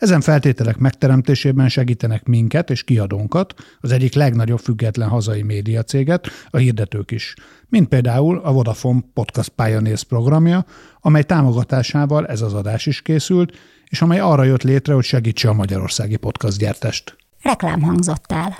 Ezen 0.00 0.20
feltételek 0.20 0.76
megteremtésében 0.76 1.68
segítenek 1.68 2.24
minket 2.24 2.70
és 2.70 2.84
kiadónkat, 2.84 3.54
az 3.80 3.92
egyik 3.92 4.14
legnagyobb 4.14 4.58
független 4.58 5.08
hazai 5.08 5.42
médiacéget, 5.42 6.28
a 6.50 6.56
hirdetők 6.56 7.10
is, 7.10 7.34
mint 7.68 7.88
például 7.88 8.38
a 8.38 8.52
Vodafone 8.52 9.00
Podcast 9.14 9.48
Pioneers 9.48 10.04
programja, 10.04 10.64
amely 11.00 11.22
támogatásával 11.22 12.26
ez 12.26 12.40
az 12.40 12.54
adás 12.54 12.86
is 12.86 13.02
készült, 13.02 13.56
és 13.86 14.02
amely 14.02 14.20
arra 14.20 14.44
jött 14.44 14.62
létre, 14.62 14.94
hogy 14.94 15.04
segítse 15.04 15.48
a 15.48 15.52
magyarországi 15.52 16.16
podcast 16.16 16.58
gyártást. 16.58 17.16
Reklám 17.42 17.82
hangzott 17.82 18.32
el. 18.32 18.58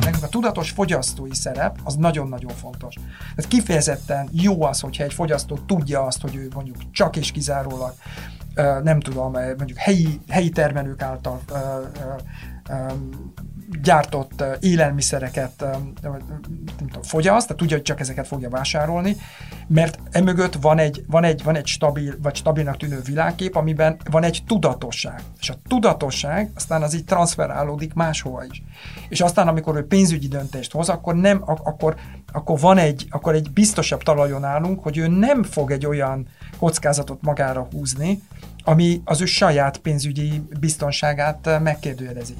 Nekünk 0.00 0.22
a 0.22 0.28
tudatos 0.28 0.70
fogyasztói 0.70 1.34
szerep 1.34 1.78
az 1.84 1.94
nagyon-nagyon 1.94 2.52
fontos. 2.54 2.94
Tehát 3.34 3.50
kifejezetten 3.50 4.28
jó 4.32 4.62
az, 4.62 4.80
hogyha 4.80 5.04
egy 5.04 5.14
fogyasztó 5.14 5.58
tudja 5.66 6.02
azt, 6.02 6.20
hogy 6.20 6.36
ő 6.36 6.48
mondjuk 6.54 6.76
csak 6.90 7.16
és 7.16 7.32
kizárólag 7.32 7.94
nem 8.82 9.00
tudom, 9.00 9.32
mondjuk 9.32 9.78
helyi, 9.78 10.20
helyi 10.28 10.48
termelők 10.48 11.02
által 11.02 11.40
gyártott 13.82 14.44
élelmiszereket 14.60 15.64
nem 16.02 16.18
tudom, 16.78 17.02
fogyaszt, 17.02 17.46
tehát 17.46 17.60
tudja, 17.60 17.76
hogy 17.76 17.84
csak 17.84 18.00
ezeket 18.00 18.26
fogja 18.26 18.48
vásárolni, 18.48 19.16
mert 19.66 19.98
emögött 20.10 20.54
van 20.60 20.78
egy, 20.78 21.04
van 21.06 21.24
egy, 21.24 21.42
van 21.42 21.56
egy 21.56 21.66
stabil, 21.66 22.14
vagy 22.22 22.34
stabilnak 22.34 22.76
tűnő 22.76 23.00
világkép, 23.04 23.56
amiben 23.56 23.96
van 24.10 24.22
egy 24.22 24.42
tudatosság. 24.46 25.20
És 25.40 25.50
a 25.50 25.54
tudatosság 25.68 26.50
aztán 26.54 26.82
az 26.82 26.94
így 26.94 27.04
transferálódik 27.04 27.94
máshova 27.94 28.44
is. 28.44 28.62
És 29.08 29.20
aztán, 29.20 29.48
amikor 29.48 29.76
ő 29.76 29.86
pénzügyi 29.86 30.28
döntést 30.28 30.72
hoz, 30.72 30.88
akkor 30.88 31.14
nem, 31.14 31.42
akkor, 31.44 31.96
akkor 32.32 32.58
van 32.58 32.78
egy, 32.78 33.06
akkor 33.10 33.34
egy 33.34 33.50
biztosabb 33.52 34.02
talajon 34.02 34.44
állunk, 34.44 34.82
hogy 34.82 34.98
ő 34.98 35.06
nem 35.06 35.42
fog 35.42 35.70
egy 35.70 35.86
olyan 35.86 36.26
kockázatot 36.58 37.22
magára 37.22 37.68
húzni, 37.72 38.22
ami 38.64 39.00
az 39.04 39.20
ő 39.20 39.24
saját 39.24 39.78
pénzügyi 39.78 40.42
biztonságát 40.60 41.60
megkérdőjelezi. 41.62 42.34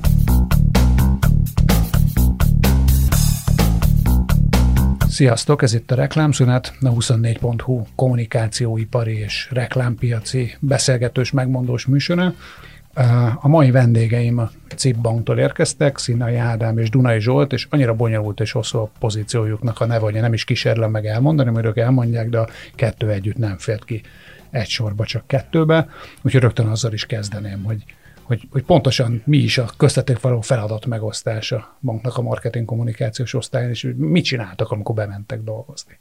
Sziasztok, 5.17 5.63
ez 5.63 5.75
itt 5.75 5.91
a 5.91 5.95
Reklámszünet, 5.95 6.73
a 6.81 6.89
24.hu 6.89 7.83
kommunikációipari 7.95 9.19
és 9.19 9.49
reklámpiaci 9.51 10.57
beszélgetős 10.61 11.31
megmondós 11.31 11.87
műsora. 11.87 12.35
A 13.35 13.49
mai 13.49 13.71
vendégeim 13.71 14.39
a 14.39 14.51
CIP 14.77 14.97
Banktól 14.97 15.39
érkeztek, 15.39 15.99
Színai 15.99 16.35
Ádám 16.35 16.79
és 16.79 16.91
Dunai 16.91 17.21
Zsolt, 17.21 17.53
és 17.53 17.67
annyira 17.71 17.95
bonyolult 17.95 18.41
és 18.41 18.53
hosszú 18.53 18.79
a 18.79 18.91
pozíciójuknak 18.99 19.81
a 19.81 19.87
neve, 19.87 20.05
hogy 20.05 20.15
nem 20.15 20.33
is 20.33 20.45
kísérlem 20.45 20.91
meg 20.91 21.07
elmondani, 21.07 21.51
mert 21.51 21.67
ők 21.67 21.77
elmondják, 21.77 22.29
de 22.29 22.39
a 22.39 22.49
kettő 22.75 23.11
együtt 23.11 23.37
nem 23.37 23.59
fért 23.59 23.85
ki 23.85 24.03
egy 24.51 24.69
sorba, 24.69 25.05
csak 25.05 25.27
kettőbe. 25.27 25.89
Úgyhogy 26.23 26.41
rögtön 26.41 26.67
azzal 26.67 26.93
is 26.93 27.07
kezdeném, 27.07 27.63
hogy 27.63 27.85
hogy, 28.27 28.49
hogy 28.51 28.63
pontosan 28.65 29.23
mi 29.25 29.37
is 29.37 29.59
a 29.59 29.71
köztetek 29.77 30.21
való 30.21 30.41
feladat 30.41 30.87
megosztása 30.87 31.77
banknak 31.81 32.17
a 32.17 32.23
marketing 32.23 32.65
kommunikációs 32.65 33.35
osztályon, 33.35 33.71
és 33.71 33.83
hogy 33.83 33.97
mit 33.97 34.25
csináltak, 34.25 34.71
amikor 34.71 34.95
bementek 34.95 35.43
dolgozni. 35.43 35.99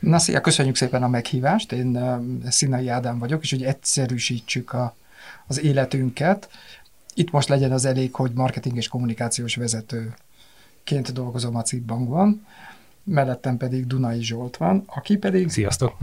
Na 0.00 0.18
szia, 0.18 0.40
köszönjük 0.40 0.76
szépen 0.76 1.02
a 1.02 1.08
meghívást, 1.08 1.72
én 1.72 2.20
Színai 2.48 2.88
Ádám 2.88 3.18
vagyok, 3.18 3.42
és 3.42 3.50
hogy 3.50 3.62
egyszerűsítsük 3.62 4.72
a, 4.72 4.96
az 5.46 5.60
életünket. 5.62 6.48
Itt 7.14 7.30
most 7.30 7.48
legyen 7.48 7.72
az 7.72 7.84
elég, 7.84 8.14
hogy 8.14 8.32
marketing 8.34 8.76
és 8.76 8.88
kommunikációs 8.88 9.56
vezetőként 9.56 11.12
dolgozom 11.12 11.56
a 11.56 11.62
CIP 11.62 11.82
bankban, 11.82 12.46
mellettem 13.04 13.56
pedig 13.56 13.86
Dunai 13.86 14.22
Zsolt 14.22 14.56
van, 14.56 14.82
aki 14.86 15.16
pedig... 15.16 15.48
Sziasztok! 15.48 15.96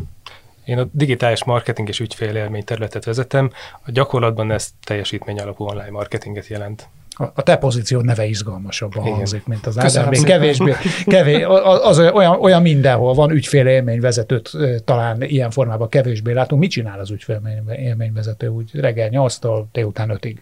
Én 0.72 0.78
a 0.78 0.88
digitális 0.92 1.44
marketing 1.44 1.88
és 1.88 2.00
ügyfélélmény 2.00 2.64
területet 2.64 3.06
vezetem, 3.06 3.52
a 3.86 3.92
gyakorlatban 3.92 4.52
ez 4.52 4.70
teljesítmény 4.84 5.40
alapú 5.40 5.64
online 5.64 5.90
marketinget 5.90 6.48
jelent. 6.48 6.90
A, 7.36 7.42
te 7.42 7.56
pozíciód 7.56 8.06
neve 8.06 8.26
izgalmasabban 8.26 9.04
hangzik, 9.04 9.46
mint 9.46 9.68
az 9.68 9.80
Ádám. 9.80 10.12
Kevésbé, 10.12 10.74
kevés, 11.06 11.44
az 11.82 12.00
olyan, 12.00 12.40
olyan 12.40 12.62
mindenhol 12.62 13.14
van 13.14 13.32
ügyfélélményvezetőt, 13.32 14.52
talán 14.86 15.22
ilyen 15.22 15.50
formában 15.50 15.90
kevésbé 15.90 16.32
látunk. 16.32 16.62
Mit 16.62 16.72
csinál 16.72 17.00
az 17.00 17.12
ügyfélélményvezető 17.12 18.48
úgy 18.48 18.70
reggel 18.74 19.10
8-tól 19.12 19.64
délután 19.72 20.20
5-ig? 20.22 20.36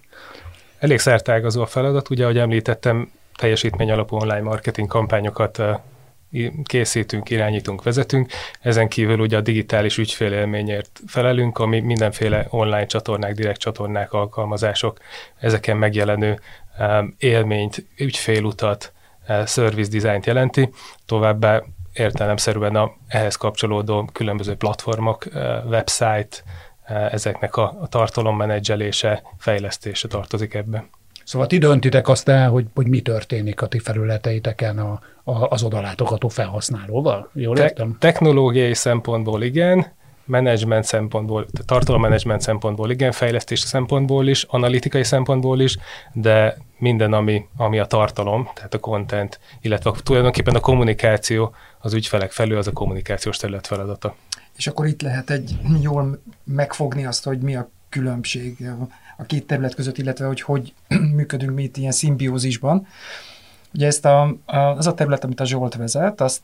Elég 0.79 0.99
szertágazó 0.99 1.61
a 1.61 1.65
feladat, 1.65 2.09
ugye, 2.09 2.23
ahogy 2.23 2.37
említettem, 2.37 3.11
teljesítmény 3.35 3.91
alapú 3.91 4.15
online 4.15 4.41
marketing 4.41 4.87
kampányokat 4.87 5.61
készítünk, 6.63 7.29
irányítunk, 7.29 7.83
vezetünk. 7.83 8.31
Ezen 8.61 8.87
kívül 8.87 9.19
ugye 9.19 9.37
a 9.37 9.41
digitális 9.41 9.97
ügyfélélményért 9.97 10.99
felelünk, 11.07 11.57
ami 11.57 11.79
mindenféle 11.79 12.45
online 12.49 12.85
csatornák, 12.85 13.33
direkt 13.33 13.59
csatornák, 13.59 14.13
alkalmazások, 14.13 14.97
ezeken 15.39 15.77
megjelenő 15.77 16.39
élményt, 17.17 17.85
ügyfélutat, 17.97 18.93
uh, 19.27 19.47
service 19.47 19.89
designt 19.89 20.25
jelenti. 20.25 20.69
Továbbá 21.05 21.63
értelemszerűen 21.93 22.75
a 22.75 22.91
ehhez 23.07 23.35
kapcsolódó 23.35 24.09
különböző 24.13 24.55
platformok, 24.55 25.25
uh, 25.25 25.33
website, 25.65 26.29
uh, 26.89 27.13
ezeknek 27.13 27.55
a, 27.55 27.77
a 27.81 27.87
tartalommenedzselése, 27.87 29.23
fejlesztése 29.37 30.07
tartozik 30.07 30.53
ebbe. 30.53 30.85
Szóval 31.23 31.47
ti 31.47 31.57
döntitek 31.57 32.07
azt 32.07 32.27
el, 32.27 32.49
hogy, 32.49 32.65
hogy 32.75 32.87
mi 32.87 33.01
történik 33.01 33.61
a 33.61 33.67
ti 33.67 33.79
felületeiteken 33.79 34.79
a, 34.79 34.99
az 35.49 35.63
odalátogató 35.63 36.27
felhasználóval. 36.27 37.29
Jól 37.33 37.55
Te- 37.55 37.63
értem? 37.63 37.95
Technológiai 37.99 38.73
szempontból 38.73 39.43
igen, 39.43 39.85
menedzsment 40.25 40.83
szempontból, 40.83 41.47
tartalommenedzsment 41.65 42.41
szempontból 42.41 42.91
igen, 42.91 43.11
fejlesztési 43.11 43.65
szempontból 43.65 44.27
is, 44.27 44.43
analitikai 44.43 45.03
szempontból 45.03 45.61
is, 45.61 45.77
de 46.13 46.57
minden, 46.77 47.13
ami, 47.13 47.45
ami 47.57 47.79
a 47.79 47.85
tartalom, 47.85 48.49
tehát 48.53 48.73
a 48.73 48.79
content, 48.79 49.39
illetve 49.61 49.91
tulajdonképpen 50.03 50.55
a 50.55 50.59
kommunikáció 50.59 51.53
az 51.79 51.93
ügyfelek 51.93 52.31
felül, 52.31 52.57
az 52.57 52.67
a 52.67 52.71
kommunikációs 52.71 53.37
terület 53.37 53.67
feladata. 53.67 54.15
És 54.57 54.67
akkor 54.67 54.85
itt 54.85 55.01
lehet 55.01 55.29
egy 55.29 55.57
jól 55.81 56.21
megfogni 56.43 57.05
azt, 57.05 57.23
hogy 57.23 57.39
mi 57.39 57.55
a 57.55 57.69
különbség 57.89 58.69
a 59.17 59.23
két 59.23 59.47
terület 59.47 59.75
között, 59.75 59.97
illetve 59.97 60.25
hogy 60.25 60.41
hogy 60.41 60.73
működünk 61.15 61.55
mi 61.55 61.63
itt 61.63 61.77
ilyen 61.77 61.91
szimbiózisban. 61.91 62.87
Ugye 63.73 63.87
ezt 63.87 64.05
a, 64.05 64.35
az 64.45 64.87
a 64.87 64.93
terület, 64.93 65.23
amit 65.23 65.39
a 65.39 65.45
Zsolt 65.45 65.75
vezet, 65.75 66.21
azt 66.21 66.43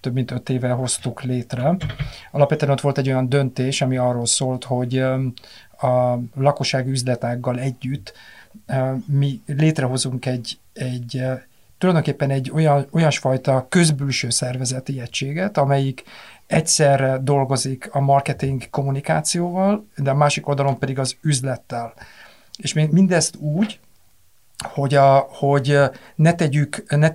több 0.00 0.12
mint 0.12 0.30
öt 0.30 0.48
éve 0.48 0.70
hoztuk 0.70 1.22
létre. 1.22 1.76
Alapvetően 2.32 2.72
ott 2.72 2.80
volt 2.80 2.98
egy 2.98 3.08
olyan 3.08 3.28
döntés, 3.28 3.82
ami 3.82 3.96
arról 3.96 4.26
szólt, 4.26 4.64
hogy 4.64 4.98
a 5.80 6.18
lakosság 6.34 6.88
üzletággal 6.88 7.58
együtt 7.58 8.12
mi 9.06 9.40
létrehozunk 9.46 10.26
egy, 10.26 10.58
egy 10.72 11.22
tulajdonképpen 11.78 12.30
egy 12.30 12.50
olyan, 12.54 12.86
olyasfajta 12.90 13.66
közbülső 13.68 14.30
szervezeti 14.30 15.00
egységet, 15.00 15.58
amelyik 15.58 16.02
egyszerre 16.46 17.18
dolgozik 17.18 17.88
a 17.92 18.00
marketing 18.00 18.70
kommunikációval, 18.70 19.86
de 19.96 20.10
a 20.10 20.14
másik 20.14 20.48
oldalon 20.48 20.78
pedig 20.78 20.98
az 20.98 21.16
üzlettel. 21.20 21.94
És 22.56 22.72
mindezt 22.72 23.36
úgy, 23.36 23.80
hogy, 24.62 24.94
a, 24.94 25.26
hogy 25.30 25.78
ne, 26.14 26.34
tegyük, 26.34 26.84
ne, 26.88 27.10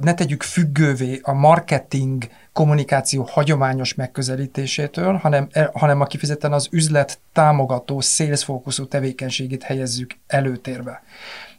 ne 0.00 0.14
tegyük 0.14 0.42
függővé 0.42 1.20
a 1.22 1.32
marketing 1.32 2.28
kommunikáció 2.52 3.28
hagyományos 3.30 3.94
megközelítésétől, 3.94 5.14
hanem, 5.14 5.48
e, 5.52 5.70
hanem 5.74 6.00
a 6.00 6.06
kifejezetten 6.06 6.52
az 6.52 6.68
üzlet 6.70 7.18
támogató, 7.32 8.00
sales 8.00 8.44
fókuszú 8.44 8.86
tevékenységét 8.86 9.62
helyezzük 9.62 10.16
előtérbe. 10.26 11.02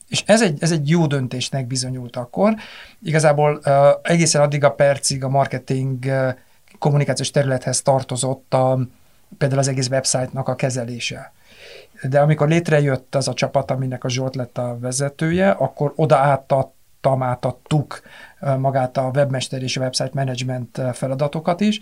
És 0.07 0.23
ez 0.25 0.41
egy, 0.41 0.57
ez 0.61 0.71
egy 0.71 0.89
jó 0.89 1.07
döntésnek 1.07 1.67
bizonyult 1.67 2.15
akkor. 2.15 2.55
Igazából 3.03 3.61
egészen 4.01 4.41
addig 4.41 4.63
a 4.63 4.71
percig 4.71 5.23
a 5.23 5.29
marketing 5.29 6.05
kommunikációs 6.79 7.31
területhez 7.31 7.81
tartozott 7.81 8.53
a, 8.53 8.79
például 9.37 9.59
az 9.59 9.67
egész 9.67 9.87
website-nak 9.87 10.47
a 10.47 10.55
kezelése. 10.55 11.33
De 12.09 12.19
amikor 12.19 12.47
létrejött 12.47 13.15
az 13.15 13.27
a 13.27 13.33
csapat, 13.33 13.71
aminek 13.71 14.03
a 14.03 14.09
Zsolt 14.09 14.35
lett 14.35 14.57
a 14.57 14.77
vezetője, 14.79 15.49
akkor 15.49 15.93
oda 15.95 16.17
átadtam, 16.17 17.23
átadtuk 17.23 18.01
magát 18.57 18.97
a 18.97 19.11
webmester 19.13 19.61
és 19.61 19.77
a 19.77 19.81
website 19.81 20.11
management 20.13 20.81
feladatokat 20.93 21.61
is, 21.61 21.79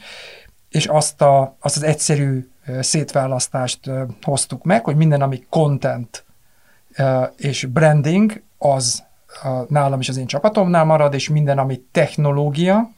és 0.69 0.85
azt, 0.85 1.21
a, 1.21 1.56
azt 1.59 1.75
az 1.75 1.83
egyszerű 1.83 2.50
szétválasztást 2.79 3.79
hoztuk 4.21 4.63
meg, 4.63 4.83
hogy 4.83 4.95
minden, 4.95 5.21
ami 5.21 5.45
content 5.50 6.25
és 7.38 7.65
branding, 7.65 8.41
az 8.57 9.03
nálam 9.68 10.00
és 10.00 10.09
az 10.09 10.18
én 10.18 10.25
csapatomnál 10.25 10.83
marad, 10.83 11.13
és 11.13 11.29
minden, 11.29 11.57
ami 11.57 11.81
technológia, 11.91 12.89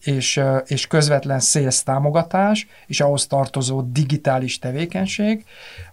és, 0.00 0.40
és 0.66 0.86
közvetlen 0.86 1.40
sales 1.40 1.82
támogatás, 1.82 2.66
és 2.86 3.00
ahhoz 3.00 3.26
tartozó 3.26 3.82
digitális 3.82 4.58
tevékenység, 4.58 5.44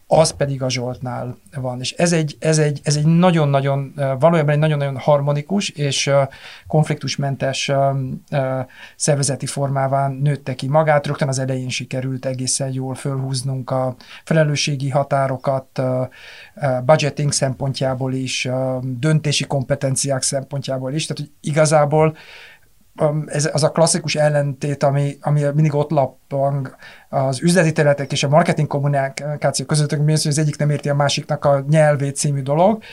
az 0.07 0.31
pedig 0.31 0.61
a 0.61 0.69
Zsoltnál 0.69 1.37
van. 1.55 1.79
És 1.79 1.91
ez 1.91 2.13
egy, 2.13 2.35
ez 2.39 2.57
egy, 2.57 2.79
ez 2.83 2.95
egy 2.95 3.05
nagyon-nagyon, 3.05 3.93
valójában 4.19 4.53
egy 4.53 4.59
nagyon-nagyon 4.59 4.97
harmonikus 4.97 5.69
és 5.69 6.11
konfliktusmentes 6.67 7.71
szervezeti 8.95 9.45
formává 9.45 10.07
nőtte 10.07 10.55
ki 10.55 10.67
magát. 10.67 11.07
Rögtön 11.07 11.27
az 11.27 11.39
elején 11.39 11.69
sikerült 11.69 12.25
egészen 12.25 12.73
jól 12.73 12.95
fölhúznunk 12.95 13.69
a 13.71 13.95
felelősségi 14.23 14.89
határokat, 14.89 15.81
budgeting 16.85 17.31
szempontjából 17.31 18.13
is, 18.13 18.49
döntési 18.81 19.43
kompetenciák 19.43 20.21
szempontjából 20.21 20.93
is. 20.93 21.05
Tehát, 21.05 21.21
hogy 21.21 21.31
igazából 21.51 22.15
ez 23.25 23.49
az 23.53 23.63
a 23.63 23.71
klasszikus 23.71 24.15
ellentét, 24.15 24.83
ami, 24.83 25.17
ami 25.21 25.41
mindig 25.53 25.73
ott 25.73 25.89
lappang 25.89 26.75
az 27.09 27.41
üzleti 27.41 27.71
területek 27.71 28.11
és 28.11 28.23
a 28.23 28.29
marketing 28.29 28.67
kommunikáció 28.67 29.65
között, 29.65 29.89
hogy 29.89 30.11
az 30.11 30.37
egyik 30.37 30.57
nem 30.57 30.69
érti 30.69 30.89
a 30.89 30.95
másiknak 30.95 31.45
a 31.45 31.65
nyelvét 31.69 32.15
című 32.15 32.41
dolog. 32.41 32.83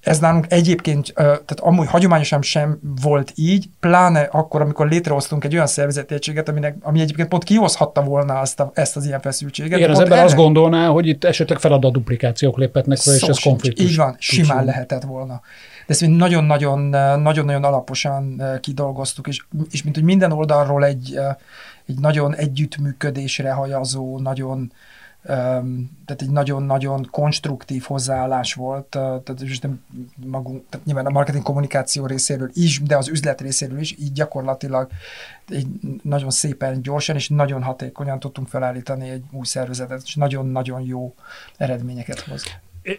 Ez 0.00 0.18
nálunk 0.18 0.46
egyébként, 0.48 1.12
tehát 1.14 1.60
amúgy 1.60 1.88
hagyományosan 1.88 2.42
sem 2.42 2.78
volt 3.02 3.32
így, 3.34 3.68
pláne 3.80 4.20
akkor, 4.20 4.60
amikor 4.60 4.88
létrehoztunk 4.88 5.44
egy 5.44 5.54
olyan 5.54 5.66
szervezeti 5.66 6.14
egységet, 6.14 6.48
aminek, 6.48 6.76
ami 6.80 7.00
egyébként 7.00 7.28
pont 7.28 7.44
kihozhatta 7.44 8.02
volna 8.02 8.38
azt 8.38 8.60
a, 8.60 8.70
ezt 8.74 8.96
az 8.96 9.04
ilyen 9.04 9.20
feszültséget. 9.20 9.78
Igen, 9.78 9.90
az 9.90 9.98
ember 9.98 10.12
ennek... 10.12 10.24
azt 10.24 10.36
gondolná, 10.36 10.86
hogy 10.86 11.06
itt 11.06 11.24
esetleg 11.24 11.58
feladat 11.58 11.92
duplikációk 11.92 12.56
léphetnek 12.56 12.98
fel, 12.98 13.14
és 13.14 13.22
ez 13.22 13.38
konfliktus. 13.38 13.90
Így 13.90 13.96
van, 13.96 14.16
simán 14.18 14.64
lehetett 14.64 15.02
volna 15.02 15.40
de 15.86 15.94
ezt 15.94 16.06
nagyon-nagyon, 16.06 16.80
nagyon-nagyon 17.20 17.64
alaposan 17.64 18.42
kidolgoztuk, 18.60 19.26
és, 19.26 19.44
és 19.70 19.82
mint 19.82 19.96
hogy 19.96 20.04
minden 20.04 20.32
oldalról 20.32 20.84
egy, 20.84 21.18
egy 21.86 21.98
nagyon 21.98 22.34
együttműködésre 22.34 23.52
hajazó, 23.52 24.18
nagyon, 24.18 24.72
tehát 25.22 26.22
egy 26.22 26.30
nagyon-nagyon 26.30 27.08
konstruktív 27.10 27.82
hozzáállás 27.82 28.54
volt, 28.54 28.84
tehát, 28.86 29.34
és 29.40 29.58
nem 29.58 29.84
magunk, 30.26 30.64
tehát 30.68 30.86
nyilván 30.86 31.06
a 31.06 31.10
marketing 31.10 31.44
kommunikáció 31.44 32.06
részéről 32.06 32.50
is, 32.52 32.82
de 32.82 32.96
az 32.96 33.08
üzlet 33.08 33.40
részéről 33.40 33.78
is, 33.78 33.98
így 33.98 34.12
gyakorlatilag 34.12 34.90
egy 35.48 35.66
nagyon 36.02 36.30
szépen, 36.30 36.82
gyorsan 36.82 37.16
és 37.16 37.28
nagyon 37.28 37.62
hatékonyan 37.62 38.20
tudtunk 38.20 38.48
felállítani 38.48 39.08
egy 39.08 39.22
új 39.30 39.44
szervezetet, 39.44 40.02
és 40.04 40.14
nagyon-nagyon 40.14 40.80
jó 40.80 41.14
eredményeket 41.56 42.20
hoz. 42.20 42.44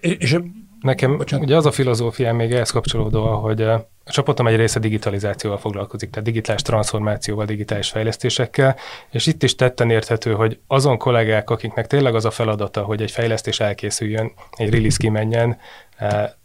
És 0.01 0.37
Nekem 0.83 1.17
Bocsánat. 1.17 1.45
ugye 1.45 1.55
az 1.55 1.65
a 1.65 1.71
filozófiám 1.71 2.35
még 2.35 2.51
ehhez 2.51 2.71
kapcsolódó, 2.71 3.25
hogy 3.25 3.61
a 3.61 3.89
csapatom 4.05 4.47
egy 4.47 4.55
része 4.55 4.79
digitalizációval 4.79 5.57
foglalkozik, 5.57 6.09
tehát 6.09 6.25
digitális 6.25 6.61
transformációval, 6.61 7.45
digitális 7.45 7.89
fejlesztésekkel, 7.89 8.75
és 9.11 9.27
itt 9.27 9.43
is 9.43 9.55
tetten 9.55 9.89
érthető, 9.89 10.33
hogy 10.33 10.59
azon 10.67 10.97
kollégák, 10.97 11.49
akiknek 11.49 11.87
tényleg 11.87 12.15
az 12.15 12.25
a 12.25 12.31
feladata, 12.31 12.81
hogy 12.81 13.01
egy 13.01 13.11
fejlesztés 13.11 13.59
elkészüljön, 13.59 14.31
egy 14.51 14.69
release 14.69 14.97
kimenjen, 14.99 15.57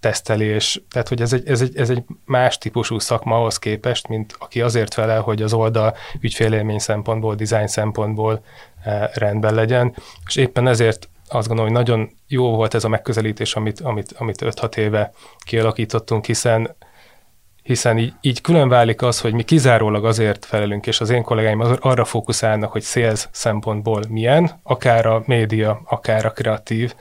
tesztelés, 0.00 0.82
tehát 0.90 1.08
hogy 1.08 1.20
ez 1.20 1.32
egy, 1.32 1.48
ez, 1.48 1.60
egy, 1.60 1.76
ez 1.76 1.90
egy 1.90 2.02
más 2.24 2.58
típusú 2.58 2.98
szakma 2.98 3.36
ahhoz 3.36 3.58
képest, 3.58 4.08
mint 4.08 4.34
aki 4.38 4.60
azért 4.60 4.94
felel, 4.94 5.20
hogy 5.20 5.42
az 5.42 5.52
oldal 5.52 5.96
ügyfélélmény 6.20 6.78
szempontból, 6.78 7.34
design 7.34 7.66
szempontból 7.66 8.44
rendben 9.14 9.54
legyen, 9.54 9.94
és 10.26 10.36
éppen 10.36 10.68
ezért 10.68 11.08
azt 11.28 11.46
gondolom, 11.46 11.72
hogy 11.72 11.80
nagyon 11.80 12.10
jó 12.26 12.54
volt 12.54 12.74
ez 12.74 12.84
a 12.84 12.88
megközelítés, 12.88 13.54
amit, 13.54 13.80
amit, 13.80 14.12
amit 14.12 14.42
5-6 14.44 14.76
éve 14.76 15.12
kialakítottunk, 15.44 16.24
hiszen 16.24 16.76
hiszen 17.68 17.98
így, 17.98 18.12
így 18.20 18.40
külön 18.40 18.68
válik 18.68 19.02
az, 19.02 19.20
hogy 19.20 19.32
mi 19.32 19.42
kizárólag 19.42 20.04
azért 20.04 20.44
felelünk, 20.44 20.86
és 20.86 21.00
az 21.00 21.10
én 21.10 21.22
kollégáim 21.22 21.64
arra 21.80 22.04
fókuszálnak, 22.04 22.72
hogy 22.72 22.82
sales 22.82 23.28
szempontból 23.32 24.02
milyen, 24.08 24.60
akár 24.62 25.06
a 25.06 25.22
média, 25.26 25.80
akár 25.84 26.26
a 26.26 26.30
kreatív, 26.30 26.94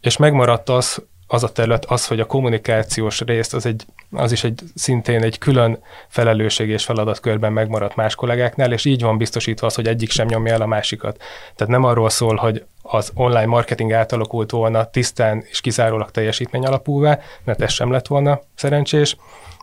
és 0.00 0.16
megmaradt 0.16 0.68
az, 0.68 1.02
az 1.26 1.44
a 1.44 1.52
terület 1.52 1.84
az, 1.84 2.06
hogy 2.06 2.20
a 2.20 2.26
kommunikációs 2.26 3.20
részt 3.20 3.54
az, 3.54 3.66
egy, 3.66 3.84
az 4.10 4.32
is 4.32 4.44
egy 4.44 4.60
szintén 4.74 5.22
egy 5.22 5.38
külön 5.38 5.78
felelősség 6.08 6.68
és 6.68 6.84
feladatkörben 6.84 7.52
megmaradt 7.52 7.96
más 7.96 8.14
kollégáknál, 8.14 8.72
és 8.72 8.84
így 8.84 9.02
van 9.02 9.18
biztosítva 9.18 9.66
az, 9.66 9.74
hogy 9.74 9.86
egyik 9.86 10.10
sem 10.10 10.26
nyomja 10.26 10.52
el 10.52 10.62
a 10.62 10.66
másikat. 10.66 11.16
Tehát 11.54 11.72
nem 11.72 11.84
arról 11.84 12.10
szól, 12.10 12.36
hogy 12.36 12.64
az 12.82 13.10
online 13.14 13.46
marketing 13.46 13.92
átalakult 13.92 14.50
volna 14.50 14.90
tisztán 14.90 15.44
és 15.50 15.60
kizárólag 15.60 16.10
teljesítmény 16.10 16.64
alapúvá, 16.64 17.18
mert 17.44 17.62
ez 17.62 17.72
sem 17.72 17.90
lett 17.90 18.06
volna 18.06 18.40
szerencsés, 18.54 19.16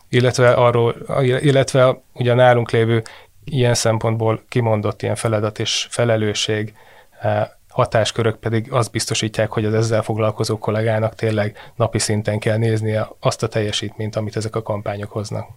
illetve 0.10 0.54
arról, 0.54 0.96
illetve 1.22 2.02
ugye 2.14 2.34
nálunk 2.34 2.72
lévő 2.72 3.04
ilyen 3.44 3.74
szempontból 3.74 4.44
kimondott 4.50 5.02
ilyen 5.02 5.16
feladat 5.16 5.60
és 5.60 5.88
felelősség 5.90 6.74
eh, 7.22 7.48
hatáskörök 7.70 8.36
pedig 8.36 8.72
azt 8.72 8.92
biztosítják, 8.92 9.52
hogy 9.52 9.66
az 9.66 9.74
ezzel 9.74 10.02
foglalkozó 10.02 10.58
kollégának 10.58 11.16
tényleg 11.16 11.72
napi 11.76 12.00
szinten 12.00 12.40
kell 12.40 12.58
néznie 12.58 13.10
azt 13.20 13.44
a 13.44 13.48
teljesítményt, 13.48 14.16
amit 14.16 14.36
ezek 14.36 14.56
a 14.56 14.62
kampányok 14.62 15.12
hoznak. 15.12 15.48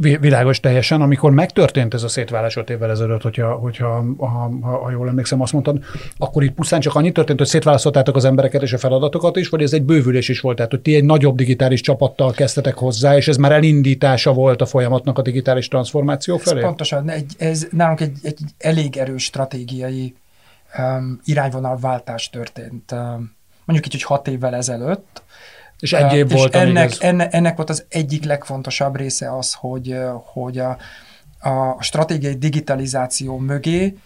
Világos 0.00 0.60
teljesen. 0.60 1.00
Amikor 1.00 1.30
megtörtént 1.30 1.94
ez 1.94 2.02
a 2.02 2.08
szétválás 2.08 2.56
öt 2.56 2.70
évvel 2.70 2.90
ezelőtt, 2.90 3.22
hogyha, 3.22 3.52
hogyha 3.52 4.04
ha, 4.18 4.50
ha, 4.62 4.78
ha 4.78 4.90
jól 4.90 5.08
emlékszem, 5.08 5.40
azt 5.40 5.52
mondtad, 5.52 5.84
akkor 6.18 6.42
itt 6.42 6.54
pusztán 6.54 6.80
csak 6.80 6.94
annyi 6.94 7.12
történt, 7.12 7.38
hogy 7.38 7.48
szétválasztottátok 7.48 8.16
az 8.16 8.24
embereket 8.24 8.62
és 8.62 8.72
a 8.72 8.78
feladatokat 8.78 9.36
is, 9.36 9.48
vagy 9.48 9.62
ez 9.62 9.72
egy 9.72 9.82
bővülés 9.82 10.28
is 10.28 10.40
volt, 10.40 10.56
tehát 10.56 10.70
hogy 10.70 10.80
ti 10.80 10.94
egy 10.94 11.04
nagyobb 11.04 11.36
digitális 11.36 11.80
csapattal 11.80 12.32
kezdtetek 12.32 12.74
hozzá, 12.74 13.16
és 13.16 13.28
ez 13.28 13.36
már 13.36 13.52
elindítása 13.52 14.32
volt 14.32 14.60
a 14.60 14.66
folyamatnak 14.66 15.18
a 15.18 15.22
digitális 15.22 15.68
transformáció 15.68 16.36
felé? 16.36 16.58
Ez 16.58 16.64
pontosan, 16.64 17.10
egy, 17.10 17.32
ez 17.38 17.66
nálunk 17.70 18.00
egy, 18.00 18.18
egy 18.22 18.38
elég 18.58 18.96
erős 18.96 19.24
stratégiai 19.24 20.14
um, 20.78 21.20
irányvonalváltás 21.24 22.30
történt. 22.30 22.92
Um, 22.92 23.38
mondjuk 23.64 23.86
így, 23.86 24.02
hogy 24.02 24.16
hat 24.16 24.28
évvel 24.28 24.54
ezelőtt. 24.54 25.22
És 25.80 25.92
egy 25.92 26.12
év 26.12 26.30
volt, 26.30 26.54
és 26.54 26.60
ennek, 26.60 26.90
ez... 26.90 26.98
ennek, 27.00 27.34
ennek 27.34 27.56
volt 27.56 27.70
az 27.70 27.84
egyik 27.88 28.24
legfontosabb 28.24 28.96
része 28.96 29.36
az, 29.36 29.54
hogy, 29.54 29.96
hogy 30.24 30.58
a, 30.58 30.76
a 31.40 31.82
stratégiai 31.82 32.34
digitalizáció 32.34 33.38
mögé 33.38 33.96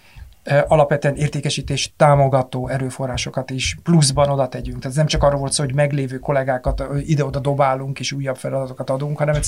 alapvetően 0.67 1.17
értékesítés 1.17 1.93
támogató 1.97 2.69
erőforrásokat 2.69 3.51
is 3.51 3.77
pluszban 3.83 4.31
oda 4.31 4.49
tegyünk. 4.49 4.79
Tehát 4.79 4.97
nem 4.97 5.07
csak 5.07 5.23
arról 5.23 5.41
volt 5.41 5.53
szó, 5.53 5.65
hogy 5.65 5.75
meglévő 5.75 6.19
kollégákat 6.19 6.85
ide-oda 7.07 7.39
dobálunk 7.39 8.01
és 8.01 8.13
újabb 8.13 8.37
feladatokat 8.37 8.91
adunk, 8.91 9.19
hanem 9.19 9.41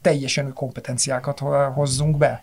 teljesen 0.00 0.44
új 0.46 0.52
kompetenciákat 0.52 1.38
hozzunk 1.74 2.16
be 2.16 2.42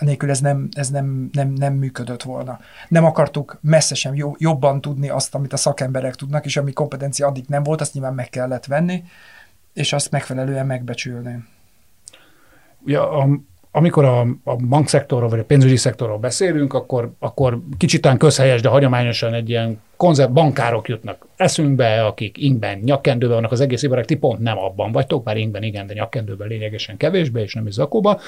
nélkül 0.00 0.30
ez 0.30 0.40
nem, 0.40 0.68
ez 0.72 0.90
nem, 0.90 1.28
nem, 1.32 1.48
nem 1.48 1.74
működött 1.74 2.22
volna. 2.22 2.60
Nem 2.88 3.04
akartuk 3.04 3.58
messze 3.60 3.94
sem 3.94 4.14
jó, 4.14 4.34
jobban 4.38 4.80
tudni 4.80 5.08
azt, 5.08 5.34
amit 5.34 5.52
a 5.52 5.56
szakemberek 5.56 6.14
tudnak, 6.14 6.44
és 6.44 6.56
ami 6.56 6.72
kompetencia 6.72 7.26
addig 7.26 7.44
nem 7.48 7.62
volt, 7.62 7.80
azt 7.80 7.92
nyilván 7.92 8.14
meg 8.14 8.28
kellett 8.28 8.66
venni, 8.66 9.04
és 9.72 9.92
azt 9.92 10.10
megfelelően 10.10 10.66
megbecsülni. 10.66 11.44
Ja, 12.84 13.10
a, 13.10 13.28
amikor 13.70 14.04
a, 14.04 14.20
a 14.44 14.56
bankszektorról 14.56 15.28
vagy 15.28 15.38
a 15.38 15.44
pénzügyi 15.44 15.76
szektorról 15.76 16.18
beszélünk, 16.18 16.72
akkor, 16.72 17.12
akkor 17.18 17.60
kicsit 17.78 18.16
közhelyes, 18.18 18.60
de 18.60 18.68
hagyományosan 18.68 19.34
egy 19.34 19.48
ilyen 19.48 19.80
konzert 19.96 20.32
bankárok 20.32 20.88
jutnak 20.88 21.26
eszünkbe, 21.36 22.04
akik 22.04 22.38
ingben, 22.38 22.78
nyakkendőben 22.78 23.34
vannak 23.34 23.52
az 23.52 23.60
egész 23.60 23.82
ibarák, 23.82 24.04
ti 24.04 24.14
pont 24.14 24.38
nem 24.38 24.58
abban 24.58 24.92
vagytok, 24.92 25.22
bár 25.22 25.36
ingben 25.36 25.62
igen, 25.62 25.86
de 25.86 25.94
nyakkendőben 25.94 26.48
lényegesen 26.48 26.96
kevésbé, 26.96 27.42
és 27.42 27.54
nem 27.54 27.66
is 27.66 27.72
zakóba. 27.72 28.20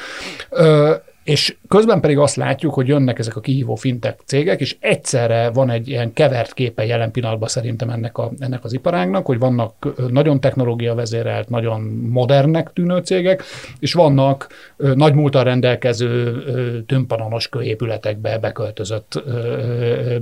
Ö, 0.51 0.95
és 1.25 1.57
közben 1.69 2.01
pedig 2.01 2.19
azt 2.19 2.37
látjuk, 2.37 2.75
hogy 2.75 2.89
jönnek 2.89 3.19
ezek 3.19 3.37
a 3.37 3.41
kihívó 3.41 3.75
fintek 3.75 4.21
cégek, 4.25 4.61
és 4.61 4.77
egyszerre 4.81 5.51
van 5.51 5.71
egy 5.71 5.89
ilyen 5.89 6.13
kevert 6.13 6.55
képe 6.55 6.87
jelen 6.87 7.11
pillanatban 7.11 7.49
szerintem 7.49 7.91
ennek, 7.91 8.19
a, 8.19 8.31
ennek 8.39 8.65
az 8.65 8.73
iparágnak, 8.73 9.27
hogy 9.27 9.39
vannak 9.39 9.95
nagyon 10.11 10.41
technológia 10.41 10.95
vezérelt, 10.95 11.49
nagyon 11.49 11.81
modernnek 12.09 12.73
tűnő 12.73 12.99
cégek, 12.99 13.43
és 13.79 13.93
vannak 13.93 14.49
nagy 14.77 15.15
múltal 15.15 15.45
rendelkező 15.45 16.43
tömpanonos 16.87 17.49
kőépületekbe 17.49 18.39
beköltözött 18.39 19.23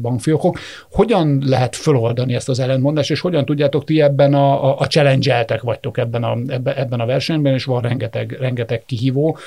bankfiókok. 0.00 0.58
Hogyan 0.90 1.42
lehet 1.46 1.76
föloldani 1.76 2.34
ezt 2.34 2.48
az 2.48 2.60
ellentmondást, 2.60 3.10
és 3.10 3.20
hogyan 3.20 3.44
tudjátok 3.44 3.84
ti 3.84 4.00
ebben 4.02 4.34
a, 4.34 4.64
a, 4.64 4.78
a 4.78 4.86
challenge 4.86 5.58
vagytok 5.62 5.98
ebben 5.98 6.24
a, 6.24 6.36
ebben 6.64 7.00
a 7.00 7.06
versenyben, 7.06 7.52
és 7.52 7.64
van 7.64 7.82
rengeteg, 7.82 8.36
rengeteg 8.40 8.82
kihívó, 8.86 9.38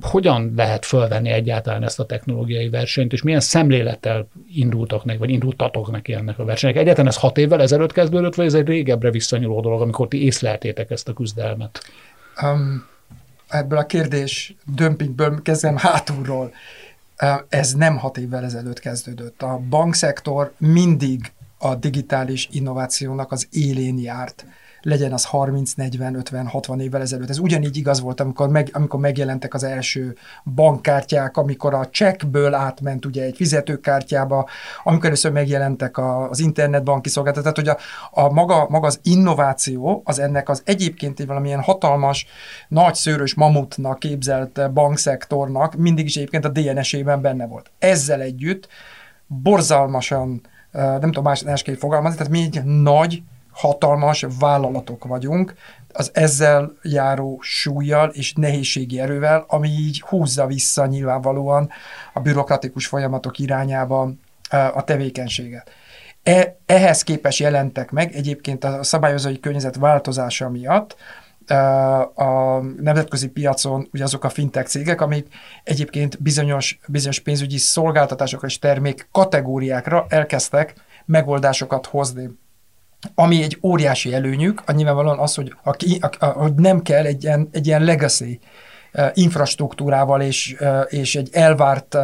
hogyan 0.00 0.52
lehet 0.56 0.71
fölvenni 0.80 1.30
egyáltalán 1.30 1.82
ezt 1.82 2.00
a 2.00 2.06
technológiai 2.06 2.68
versenyt, 2.68 3.12
és 3.12 3.22
milyen 3.22 3.40
szemlélettel 3.40 4.28
indultak 4.54 5.04
neki, 5.04 5.18
vagy 5.18 5.30
indultatok 5.30 5.90
neki 5.90 6.12
ennek 6.12 6.38
a 6.38 6.44
versenynek? 6.44 6.78
Egyáltalán 6.78 7.10
ez 7.10 7.16
hat 7.16 7.38
évvel 7.38 7.60
ezelőtt 7.60 7.92
kezdődött, 7.92 8.34
vagy 8.34 8.46
ez 8.46 8.54
egy 8.54 8.66
régebbre 8.66 9.10
visszanyúló 9.10 9.60
dolog, 9.60 9.80
amikor 9.80 10.08
ti 10.08 10.24
észleltétek 10.24 10.90
ezt 10.90 11.08
a 11.08 11.12
küzdelmet? 11.12 11.80
Um, 12.42 12.86
ebből 13.48 13.78
a 13.78 13.86
kérdés 13.86 14.54
dömpingből 14.74 15.42
kezdem 15.42 15.76
hátulról. 15.76 16.52
Ez 17.48 17.72
nem 17.72 17.96
hat 17.96 18.18
évvel 18.18 18.44
ezelőtt 18.44 18.78
kezdődött. 18.78 19.42
A 19.42 19.60
bankszektor 19.68 20.52
mindig 20.58 21.32
a 21.58 21.74
digitális 21.74 22.48
innovációnak 22.52 23.32
az 23.32 23.48
élén 23.50 23.98
járt 23.98 24.44
legyen 24.82 25.12
az 25.12 25.24
30, 25.24 25.72
40, 25.72 26.14
50, 26.14 26.46
60 26.46 26.80
évvel 26.80 27.00
ezelőtt. 27.00 27.28
Ez 27.28 27.38
ugyanígy 27.38 27.76
igaz 27.76 28.00
volt, 28.00 28.20
amikor, 28.20 28.48
meg, 28.48 28.68
amikor 28.72 29.00
megjelentek 29.00 29.54
az 29.54 29.62
első 29.64 30.16
bankkártyák, 30.54 31.36
amikor 31.36 31.74
a 31.74 31.88
csekkből 31.90 32.54
átment 32.54 33.04
ugye 33.04 33.22
egy 33.22 33.36
fizetőkártyába, 33.36 34.48
amikor 34.84 35.04
először 35.04 35.32
megjelentek 35.32 35.98
az 35.98 36.40
internetbanki 36.40 37.08
szolgáltatás, 37.08 37.52
tehát 37.52 37.76
hogy 37.76 37.84
a, 38.12 38.22
a 38.22 38.32
maga, 38.32 38.66
maga 38.68 38.86
az 38.86 39.00
innováció, 39.02 40.02
az 40.04 40.18
ennek 40.18 40.48
az 40.48 40.62
egyébként 40.64 41.20
egy 41.20 41.26
valamilyen 41.26 41.60
hatalmas, 41.60 42.26
nagy 42.68 42.94
szőrös 42.94 43.34
mamutnak 43.34 43.98
képzelt 43.98 44.72
bankszektornak 44.72 45.74
mindig 45.74 46.04
is 46.04 46.16
egyébként 46.16 46.44
a 46.44 46.48
DNS-ében 46.48 47.20
benne 47.20 47.46
volt. 47.46 47.70
Ezzel 47.78 48.20
együtt 48.20 48.68
borzalmasan, 49.26 50.40
nem 50.72 51.00
tudom 51.00 51.22
más, 51.24 51.42
másképp 51.42 51.78
fogalmazni, 51.78 52.16
tehát 52.16 52.32
mi 52.32 52.40
egy 52.42 52.64
nagy, 52.64 53.22
hatalmas 53.52 54.26
vállalatok 54.38 55.04
vagyunk, 55.04 55.54
az 55.92 56.10
ezzel 56.14 56.72
járó 56.82 57.38
súlyjal 57.40 58.08
és 58.08 58.32
nehézségi 58.32 59.00
erővel, 59.00 59.44
ami 59.48 59.68
így 59.68 60.00
húzza 60.00 60.46
vissza 60.46 60.86
nyilvánvalóan 60.86 61.70
a 62.12 62.20
bürokratikus 62.20 62.86
folyamatok 62.86 63.38
irányába 63.38 64.12
a 64.74 64.84
tevékenységet. 64.84 65.70
E, 66.22 66.56
ehhez 66.66 67.02
képes 67.02 67.40
jelentek 67.40 67.90
meg 67.90 68.14
egyébként 68.14 68.64
a 68.64 68.82
szabályozói 68.82 69.40
környezet 69.40 69.76
változása 69.76 70.48
miatt 70.48 70.96
a 72.14 72.60
nemzetközi 72.80 73.28
piacon 73.28 73.88
ugye 73.92 74.04
azok 74.04 74.24
a 74.24 74.28
fintech 74.28 74.68
cégek, 74.68 75.00
amik 75.00 75.26
egyébként 75.64 76.22
bizonyos, 76.22 76.78
bizonyos 76.88 77.20
pénzügyi 77.20 77.58
szolgáltatásokra 77.58 78.46
és 78.46 78.58
termék 78.58 79.08
kategóriákra 79.12 80.06
elkezdtek 80.08 80.74
megoldásokat 81.04 81.86
hozni. 81.86 82.30
Ami 83.14 83.42
egy 83.42 83.58
óriási 83.62 84.14
előnyük, 84.14 84.62
a 84.66 84.72
nyilvánvalóan 84.72 85.18
az, 85.18 85.34
hogy, 85.34 85.54
a, 85.62 85.70
a, 86.00 86.10
a, 86.18 86.26
hogy 86.26 86.54
nem 86.54 86.82
kell 86.82 87.04
egy 87.04 87.22
ilyen, 87.22 87.48
egy 87.52 87.66
ilyen 87.66 87.84
legacy 87.84 88.40
infrastruktúrával 89.14 90.20
és, 90.20 90.56
és 90.88 91.16
egy 91.16 91.28
elvárt, 91.32 91.96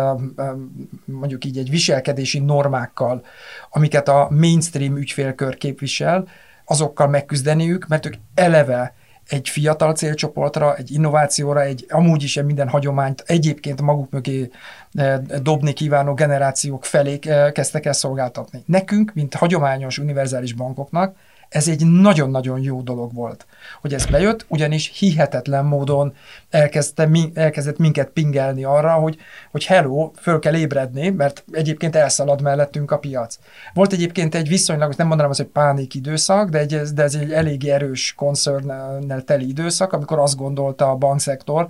mondjuk 1.05 1.45
így 1.45 1.59
egy 1.59 1.71
viselkedési 1.71 2.39
normákkal, 2.39 3.25
amiket 3.71 4.09
a 4.09 4.29
mainstream 4.31 4.97
ügyfélkör 4.97 5.57
képvisel, 5.57 6.29
azokkal 6.65 7.09
megküzdeniük, 7.09 7.87
mert 7.87 8.07
ők 8.07 8.15
eleve 8.35 8.95
egy 9.29 9.49
fiatal 9.49 9.95
célcsoportra, 9.95 10.77
egy 10.77 10.91
innovációra, 10.91 11.63
egy 11.63 11.87
amúgy 11.89 12.23
is 12.23 12.43
minden 12.43 12.69
hagyományt 12.69 13.25
egyébként 13.27 13.83
maguk 13.83 14.11
mögé 14.11 14.51
eh, 14.95 15.19
dobni 15.43 15.73
kívánó 15.73 16.15
generációk 16.15 16.85
felé 16.85 17.19
eh, 17.23 17.53
kezdtek 17.53 17.87
el 17.87 17.93
szolgáltatni. 17.93 18.63
Nekünk, 18.67 19.15
mint 19.15 19.35
hagyományos 19.35 19.99
univerzális 19.99 20.53
bankoknak, 20.53 21.17
ez 21.49 21.69
egy 21.69 21.87
nagyon-nagyon 21.87 22.61
jó 22.61 22.81
dolog 22.81 23.15
volt, 23.15 23.47
hogy 23.81 23.95
ez 23.95 24.07
bejött, 24.07 24.45
ugyanis 24.49 24.93
hihetetlen 24.99 25.65
módon 25.65 26.15
elkezdte, 26.51 27.09
elkezdett 27.35 27.79
minket 27.79 28.09
pingelni 28.09 28.65
arra, 28.65 28.93
hogy, 28.93 29.17
hogy 29.51 29.65
hello, 29.65 30.11
föl 30.21 30.39
kell 30.39 30.55
ébredni, 30.55 31.09
mert 31.09 31.45
egyébként 31.53 31.97
elszalad 31.97 32.43
mellettünk 32.43 32.91
a 32.91 32.99
piac. 32.99 33.39
Volt 33.75 33.93
egyébként 33.93 34.35
egy 34.35 34.49
viszonylag, 34.49 34.95
nem 34.97 35.07
mondanám 35.07 35.31
az, 35.31 35.37
hogy 35.37 35.47
pánik 35.47 35.95
időszak, 35.95 36.49
de, 36.49 36.59
egy, 36.59 36.81
de 36.95 37.03
ez 37.03 37.15
egy 37.15 37.33
elég 37.33 37.69
erős 37.69 38.15
koncernnel 38.17 39.23
teli 39.25 39.49
időszak, 39.49 39.93
amikor 39.93 40.19
azt 40.19 40.37
gondolta 40.37 40.91
a 40.91 40.95
bankszektor, 40.95 41.67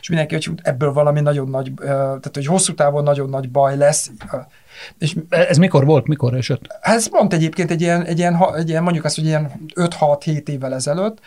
és 0.00 0.08
mindenki, 0.08 0.34
hogy 0.34 0.50
ebből 0.62 0.92
valami 0.92 1.20
nagyon 1.20 1.48
nagy, 1.48 1.72
tehát 1.76 2.30
hogy 2.32 2.46
hosszú 2.46 2.74
távon 2.74 3.02
nagyon 3.02 3.28
nagy 3.28 3.50
baj 3.50 3.76
lesz, 3.76 4.10
és 4.98 5.16
ez 5.28 5.56
mikor 5.56 5.84
volt, 5.84 6.06
mikor 6.06 6.34
esett? 6.34 6.78
Ez 6.80 7.08
pont 7.08 7.32
egyébként 7.32 7.70
egy 7.70 7.80
ilyen, 7.80 8.04
egy 8.04 8.18
ilyen, 8.18 8.54
egy 8.56 8.68
ilyen 8.68 8.82
mondjuk 8.82 9.04
azt, 9.04 9.14
hogy 9.14 9.24
ilyen 9.24 9.50
5-6-7 9.74 10.48
évvel 10.48 10.74
ezelőtt, 10.74 11.18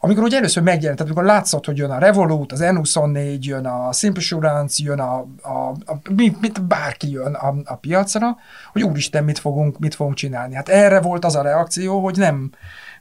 amikor 0.00 0.22
ugye 0.22 0.36
először 0.36 0.62
megjelent, 0.62 0.98
tehát 0.98 1.12
amikor 1.12 1.34
látszott, 1.34 1.64
hogy 1.64 1.76
jön 1.76 1.90
a 1.90 1.98
Revolut, 1.98 2.52
az 2.52 2.60
N24, 2.62 3.38
jön 3.40 3.66
a 3.66 3.92
Simple 3.92 4.20
Assurance, 4.20 4.82
jön 4.84 5.00
a, 5.00 5.18
a, 5.42 5.68
a 5.86 5.98
mit, 6.14 6.40
mit, 6.40 6.62
bárki 6.62 7.10
jön 7.10 7.34
a, 7.34 7.54
a 7.64 7.74
piacra, 7.74 8.36
hogy 8.72 8.82
úristen, 8.82 9.24
mit 9.24 9.38
fogunk, 9.38 9.78
mit 9.78 9.94
fogunk 9.94 10.16
csinálni. 10.16 10.54
Hát 10.54 10.68
erre 10.68 11.00
volt 11.00 11.24
az 11.24 11.36
a 11.36 11.42
reakció, 11.42 12.02
hogy 12.02 12.16
nem, 12.16 12.50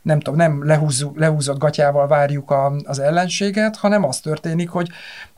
nem 0.02 0.20
tudom, 0.20 0.40
nem 0.40 0.66
lehúzzuk, 0.66 1.20
lehúzott 1.20 1.58
gatyával 1.58 2.08
várjuk 2.08 2.52
a, 2.52 2.74
az 2.84 3.00
ellenséget, 3.00 3.76
hanem 3.76 4.04
az 4.04 4.20
történik, 4.20 4.70
hogy 4.70 4.90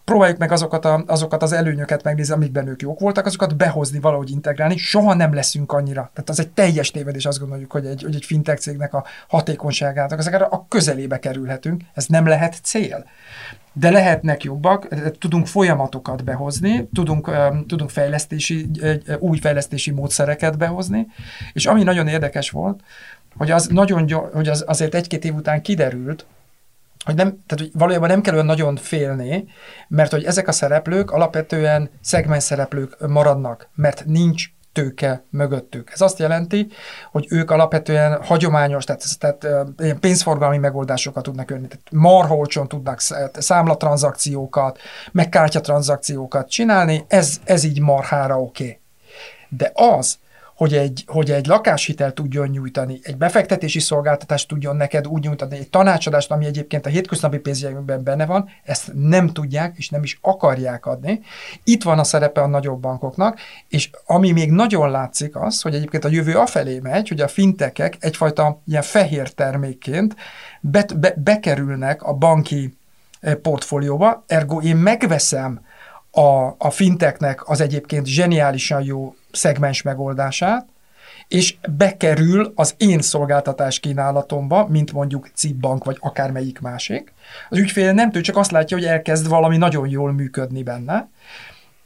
próbáljuk 0.10 0.38
meg 0.38 0.52
azokat, 0.52 0.86
a, 0.86 1.04
azokat 1.08 1.44
az 1.44 1.52
előnyöket 1.52 2.04
megnézni, 2.04 2.34
amikben 2.34 2.68
ők 2.68 2.82
jók 2.82 3.00
voltak, 3.00 3.26
azokat 3.26 3.58
behozni, 3.58 4.00
valahogy 4.00 4.32
integrálni. 4.32 4.78
Soha 4.78 5.14
nem 5.14 5.34
leszünk 5.34 5.72
annyira. 5.72 6.10
Tehát 6.14 6.30
az 6.30 6.40
egy 6.40 6.50
teljes 6.50 6.92
tévedés, 6.92 7.26
azt 7.26 7.40
gondoljuk, 7.40 7.72
hogy 7.72 7.86
egy, 7.86 8.04
hogy 8.04 8.16
egy 8.16 8.26
fintech 8.26 8.60
cégnek 8.60 8.94
a 8.94 9.06
hatékonyságának, 9.28 10.20
ezekre 10.20 10.44
a 10.44 10.66
közelébe 10.68 11.20
kerülhetünk. 11.20 11.82
Ez 11.94 12.06
nem 12.06 12.28
lehet 12.28 12.60
cél. 12.64 13.06
De 13.74 13.90
lehetnek 13.90 14.44
jobbak, 14.44 14.88
tudunk 15.20 15.48
folyamatokat 15.48 16.24
behozni, 16.24 16.90
tudunk, 16.94 17.32
tudunk 17.68 17.90
fejlesztési, 17.90 18.70
új 19.20 19.38
fejlesztési 19.38 19.92
módszereket 19.92 20.58
behozni, 20.58 21.08
és 21.54 21.66
ami 21.66 21.84
nagyon 21.84 22.08
érdekes 22.08 22.50
volt, 22.50 22.80
hogy 23.38 23.52
az 23.52 23.68
nagyon 23.68 24.30
hogy 24.34 24.48
az 24.48 24.64
azért 24.68 24.96
egy-két 24.96 25.26
év 25.26 25.36
után 25.36 25.62
kiderült, 25.62 26.26
hogy, 27.06 27.16
nem, 27.16 27.28
tehát, 27.28 27.66
hogy 27.66 27.70
valójában 27.74 28.10
nem 28.10 28.22
kell 28.22 28.34
olyan 28.34 28.46
nagyon 28.46 28.76
félni, 28.76 29.46
mert 29.88 30.12
hogy 30.12 30.24
ezek 30.24 30.48
a 30.48 30.52
szereplők 30.52 31.12
alapvetően 31.12 31.90
szegmens 32.02 32.44
szereplők 32.44 33.08
maradnak, 33.08 33.70
mert 33.76 34.06
nincs 34.06 34.46
tőke 34.74 35.24
mögöttük. 35.30 35.92
Ez 35.94 36.02
azt 36.02 36.20
jelenti, 36.20 36.68
hogy 37.12 37.26
ők 37.30 37.52
alapvetően 37.52 38.24
hagyományos, 38.24 38.84
tehát, 38.84 39.20
tehát 39.20 39.48
ilyen 39.78 40.00
pénzforgalmi 40.00 40.58
megoldásokat 40.58 41.24
tudnak 41.24 41.52
önni, 41.52 41.68
tehát 41.68 41.86
marholcson 41.92 42.68
tudnak 42.68 43.00
számlatranzakciókat, 43.34 44.80
meg 45.12 45.30
kártyatranzakciókat 45.30 46.50
csinálni, 46.50 47.06
ez, 47.08 47.40
ez 47.44 47.64
így 47.64 47.80
marhára 47.80 48.42
oké. 48.42 48.64
Okay. 48.64 48.80
De 49.50 49.72
az, 49.74 50.18
hogy 50.60 50.74
egy, 50.74 51.04
hogy 51.08 51.32
egy 51.32 51.46
lakáshitel 51.46 52.14
tudjon 52.14 52.48
nyújtani, 52.48 53.00
egy 53.04 53.18
befektetési 53.18 53.80
szolgáltatást 53.80 54.48
tudjon 54.48 54.76
neked 54.76 55.08
úgy 55.08 55.24
nyújtani, 55.24 55.58
egy 55.58 55.70
tanácsadást, 55.70 56.32
ami 56.32 56.46
egyébként 56.46 56.86
a 56.86 56.90
hétköznapi 56.90 57.38
pénzjegyekben 57.38 58.04
benne 58.04 58.26
van, 58.26 58.50
ezt 58.64 58.92
nem 58.94 59.28
tudják 59.28 59.78
és 59.78 59.90
nem 59.90 60.04
is 60.04 60.18
akarják 60.22 60.86
adni. 60.86 61.22
Itt 61.64 61.84
van 61.84 62.00
a 62.00 62.04
szerepe 62.04 62.42
a 62.42 62.48
nagyobb 62.48 62.80
bankoknak, 62.80 63.40
és 63.68 63.90
ami 64.06 64.32
még 64.32 64.52
nagyon 64.52 64.92
látszik 64.92 65.36
az, 65.36 65.62
hogy 65.62 65.76
egyébként 65.76 66.06
a 66.06 66.10
jövő 66.10 66.36
afelé 66.36 66.80
megy, 66.80 67.08
hogy 67.08 67.22
a 67.22 67.28
fintekek 67.28 67.98
egyfajta 68.00 68.62
ilyen 68.66 68.82
fehér 68.82 69.30
termékként 69.30 70.16
be, 70.62 70.86
be, 70.96 71.14
bekerülnek 71.18 72.04
a 72.04 72.14
banki 72.14 72.78
eh, 73.20 73.36
portfólióba, 73.36 74.24
ergo 74.28 74.62
én 74.62 74.76
megveszem 74.76 75.62
a, 76.12 76.56
a 76.58 76.70
finteknek 76.70 77.50
az 77.50 77.62
egyébként 77.62 78.06
zseniálisan 78.06 78.84
jó 78.84 79.14
szegmens 79.32 79.82
megoldását, 79.82 80.68
és 81.28 81.56
bekerül 81.78 82.52
az 82.56 82.76
én 82.78 83.02
szolgáltatás 83.02 83.80
kínálatomba, 83.80 84.68
mint 84.68 84.94
mondjuk 84.94 85.30
Cibbank 85.36 85.84
vagy 85.84 85.98
akármelyik 86.00 86.60
másik. 86.60 87.14
Az 87.50 87.58
ügyfél 87.58 87.94
nem 87.94 88.12
tud, 88.12 88.22
csak 88.22 88.38
azt 88.38 88.52
látja, 88.52 88.78
hogy 88.78 88.86
elkezd 88.86 89.28
valami 89.28 89.58
nagyon 89.58 89.90
jól 89.90 90.12
működni 90.12 90.64
benne, 90.64 91.10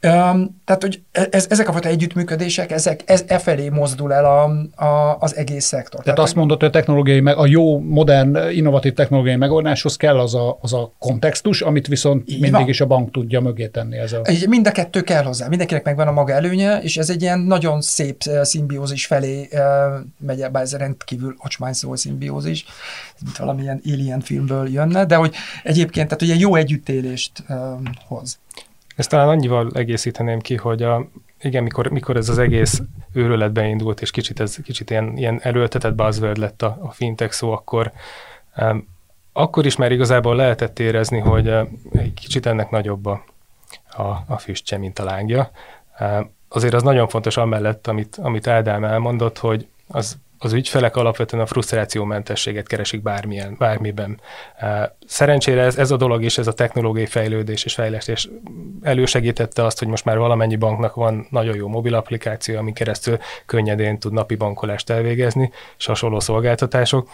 tehát, 0.04 0.82
hogy 0.82 1.02
e, 1.12 1.28
ez, 1.32 1.48
ezek 1.50 1.68
a 1.68 1.72
fajta 1.72 1.88
együttműködések, 1.88 2.72
ezek, 2.72 3.04
ez 3.06 3.24
e 3.28 3.40
felé 3.40 3.70
mozdul 3.70 4.14
el 4.14 4.26
a, 4.26 4.44
a, 4.86 5.18
az 5.20 5.36
egész 5.36 5.66
szektor. 5.66 5.90
Tehát, 5.90 6.04
tehát 6.04 6.20
azt 6.20 6.36
mondod, 6.36 6.60
hogy 6.60 6.68
a, 6.68 6.72
technológiai, 6.72 7.20
a 7.26 7.46
jó, 7.46 7.80
modern, 7.80 8.50
innovatív 8.52 8.94
technológiai 8.94 9.36
megoldáshoz 9.36 9.96
kell 9.96 10.20
az 10.20 10.36
a, 10.36 10.58
az 10.62 10.74
a 10.74 10.92
kontextus, 11.00 11.62
amit 11.62 11.88
viszont 11.88 12.28
mindig 12.28 12.52
van. 12.52 12.68
is 12.68 12.82
a 12.82 12.86
bank 12.86 13.12
tudja 13.12 13.40
mögé 13.40 13.68
tenni. 13.68 13.98
Ez 13.98 14.14
a... 14.14 14.22
Mind 14.48 14.68
a 14.68 14.72
kettő 14.72 15.02
kell 15.02 15.24
hozzá, 15.24 15.48
mindenkinek 15.48 15.84
megvan 15.84 16.08
a 16.08 16.12
maga 16.12 16.34
előnye, 16.34 16.78
és 16.82 16.98
ez 16.98 17.10
egy 17.10 17.22
ilyen 17.22 17.40
nagyon 17.40 17.82
szép 17.82 18.22
szimbiózis 18.42 19.06
felé 19.06 19.48
uh, 19.52 19.60
megy 20.18 20.42
el, 20.42 20.52
ez 20.54 20.76
rendkívül 20.76 21.36
ocsmány 21.38 21.74
szó 21.74 21.96
szimbiózis, 21.96 22.66
mint 23.24 23.38
valamilyen 23.38 23.82
alien 23.86 24.20
filmből 24.20 24.70
jönne, 24.70 25.06
de 25.06 25.16
hogy 25.16 25.36
egyébként, 25.64 26.08
tehát 26.08 26.22
ugye 26.22 26.36
jó 26.36 26.56
együttélést 26.56 27.44
hoz. 28.08 28.40
Ezt 28.96 29.10
talán 29.10 29.28
annyival 29.28 29.72
egészíteném 29.74 30.40
ki, 30.40 30.56
hogy 30.56 30.84
a, 30.84 31.08
igen, 31.42 31.64
mikor, 31.64 31.88
mikor 31.88 32.18
ez 32.18 32.30
az 32.30 32.38
egész 32.38 32.82
őrület 33.14 33.52
beindult, 33.52 34.02
és 34.02 34.12
kicsit, 34.12 34.40
ez, 34.40 34.58
kicsit 34.64 34.90
ilyen, 34.90 35.18
ilyen 35.18 35.40
erőltetett 35.42 35.96
buzzword 35.96 36.38
lett 36.38 36.62
a, 36.62 36.78
a 36.82 36.92
fintech 36.92 37.34
szó, 37.34 37.52
akkor 37.52 37.92
um, 38.58 38.88
akkor 39.34 39.66
is 39.66 39.76
már 39.76 39.92
igazából 39.92 40.36
lehetett 40.36 40.80
érezni, 40.80 41.20
hogy 41.20 41.48
uh, 41.48 41.68
egy 41.92 42.14
kicsit 42.14 42.46
ennek 42.46 42.70
nagyobb 42.70 43.06
a, 43.06 43.24
a, 43.90 44.24
a 44.28 44.38
füstje, 44.38 44.78
mint 44.78 45.00
a 45.00 45.04
lángja. 45.04 45.52
Uh, 46.00 46.26
azért 46.48 46.74
az 46.74 46.84
nagyon 46.84 47.08
fontos 47.08 47.38
amellett, 47.38 47.88
amit, 47.88 48.16
amit 48.22 48.48
Ádám 48.48 48.84
elmondott, 48.84 49.38
hogy 49.38 49.68
az 49.88 50.18
az 50.44 50.54
ügyfelek 50.54 50.96
alapvetően 50.96 51.44
a 51.44 51.46
frusztrációmentességet 51.46 52.68
keresik 52.68 53.02
bármilyen, 53.02 53.56
bármiben. 53.60 54.22
Szerencsére 55.06 55.62
ez, 55.62 55.78
ez 55.78 55.92
a 55.92 55.98
dolog 55.98 56.24
is, 56.24 56.38
ez 56.38 56.48
a 56.48 56.54
technológiai 56.54 57.06
fejlődés 57.06 57.64
és 57.64 57.74
fejlesztés 57.74 58.30
elősegítette 58.82 59.66
azt, 59.66 59.80
hogy 59.80 59.88
most 59.88 60.06
már 60.06 60.18
valamennyi 60.18 60.56
banknak 60.56 60.96
van 60.96 61.28
nagyon 61.30 61.56
jó 61.56 61.68
mobil 61.68 61.96
applikáció, 61.96 62.58
ami 62.58 62.74
keresztül 62.74 63.18
könnyedén 63.46 64.00
tud 64.00 64.14
napi 64.14 64.36
bankolást 64.36 64.90
elvégezni, 64.90 65.52
és 65.78 65.86
hasonló 65.86 66.20
szolgáltatások. 66.20 67.10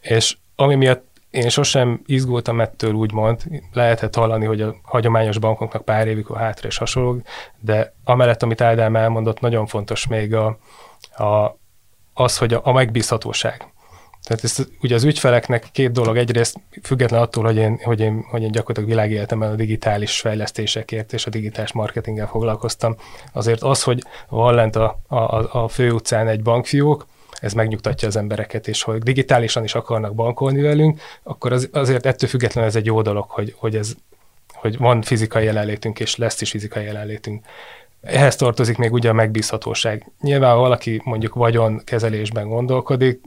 És 0.00 0.36
ami 0.56 0.74
miatt 0.74 1.06
én 1.30 1.48
sosem 1.48 2.02
izgultam 2.06 2.60
ettől 2.60 2.92
úgymond, 2.92 3.42
lehetett 3.72 4.14
hallani, 4.14 4.44
hogy 4.44 4.60
a 4.60 4.74
hagyományos 4.82 5.38
bankoknak 5.38 5.84
pár 5.84 6.06
évig 6.06 6.24
a 6.28 6.38
hátra 6.38 6.68
és 6.68 6.76
hasonló, 6.76 7.22
de 7.60 7.94
amellett, 8.04 8.42
amit 8.42 8.60
Ádám 8.60 8.96
elmondott, 8.96 9.40
nagyon 9.40 9.66
fontos 9.66 10.06
még 10.06 10.34
a, 10.34 10.58
a, 11.16 11.58
az, 12.18 12.38
hogy 12.38 12.54
a, 12.54 12.60
a 12.64 12.72
megbízhatóság. 12.72 13.66
Tehát 14.22 14.44
ez, 14.44 14.56
ugye 14.80 14.94
az 14.94 15.04
ügyfeleknek 15.04 15.68
két 15.72 15.92
dolog, 15.92 16.16
egyrészt 16.16 16.56
független 16.82 17.20
attól, 17.20 17.44
hogy 17.44 17.56
én, 17.56 17.80
hogy 17.82 18.00
én, 18.00 18.24
hogy 18.30 18.42
én 18.42 18.50
gyakorlatilag 18.50 18.88
világéletemben 18.88 19.50
a 19.50 19.54
digitális 19.54 20.20
fejlesztésekért 20.20 21.12
és 21.12 21.26
a 21.26 21.30
digitális 21.30 21.72
marketinggel 21.72 22.26
foglalkoztam, 22.26 22.96
azért 23.32 23.62
az, 23.62 23.82
hogy 23.82 24.02
van 24.28 24.54
lent 24.54 24.76
a, 24.76 24.98
a, 25.06 25.62
a 25.62 25.68
főutcán 25.68 26.28
egy 26.28 26.42
bankfiók, 26.42 27.06
ez 27.40 27.52
megnyugtatja 27.52 28.08
az 28.08 28.16
embereket, 28.16 28.68
és 28.68 28.82
hogy 28.82 28.98
digitálisan 28.98 29.64
is 29.64 29.74
akarnak 29.74 30.14
bankolni 30.14 30.60
velünk, 30.60 31.00
akkor 31.22 31.52
az, 31.52 31.68
azért 31.72 32.06
ettől 32.06 32.28
függetlenül 32.28 32.70
ez 32.70 32.76
egy 32.76 32.86
jó 32.86 33.02
dolog, 33.02 33.30
hogy, 33.30 33.54
hogy, 33.56 33.76
ez, 33.76 33.94
hogy 34.52 34.78
van 34.78 35.02
fizikai 35.02 35.44
jelenlétünk, 35.44 36.00
és 36.00 36.16
lesz 36.16 36.40
is 36.40 36.50
fizikai 36.50 36.84
jelenlétünk. 36.84 37.44
Ehhez 38.00 38.36
tartozik 38.36 38.76
még 38.76 38.92
ugye 38.92 39.08
a 39.08 39.12
megbízhatóság. 39.12 40.12
Nyilván 40.20 40.56
valaki 40.56 41.00
mondjuk 41.04 41.34
vagyonkezelésben 41.34 42.48
gondolkodik, 42.48 43.20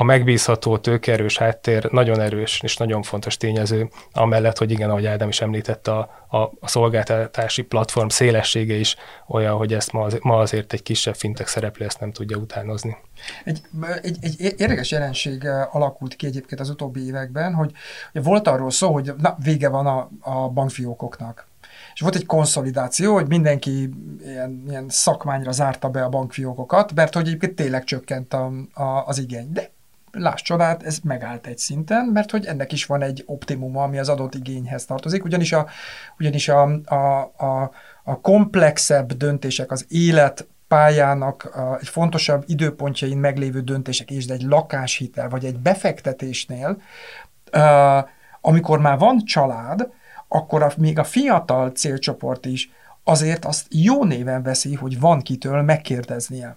a 0.00 0.04
megbízható, 0.04 0.78
tőkerős 0.78 1.38
háttér 1.38 1.88
nagyon 1.90 2.20
erős 2.20 2.60
és 2.62 2.76
nagyon 2.76 3.02
fontos 3.02 3.36
tényező, 3.36 3.88
amellett, 4.12 4.58
hogy 4.58 4.70
igen, 4.70 4.90
ahogy 4.90 5.06
Ádám 5.06 5.28
is 5.28 5.40
említette, 5.40 5.92
a, 5.92 6.26
a, 6.28 6.38
a 6.60 6.68
szolgáltatási 6.68 7.62
platform 7.62 8.08
szélessége 8.08 8.74
is 8.74 8.96
olyan, 9.28 9.56
hogy 9.56 9.74
ezt 9.74 9.92
ma, 9.92 10.04
az, 10.04 10.18
ma 10.20 10.38
azért 10.38 10.72
egy 10.72 10.82
kisebb 10.82 11.14
fintek 11.14 11.46
szereplő 11.46 11.86
ezt 11.86 12.00
nem 12.00 12.12
tudja 12.12 12.36
utánozni. 12.36 12.96
Egy, 13.44 13.60
egy, 14.02 14.18
egy 14.20 14.54
érdekes 14.56 14.90
jelenség 14.90 15.44
eh, 15.44 15.74
alakult 15.74 16.16
ki 16.16 16.26
egyébként 16.26 16.60
az 16.60 16.70
utóbbi 16.70 17.06
években, 17.06 17.54
hogy 17.54 17.72
volt 18.12 18.48
arról 18.48 18.70
szó, 18.70 18.92
hogy 18.92 19.12
na, 19.16 19.36
vége 19.42 19.68
van 19.68 19.86
a, 19.86 20.10
a 20.20 20.48
bankfiókoknak. 20.48 21.47
És 21.98 22.04
volt 22.04 22.16
egy 22.16 22.26
konszolidáció, 22.26 23.14
hogy 23.14 23.28
mindenki 23.28 23.90
ilyen, 24.24 24.64
ilyen 24.68 24.88
szakmányra 24.88 25.52
zárta 25.52 25.88
be 25.88 26.04
a 26.04 26.08
bankfiókokat, 26.08 26.94
mert 26.94 27.14
hogy 27.14 27.26
egyébként 27.26 27.54
tényleg 27.54 27.84
csökkent 27.84 28.34
a, 28.34 28.52
a, 28.72 29.06
az 29.06 29.18
igény. 29.18 29.52
De 29.52 29.70
láss 30.12 30.42
csodát, 30.42 30.82
ez 30.82 30.98
megállt 30.98 31.46
egy 31.46 31.58
szinten, 31.58 32.06
mert 32.06 32.30
hogy 32.30 32.44
ennek 32.44 32.72
is 32.72 32.86
van 32.86 33.02
egy 33.02 33.22
optimuma, 33.26 33.82
ami 33.82 33.98
az 33.98 34.08
adott 34.08 34.34
igényhez 34.34 34.84
tartozik, 34.84 35.24
ugyanis 35.24 35.52
a, 35.52 35.66
ugyanis 36.18 36.48
a, 36.48 36.62
a, 36.84 37.20
a, 37.36 37.70
a 38.04 38.20
komplexebb 38.20 39.12
döntések, 39.12 39.70
az 39.70 39.86
élet 39.88 40.46
pályának 40.68 41.44
a, 41.44 41.78
egy 41.80 41.88
fontosabb 41.88 42.44
időpontjain 42.46 43.18
meglévő 43.18 43.60
döntések, 43.60 44.10
és 44.10 44.26
egy 44.26 44.42
lakáshitel, 44.42 45.28
vagy 45.28 45.44
egy 45.44 45.58
befektetésnél, 45.58 46.80
amikor 48.40 48.78
már 48.78 48.98
van 48.98 49.24
család, 49.24 49.88
akkor 50.28 50.62
a, 50.62 50.72
még 50.76 50.98
a 50.98 51.04
fiatal 51.04 51.70
célcsoport 51.70 52.46
is 52.46 52.70
azért 53.04 53.44
azt 53.44 53.66
jó 53.70 54.04
néven 54.04 54.42
veszi, 54.42 54.74
hogy 54.74 55.00
van 55.00 55.20
kitől 55.20 55.62
megkérdeznie. 55.62 56.56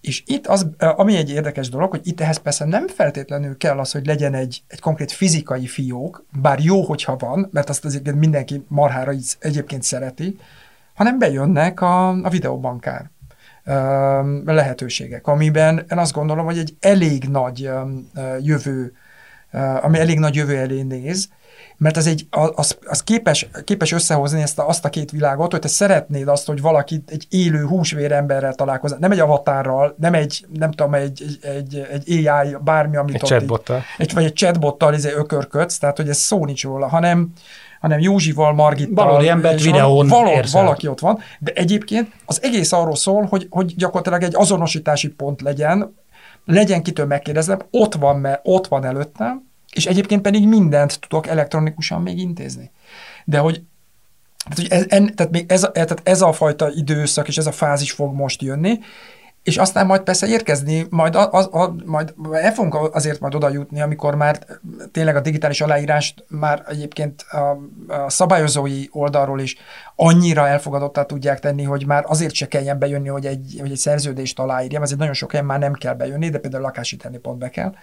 És 0.00 0.22
itt 0.26 0.46
az, 0.46 0.66
ami 0.78 1.16
egy 1.16 1.30
érdekes 1.30 1.68
dolog, 1.68 1.90
hogy 1.90 2.06
itt 2.06 2.20
ehhez 2.20 2.36
persze 2.36 2.64
nem 2.64 2.88
feltétlenül 2.88 3.56
kell 3.56 3.78
az, 3.78 3.92
hogy 3.92 4.06
legyen 4.06 4.34
egy, 4.34 4.62
egy 4.68 4.80
konkrét 4.80 5.12
fizikai 5.12 5.66
fiók, 5.66 6.24
bár 6.40 6.58
jó, 6.58 6.82
hogyha 6.82 7.16
van, 7.16 7.48
mert 7.52 7.68
azt 7.68 7.84
azért 7.84 8.14
mindenki 8.14 8.64
marhára 8.68 9.12
így 9.12 9.36
egyébként 9.38 9.82
szereti, 9.82 10.38
hanem 10.94 11.18
bejönnek 11.18 11.80
a, 11.80 12.08
a 12.08 12.28
videóbankár 12.28 13.10
lehetőségek, 14.44 15.26
amiben 15.26 15.86
én 15.92 15.98
azt 15.98 16.12
gondolom, 16.12 16.44
hogy 16.44 16.58
egy 16.58 16.76
elég 16.80 17.24
nagy 17.24 17.70
jövő, 18.40 18.92
ami 19.80 19.98
elég 19.98 20.18
nagy 20.18 20.34
jövő 20.34 20.56
elé 20.56 20.82
néz, 20.82 21.28
mert 21.80 21.96
az, 21.96 22.06
egy, 22.06 22.26
az, 22.54 22.78
az 22.86 23.02
képes, 23.02 23.48
képes 23.64 23.92
összehozni 23.92 24.42
ezt 24.42 24.58
a, 24.58 24.68
azt 24.68 24.84
a 24.84 24.88
két 24.88 25.10
világot, 25.10 25.50
hogy 25.50 25.60
te 25.60 25.68
szeretnéd 25.68 26.28
azt, 26.28 26.46
hogy 26.46 26.60
valaki 26.60 27.02
egy 27.06 27.26
élő 27.28 27.64
húsvér 27.66 28.12
emberrel 28.12 28.54
találkozza, 28.54 28.96
nem 28.98 29.10
egy 29.10 29.18
avatárral, 29.18 29.94
nem 29.98 30.14
egy, 30.14 30.46
nem 30.52 30.70
tudom, 30.70 30.94
egy, 30.94 31.38
egy, 31.42 31.86
egy 31.90 32.26
AI, 32.26 32.56
bármi, 32.64 32.96
amit 32.96 33.14
egy 33.14 33.22
ott 33.22 33.28
chatbottal. 33.28 33.76
Így, 33.76 33.84
egy, 33.98 34.14
vagy 34.14 34.24
egy 34.24 34.32
chatbottal 34.32 34.94
izé 34.94 35.12
ökörködsz, 35.12 35.78
tehát 35.78 35.96
hogy 35.96 36.08
ez 36.08 36.16
szó 36.16 36.44
nincs 36.44 36.62
róla, 36.64 36.88
hanem, 36.88 37.32
hanem 37.80 37.98
Józsival, 37.98 38.52
Margittal. 38.52 39.06
Valódi 39.06 39.28
embert 39.28 39.62
videón 39.62 40.08
való, 40.08 40.40
Valaki 40.52 40.88
ott 40.88 41.00
van, 41.00 41.18
de 41.38 41.52
egyébként 41.52 42.12
az 42.26 42.42
egész 42.42 42.72
arról 42.72 42.96
szól, 42.96 43.24
hogy, 43.24 43.46
hogy 43.50 43.74
gyakorlatilag 43.76 44.22
egy 44.22 44.34
azonosítási 44.36 45.08
pont 45.08 45.40
legyen, 45.40 45.96
legyen 46.44 46.82
kitől 46.82 47.06
megkérdezem, 47.06 47.58
ott 47.70 47.94
van, 47.94 48.26
ott 48.42 48.66
van 48.66 48.84
előttem, 48.84 49.49
és 49.74 49.86
egyébként 49.86 50.22
pedig 50.22 50.48
mindent 50.48 51.00
tudok 51.00 51.26
elektronikusan 51.26 52.02
még 52.02 52.18
intézni. 52.18 52.70
De 53.24 53.38
hogy 53.38 53.62
tehát, 54.44 54.56
hogy 54.56 54.68
ez, 54.70 54.84
en, 54.88 55.14
tehát 55.14 55.32
még 55.32 55.52
ez, 55.52 55.68
tehát 55.72 56.00
ez 56.02 56.22
a 56.22 56.32
fajta 56.32 56.70
időszak 56.70 57.28
és 57.28 57.36
ez 57.36 57.46
a 57.46 57.52
fázis 57.52 57.92
fog 57.92 58.14
most 58.14 58.42
jönni, 58.42 58.78
és 59.42 59.56
aztán 59.56 59.86
majd 59.86 60.02
persze 60.02 60.26
érkezni, 60.26 60.86
majd, 60.90 61.14
az, 61.14 61.48
az, 61.50 61.70
majd 61.84 62.14
el 62.32 62.52
fogunk 62.52 62.94
azért 62.94 63.20
majd 63.20 63.34
oda 63.34 63.48
jutni, 63.48 63.80
amikor 63.80 64.14
már 64.14 64.38
tényleg 64.92 65.16
a 65.16 65.20
digitális 65.20 65.60
aláírást 65.60 66.24
már 66.28 66.64
egyébként 66.68 67.22
a, 67.30 67.36
a 67.92 68.10
szabályozói 68.10 68.84
oldalról 68.90 69.40
is 69.40 69.56
annyira 69.96 70.48
elfogadottá 70.48 71.02
tudják 71.02 71.40
tenni, 71.40 71.62
hogy 71.62 71.86
már 71.86 72.04
azért 72.06 72.34
se 72.34 72.48
kelljen 72.48 72.78
bejönni, 72.78 73.08
hogy 73.08 73.26
egy, 73.26 73.56
hogy 73.60 73.70
egy 73.70 73.76
szerződést 73.76 74.38
aláírjam, 74.38 74.82
ezért 74.82 74.98
nagyon 74.98 75.14
sok 75.14 75.30
helyen 75.30 75.46
már 75.46 75.58
nem 75.58 75.72
kell 75.72 75.94
bejönni, 75.94 76.28
de 76.28 76.38
például 76.38 76.62
lakási 76.62 76.96
pont 77.22 77.38
be 77.38 77.48
kell 77.48 77.74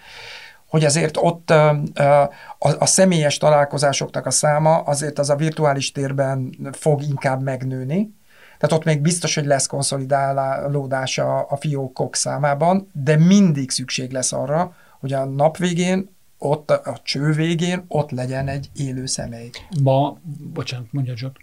hogy 0.68 0.84
azért 0.84 1.16
ott 1.16 1.50
a, 1.50 2.30
a 2.58 2.86
személyes 2.86 3.36
találkozásoknak 3.36 4.26
a 4.26 4.30
száma 4.30 4.76
azért 4.76 5.18
az 5.18 5.30
a 5.30 5.36
virtuális 5.36 5.92
térben 5.92 6.56
fog 6.72 7.02
inkább 7.02 7.42
megnőni, 7.42 8.16
tehát 8.58 8.76
ott 8.76 8.84
még 8.84 9.00
biztos, 9.00 9.34
hogy 9.34 9.46
lesz 9.46 9.66
konszolidálódás 9.66 11.18
a, 11.18 11.50
a 11.50 11.56
fiókok 11.56 12.16
számában, 12.16 12.88
de 12.92 13.16
mindig 13.16 13.70
szükség 13.70 14.12
lesz 14.12 14.32
arra, 14.32 14.74
hogy 15.00 15.12
a 15.12 15.24
nap 15.24 15.56
végén, 15.56 16.16
ott 16.38 16.70
a, 16.70 16.80
a 16.84 17.00
cső 17.02 17.32
végén, 17.32 17.84
ott 17.88 18.10
legyen 18.10 18.48
egy 18.48 18.70
élő 18.74 19.06
személy. 19.06 19.50
Ma, 19.82 20.18
bocsánat, 20.52 20.92
mondja 20.92 21.16
Zsot. 21.16 21.36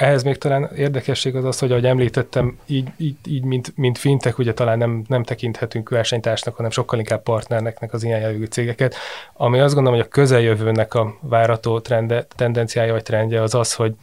Ehhez 0.00 0.22
még 0.22 0.38
talán 0.38 0.70
érdekesség 0.76 1.36
az 1.36 1.44
az, 1.44 1.58
hogy 1.58 1.70
ahogy 1.70 1.86
említettem, 1.86 2.58
így, 2.66 2.88
így, 2.96 3.16
így 3.26 3.44
mint, 3.44 3.76
mint 3.76 3.98
fintek, 3.98 4.38
ugye 4.38 4.52
talán 4.54 4.78
nem, 4.78 5.04
nem 5.08 5.22
tekinthetünk 5.22 5.88
versenytársnak, 5.88 6.56
hanem 6.56 6.70
sokkal 6.70 6.98
inkább 6.98 7.22
partnernek 7.22 7.92
az 7.92 8.04
ilyen 8.04 8.20
jellegű 8.20 8.44
cégeket, 8.44 8.94
ami 9.32 9.60
azt 9.60 9.74
gondolom, 9.74 9.98
hogy 9.98 10.08
a 10.08 10.14
közeljövőnek 10.14 10.94
a 10.94 11.16
várató 11.20 11.80
trende, 11.80 12.26
tendenciája 12.36 12.92
vagy 12.92 13.02
trendje 13.02 13.42
az 13.42 13.54
az, 13.54 13.74
hogy, 13.74 13.94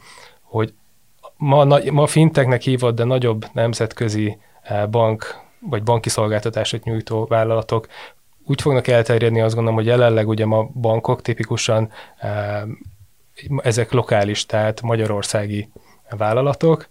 hogy 0.42 0.72
ma, 1.36 1.78
ma 1.90 2.06
finteknek 2.06 2.62
hívott, 2.62 2.94
de 2.94 3.04
nagyobb 3.04 3.44
nemzetközi 3.52 4.38
eh, 4.62 4.86
bank 4.86 5.40
vagy 5.60 5.82
banki 5.82 6.08
szolgáltatásot 6.08 6.84
nyújtó 6.84 7.26
vállalatok 7.26 7.88
úgy 8.44 8.60
fognak 8.60 8.86
elterjedni, 8.86 9.40
azt 9.40 9.54
gondolom, 9.54 9.78
hogy 9.78 9.88
jelenleg 9.88 10.28
ugye 10.28 10.46
ma 10.46 10.70
bankok 10.74 11.22
tipikusan 11.22 11.90
eh, 12.16 12.62
ezek 13.62 13.92
lokális, 13.92 14.46
tehát 14.46 14.82
magyarországi 14.82 15.68
vállalatok. 16.16 16.88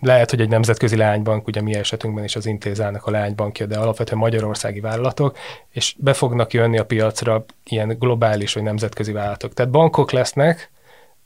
Lehet, 0.00 0.30
hogy 0.30 0.40
egy 0.40 0.48
nemzetközi 0.48 0.96
leánybank, 0.96 1.46
ugye 1.46 1.60
mi 1.60 1.74
esetünkben 1.74 2.24
is 2.24 2.36
az 2.36 2.46
intézának 2.46 3.06
a 3.06 3.10
leánybankja, 3.10 3.66
de 3.66 3.78
alapvetően 3.78 4.18
magyarországi 4.18 4.80
vállalatok, 4.80 5.36
és 5.68 5.94
be 5.98 6.12
fognak 6.12 6.52
jönni 6.52 6.78
a 6.78 6.84
piacra 6.84 7.44
ilyen 7.64 7.96
globális 7.98 8.52
vagy 8.54 8.62
nemzetközi 8.62 9.12
vállalatok. 9.12 9.54
Tehát 9.54 9.72
bankok 9.72 10.10
lesznek, 10.10 10.70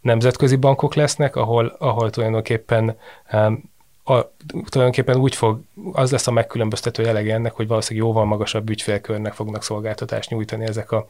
nemzetközi 0.00 0.56
bankok 0.56 0.94
lesznek, 0.94 1.36
ahol, 1.36 1.76
ahol 1.78 2.10
tulajdonképpen 2.10 2.96
a, 4.04 4.20
tulajdonképpen 4.68 5.16
úgy 5.16 5.34
fog, 5.34 5.60
az 5.92 6.10
lesz 6.10 6.26
a 6.26 6.30
megkülönböztető 6.30 7.02
jelege 7.02 7.34
ennek, 7.34 7.52
hogy 7.52 7.66
valószínűleg 7.66 8.08
jóval 8.08 8.24
magasabb 8.24 8.70
ügyfélkörnek 8.70 9.32
fognak 9.32 9.62
szolgáltatást 9.62 10.30
nyújtani 10.30 10.64
ezek 10.64 10.90
a, 10.92 11.06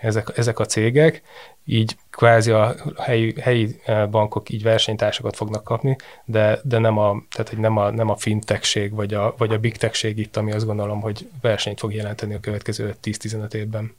ezek, 0.00 0.32
ezek 0.36 0.58
a 0.58 0.64
cégek, 0.64 1.22
így 1.64 1.96
kvázi 2.10 2.50
a 2.50 2.74
helyi, 2.96 3.34
helyi 3.40 3.80
eh, 3.84 4.08
bankok 4.08 4.50
így 4.50 4.62
versenytársakat 4.62 5.36
fognak 5.36 5.64
kapni, 5.64 5.96
de, 6.24 6.60
de 6.62 6.78
nem, 6.78 6.98
a, 6.98 7.22
tehát, 7.30 7.48
hogy 7.48 7.58
nem, 7.58 7.76
a, 7.76 7.90
nem 7.90 8.08
a 8.08 8.16
fintekség 8.16 8.94
vagy 8.94 9.14
a, 9.14 9.34
vagy 9.38 9.52
a 9.52 9.58
big 9.58 9.76
techség 9.76 10.18
itt, 10.18 10.36
ami 10.36 10.52
azt 10.52 10.66
gondolom, 10.66 11.00
hogy 11.00 11.28
versenyt 11.40 11.78
fog 11.78 11.94
jelenteni 11.94 12.34
a 12.34 12.40
következő 12.40 12.94
10-15 13.02 13.52
évben. 13.54 13.94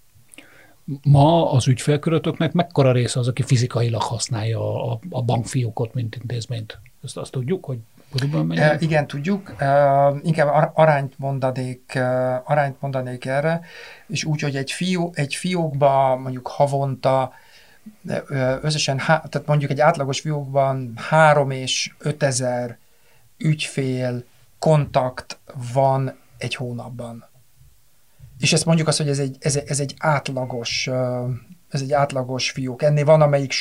Ma 1.04 1.52
az 1.52 1.68
ügyfélkörötöknek 1.68 2.54
mekkora 2.54 2.92
része 2.92 3.20
az, 3.20 3.28
aki 3.28 3.44
fizikailag 3.44 4.02
használja 4.02 4.92
a, 4.92 5.00
a 5.10 5.22
bankfiókot, 5.22 5.94
mint 5.94 6.16
intézményt? 6.16 6.80
Ezt 7.04 7.18
azt 7.18 7.32
tudjuk, 7.32 7.66
hogy 7.66 7.78
E, 8.50 8.78
igen, 8.80 9.08
tudjuk. 9.08 9.54
E, 9.58 10.10
inkább 10.22 10.72
arányt 10.74 11.20
mondanék, 11.20 11.96
e, 11.96 12.42
arányt 12.46 12.82
mondanék 12.82 13.26
erre, 13.26 13.62
és 14.08 14.24
úgy, 14.24 14.42
hogy 14.42 14.56
egy, 14.56 14.72
fió, 14.72 15.12
egy 15.16 15.36
fiókba 15.36 16.16
mondjuk 16.16 16.48
havonta 16.48 17.34
összesen, 18.62 18.98
tehát 18.98 19.44
mondjuk 19.46 19.72
egy 19.72 19.80
átlagos 19.80 20.20
fiókban 20.20 20.94
három 20.96 21.52
és 21.52 21.94
ötezer 21.98 22.78
ügyfél 23.38 24.24
kontakt 24.60 25.40
van 25.74 26.20
egy 26.38 26.56
hónapban. 26.56 27.30
és 28.40 28.54
ezt 28.54 28.66
mondjuk 28.66 28.88
azt, 28.88 28.98
hogy 28.98 29.10
ez 29.10 29.20
egy, 29.20 29.38
ez, 29.40 29.56
ez 29.56 29.80
egy 29.80 29.96
átlagos 29.98 30.90
ez 31.72 31.82
egy 31.82 31.94
átlagos 31.94 32.50
fiók. 32.52 32.82
Ennél 32.82 33.06
van, 33.06 33.22
amelyik 33.22 33.52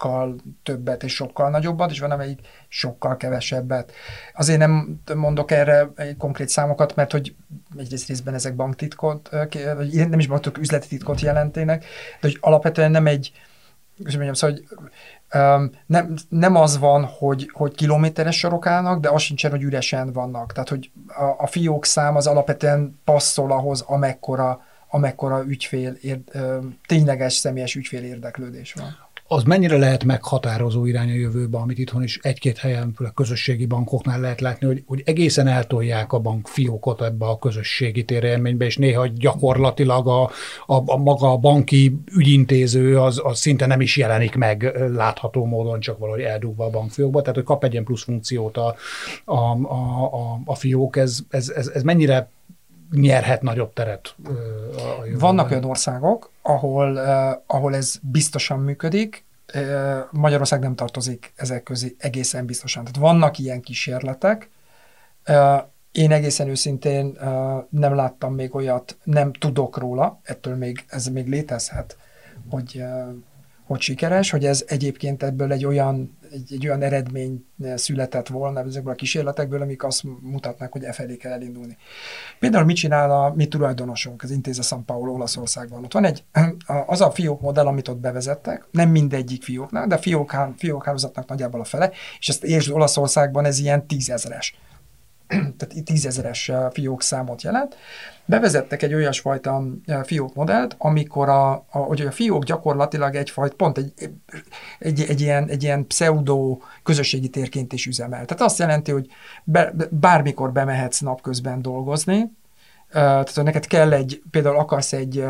sokkal 0.00 0.36
többet 0.62 1.02
és 1.02 1.14
sokkal 1.14 1.50
nagyobbat, 1.50 1.90
és 1.90 2.00
van, 2.00 2.10
amelyik 2.10 2.40
sokkal 2.68 3.16
kevesebbet. 3.16 3.92
Azért 4.34 4.58
nem 4.58 5.00
mondok 5.14 5.50
erre 5.50 5.88
konkrét 6.18 6.48
számokat, 6.48 6.94
mert 6.94 7.12
hogy 7.12 7.34
egyrészt 7.78 8.08
részben 8.08 8.34
ezek 8.34 8.54
banktitkot, 8.54 9.30
vagy 9.76 10.08
nem 10.08 10.18
is 10.18 10.26
banktok 10.26 10.58
üzleti 10.58 10.88
titkot 10.88 11.20
jelentének, 11.20 11.80
de 12.20 12.28
hogy 12.28 12.38
alapvetően 12.40 12.90
nem 12.90 13.06
egy, 13.06 13.32
és 14.04 14.14
mondjam, 14.14 14.34
szóval, 14.34 14.56
hogy 14.56 14.66
nem, 15.86 16.14
nem 16.28 16.56
az 16.56 16.78
van, 16.78 17.04
hogy, 17.04 17.50
hogy 17.52 17.74
kilométeres 17.74 18.38
sorok 18.38 18.66
állnak, 18.66 19.00
de 19.00 19.08
az 19.08 19.22
sincsen, 19.22 19.50
hogy 19.50 19.62
üresen 19.62 20.12
vannak. 20.12 20.52
Tehát, 20.52 20.68
hogy 20.68 20.90
a, 21.06 21.42
a 21.42 21.46
fiók 21.46 21.84
szám 21.84 22.16
az 22.16 22.26
alapvetően 22.26 23.00
passzol 23.04 23.52
ahhoz, 23.52 23.80
amekkora 23.80 24.68
amekkora 24.90 25.44
ügyfél, 25.46 25.96
ér, 26.00 26.20
tényleges 26.86 27.32
személyes 27.32 27.74
ügyfél 27.74 28.04
érdeklődés 28.04 28.72
van. 28.72 28.96
Az 29.32 29.42
mennyire 29.42 29.76
lehet 29.78 30.04
meghatározó 30.04 30.86
irány 30.86 31.10
a 31.10 31.14
jövőbe, 31.14 31.58
amit 31.58 31.78
itthon 31.78 32.02
is 32.02 32.18
egy-két 32.22 32.58
helyen, 32.58 32.92
főleg 32.96 33.12
közösségi 33.12 33.66
bankoknál 33.66 34.20
lehet 34.20 34.40
látni, 34.40 34.66
hogy, 34.66 34.82
hogy 34.86 35.02
egészen 35.04 35.46
eltolják 35.46 36.12
a 36.12 36.18
bank 36.18 36.48
fiókot 36.48 37.02
ebbe 37.02 37.26
a 37.26 37.38
közösségi 37.38 38.04
térélménybe, 38.04 38.64
és 38.64 38.76
néha 38.76 39.06
gyakorlatilag 39.06 40.08
a, 40.08 40.22
a, 40.66 40.82
a 40.92 40.96
maga 40.96 41.32
a 41.32 41.36
banki 41.36 42.00
ügyintéző 42.16 42.98
az, 42.98 43.20
az 43.24 43.38
szinte 43.38 43.66
nem 43.66 43.80
is 43.80 43.96
jelenik 43.96 44.34
meg 44.34 44.74
látható 44.94 45.44
módon, 45.44 45.80
csak 45.80 45.98
valahogy 45.98 46.22
eldugva 46.22 46.64
a 46.64 46.70
bankfiókba, 46.70 47.20
tehát 47.20 47.34
hogy 47.36 47.44
kap 47.44 47.64
egy 47.64 47.72
ilyen 47.72 47.84
plusz 47.84 48.04
funkciót 48.04 48.56
a, 48.56 48.74
a, 49.24 49.34
a, 49.34 50.02
a, 50.02 50.40
a 50.44 50.54
fiók, 50.54 50.96
ez, 50.96 51.18
ez, 51.28 51.48
ez, 51.48 51.68
ez 51.68 51.82
mennyire 51.82 52.30
nyerhet 52.92 53.42
nagyobb 53.42 53.72
teret. 53.72 54.14
Vannak 55.18 55.50
olyan 55.50 55.64
országok, 55.64 56.30
ahol, 56.42 56.96
ahol 57.46 57.74
ez 57.74 57.94
biztosan 58.02 58.58
működik, 58.58 59.24
Magyarország 60.10 60.60
nem 60.60 60.74
tartozik 60.74 61.32
ezek 61.36 61.62
közé 61.62 61.94
egészen 61.98 62.46
biztosan. 62.46 62.84
Tehát 62.84 62.98
vannak 62.98 63.38
ilyen 63.38 63.60
kísérletek, 63.60 64.50
én 65.92 66.12
egészen 66.12 66.48
őszintén 66.48 67.18
nem 67.68 67.94
láttam 67.94 68.34
még 68.34 68.54
olyat, 68.54 68.96
nem 69.04 69.32
tudok 69.32 69.78
róla, 69.78 70.20
ettől 70.22 70.56
még 70.56 70.84
ez 70.88 71.06
még 71.06 71.28
létezhet, 71.28 71.96
hogy, 72.48 72.84
hogy 73.64 73.80
sikeres, 73.80 74.30
hogy 74.30 74.44
ez 74.44 74.64
egyébként 74.66 75.22
ebből 75.22 75.52
egy 75.52 75.64
olyan 75.64 76.18
egy, 76.30 76.52
egy 76.52 76.66
olyan 76.66 76.82
eredmény 76.82 77.44
született 77.74 78.28
volna 78.28 78.60
ezekből 78.60 78.92
a 78.92 78.96
kísérletekből, 78.96 79.62
amik 79.62 79.84
azt 79.84 80.02
mutatnak, 80.20 80.72
hogy 80.72 80.84
e 80.84 80.92
felé 80.92 81.16
kell 81.16 81.32
elindulni. 81.32 81.76
Például 82.38 82.64
mit 82.64 82.76
csinál 82.76 83.10
a 83.10 83.32
mi 83.34 83.46
tulajdonosunk, 83.46 84.22
az 84.22 84.30
Intéze 84.30 84.62
San 84.62 84.84
Paulo 84.84 85.12
Olaszországban? 85.12 85.84
Ott 85.84 85.92
van 85.92 86.04
egy, 86.04 86.24
az 86.86 87.00
a 87.00 87.10
fiók 87.10 87.40
modell, 87.40 87.66
amit 87.66 87.88
ott 87.88 87.98
bevezettek, 87.98 88.66
nem 88.70 88.88
mindegyik 88.88 89.42
fióknál, 89.42 89.86
de 89.86 89.98
fiók, 89.98 90.36
fiókhálózatnak 90.56 91.28
nagyjából 91.28 91.60
a 91.60 91.64
fele, 91.64 91.90
és 92.18 92.28
ezt 92.28 92.44
értsd 92.44 92.70
Olaszországban 92.70 93.44
ez 93.44 93.58
ilyen 93.58 93.86
tízezeres 93.86 94.54
tehát 95.30 95.84
tízezeres 95.84 96.52
fiók 96.72 97.02
számot 97.02 97.42
jelent, 97.42 97.76
bevezettek 98.24 98.82
egy 98.82 98.94
olyasfajta 98.94 99.62
fiók 100.02 100.34
modellt, 100.34 100.74
amikor 100.78 101.28
a, 101.28 101.52
a, 101.52 101.78
hogy 101.78 102.00
a 102.00 102.10
fiók 102.10 102.44
gyakorlatilag 102.44 103.14
egyfajta, 103.14 103.54
pont 103.54 103.78
egy, 103.78 103.92
egy, 104.78 105.00
egy, 105.08 105.20
ilyen, 105.20 105.48
egy 105.48 105.62
ilyen 105.62 105.86
pseudo 105.86 106.58
közösségi 106.82 107.28
térként 107.28 107.72
is 107.72 107.86
üzemel. 107.86 108.24
Tehát 108.24 108.42
azt 108.42 108.58
jelenti, 108.58 108.90
hogy 108.90 109.06
be, 109.44 109.74
bármikor 109.90 110.52
bemehetsz 110.52 111.00
napközben 111.00 111.62
dolgozni, 111.62 112.30
tehát 112.92 113.34
hogy 113.34 113.44
neked 113.44 113.66
kell 113.66 113.92
egy, 113.92 114.22
például 114.30 114.58
akarsz 114.58 114.92
egy, 114.92 115.24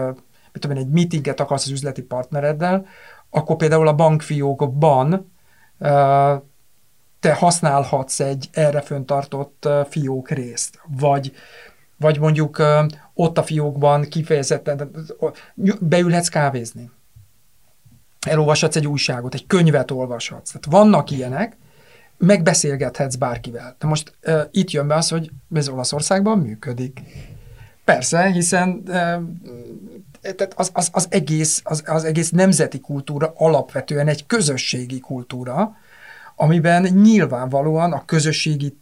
mit 0.52 0.60
tudom, 0.60 0.76
egy 0.76 0.88
meetinget 0.88 1.40
akarsz 1.40 1.64
az 1.64 1.70
üzleti 1.70 2.02
partnereddel, 2.02 2.86
akkor 3.30 3.56
például 3.56 3.88
a 3.88 3.94
bankfiókban 3.94 5.32
te 7.20 7.35
használhatsz 7.35 8.20
egy 8.20 8.48
erre 8.52 8.80
föntartott 8.80 9.68
fiók 9.88 10.30
részt, 10.30 10.80
vagy, 10.98 11.33
vagy 11.96 12.18
mondjuk 12.18 12.62
ott 13.14 13.38
a 13.38 13.42
fiókban 13.42 14.02
kifejezetten 14.02 14.90
beülhetsz 15.80 16.28
kávézni. 16.28 16.90
Elolvashatsz 18.26 18.76
egy 18.76 18.87
újságot, 18.87 19.35
egy 19.35 19.46
könyvet 19.46 19.90
olvashatsz. 19.90 20.52
Tehát 20.52 20.66
vannak 20.70 21.11
ilyenek, 21.11 21.56
megbeszélgethetsz 22.18 23.14
bárkivel. 23.14 23.76
De 23.78 23.87
most 23.87 24.14
uh, 24.26 24.40
itt 24.50 24.70
jön 24.70 24.87
be 24.87 24.94
az, 24.94 25.09
hogy 25.09 25.30
ez 25.54 25.68
Olaszországban 25.68 26.38
működik. 26.38 27.00
Persze, 27.85 28.30
hiszen 28.30 28.83
uh, 28.87 29.22
tehát 30.20 30.52
az, 30.56 30.70
az, 30.72 30.88
az, 30.92 31.06
egész, 31.11 31.61
az, 31.64 31.83
az 31.87 32.04
egész 32.04 32.30
nemzeti 32.30 32.80
kultúra 32.80 33.33
alapvetően 33.37 34.09
egy 34.09 34.26
közösségi 34.26 35.00
kultúra, 35.00 35.76
amiben 36.42 36.83
nyilvánvalóan 36.83 37.92
a 37.92 38.05
közösségi 38.05 38.76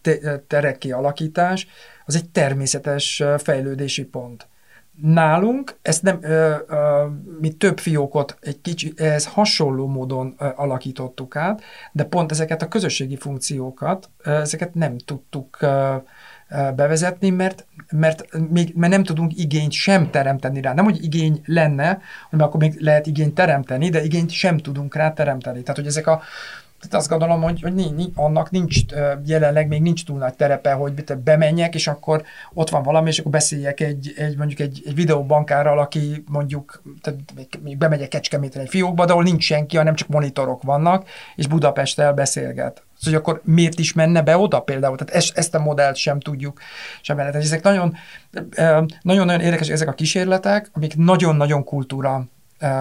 terek 0.47 0.79
kialakítás 0.79 1.67
az 2.05 2.15
egy 2.15 2.29
természetes 2.29 3.23
fejlődési 3.39 4.05
pont. 4.05 4.49
Nálunk 5.03 5.79
ezt 5.83 6.03
nem, 6.03 6.19
ö, 6.23 6.55
ö, 6.69 7.05
mi 7.41 7.51
több 7.51 7.79
fiókot 7.79 8.37
egy 8.41 8.61
kicsi, 8.61 8.93
ez 8.97 9.27
hasonló 9.27 9.87
módon 9.87 10.35
ö, 10.39 10.49
alakítottuk 10.57 11.37
át, 11.37 11.63
de 11.93 12.05
pont 12.05 12.31
ezeket 12.31 12.63
a 12.63 12.69
közösségi 12.69 13.17
funkciókat, 13.17 14.11
ö, 14.19 14.41
ezeket 14.41 14.75
nem 14.75 14.99
tudtuk 14.99 15.59
ö, 15.61 15.95
bevezetni, 16.77 17.31
mert, 17.31 17.67
mert, 17.91 18.25
még, 18.51 18.73
mert 18.75 18.93
nem 18.93 19.05
tudunk 19.05 19.39
igényt 19.39 19.73
sem 19.73 20.11
teremteni 20.11 20.61
rá. 20.61 20.75
Nem, 20.75 20.85
hogy 20.85 21.05
igény 21.05 21.41
lenne, 21.45 22.01
hanem 22.31 22.47
akkor 22.47 22.61
még 22.61 22.81
lehet 22.81 23.07
igényt 23.07 23.35
teremteni, 23.35 23.89
de 23.89 24.03
igényt 24.03 24.31
sem 24.31 24.59
tudunk 24.59 24.95
rá 24.95 25.13
teremteni. 25.13 25.63
Tehát, 25.63 25.77
hogy 25.77 25.87
ezek 25.87 26.07
a 26.07 26.23
tehát 26.81 26.95
azt 26.95 27.09
gondolom, 27.09 27.43
hogy, 27.43 27.61
hogy 27.61 27.73
annak 28.15 28.51
nincs, 28.51 28.81
jelenleg 29.25 29.69
még 29.69 29.83
nincs 29.83 30.05
túl 30.05 30.19
nagy 30.19 30.35
terepe, 30.35 30.73
hogy 30.73 30.93
bemenjek, 31.25 31.75
és 31.75 31.87
akkor 31.87 32.23
ott 32.55 32.71
van 32.71 32.83
valami, 32.83 33.09
és 33.09 33.19
akkor 33.19 33.31
beszéljek 33.31 33.81
egy, 33.81 34.15
egy 34.17 34.37
mondjuk 34.37 34.61
egy, 34.61 34.83
egy 34.87 34.95
videóbankárral, 34.95 35.79
aki 35.79 36.25
mondjuk, 36.27 36.83
tehát 37.01 37.19
még 37.63 37.79
bemegyek 37.79 38.09
Kecskemétre 38.09 38.61
egy 38.61 38.69
fiókba, 38.69 39.05
de 39.05 39.13
ahol 39.13 39.25
nincs 39.25 39.45
senki, 39.45 39.77
hanem 39.77 39.95
csak 39.95 40.09
monitorok 40.09 40.63
vannak, 40.63 41.09
és 41.37 41.47
Budapesttel 41.47 42.13
beszélget. 42.13 42.83
Szóval 42.99 43.21
akkor 43.21 43.41
miért 43.45 43.79
is 43.79 43.93
menne 43.93 44.23
be 44.23 44.37
oda 44.37 44.61
például? 44.61 44.97
Tehát 44.97 45.15
ezt, 45.15 45.39
ezt 45.39 45.55
a 45.55 45.59
modellt 45.59 45.97
sem 45.97 46.21
tudjuk 46.21 46.61
sem 47.03 47.17
Tehát 47.17 47.35
ezek 47.35 47.63
nagyon, 47.63 47.97
nagyon-nagyon 49.03 49.41
érdekes 49.41 49.69
ezek 49.69 49.89
a 49.89 49.93
kísérletek, 49.93 50.71
amik 50.73 50.97
nagyon-nagyon 50.97 51.65
kultúra 51.65 52.29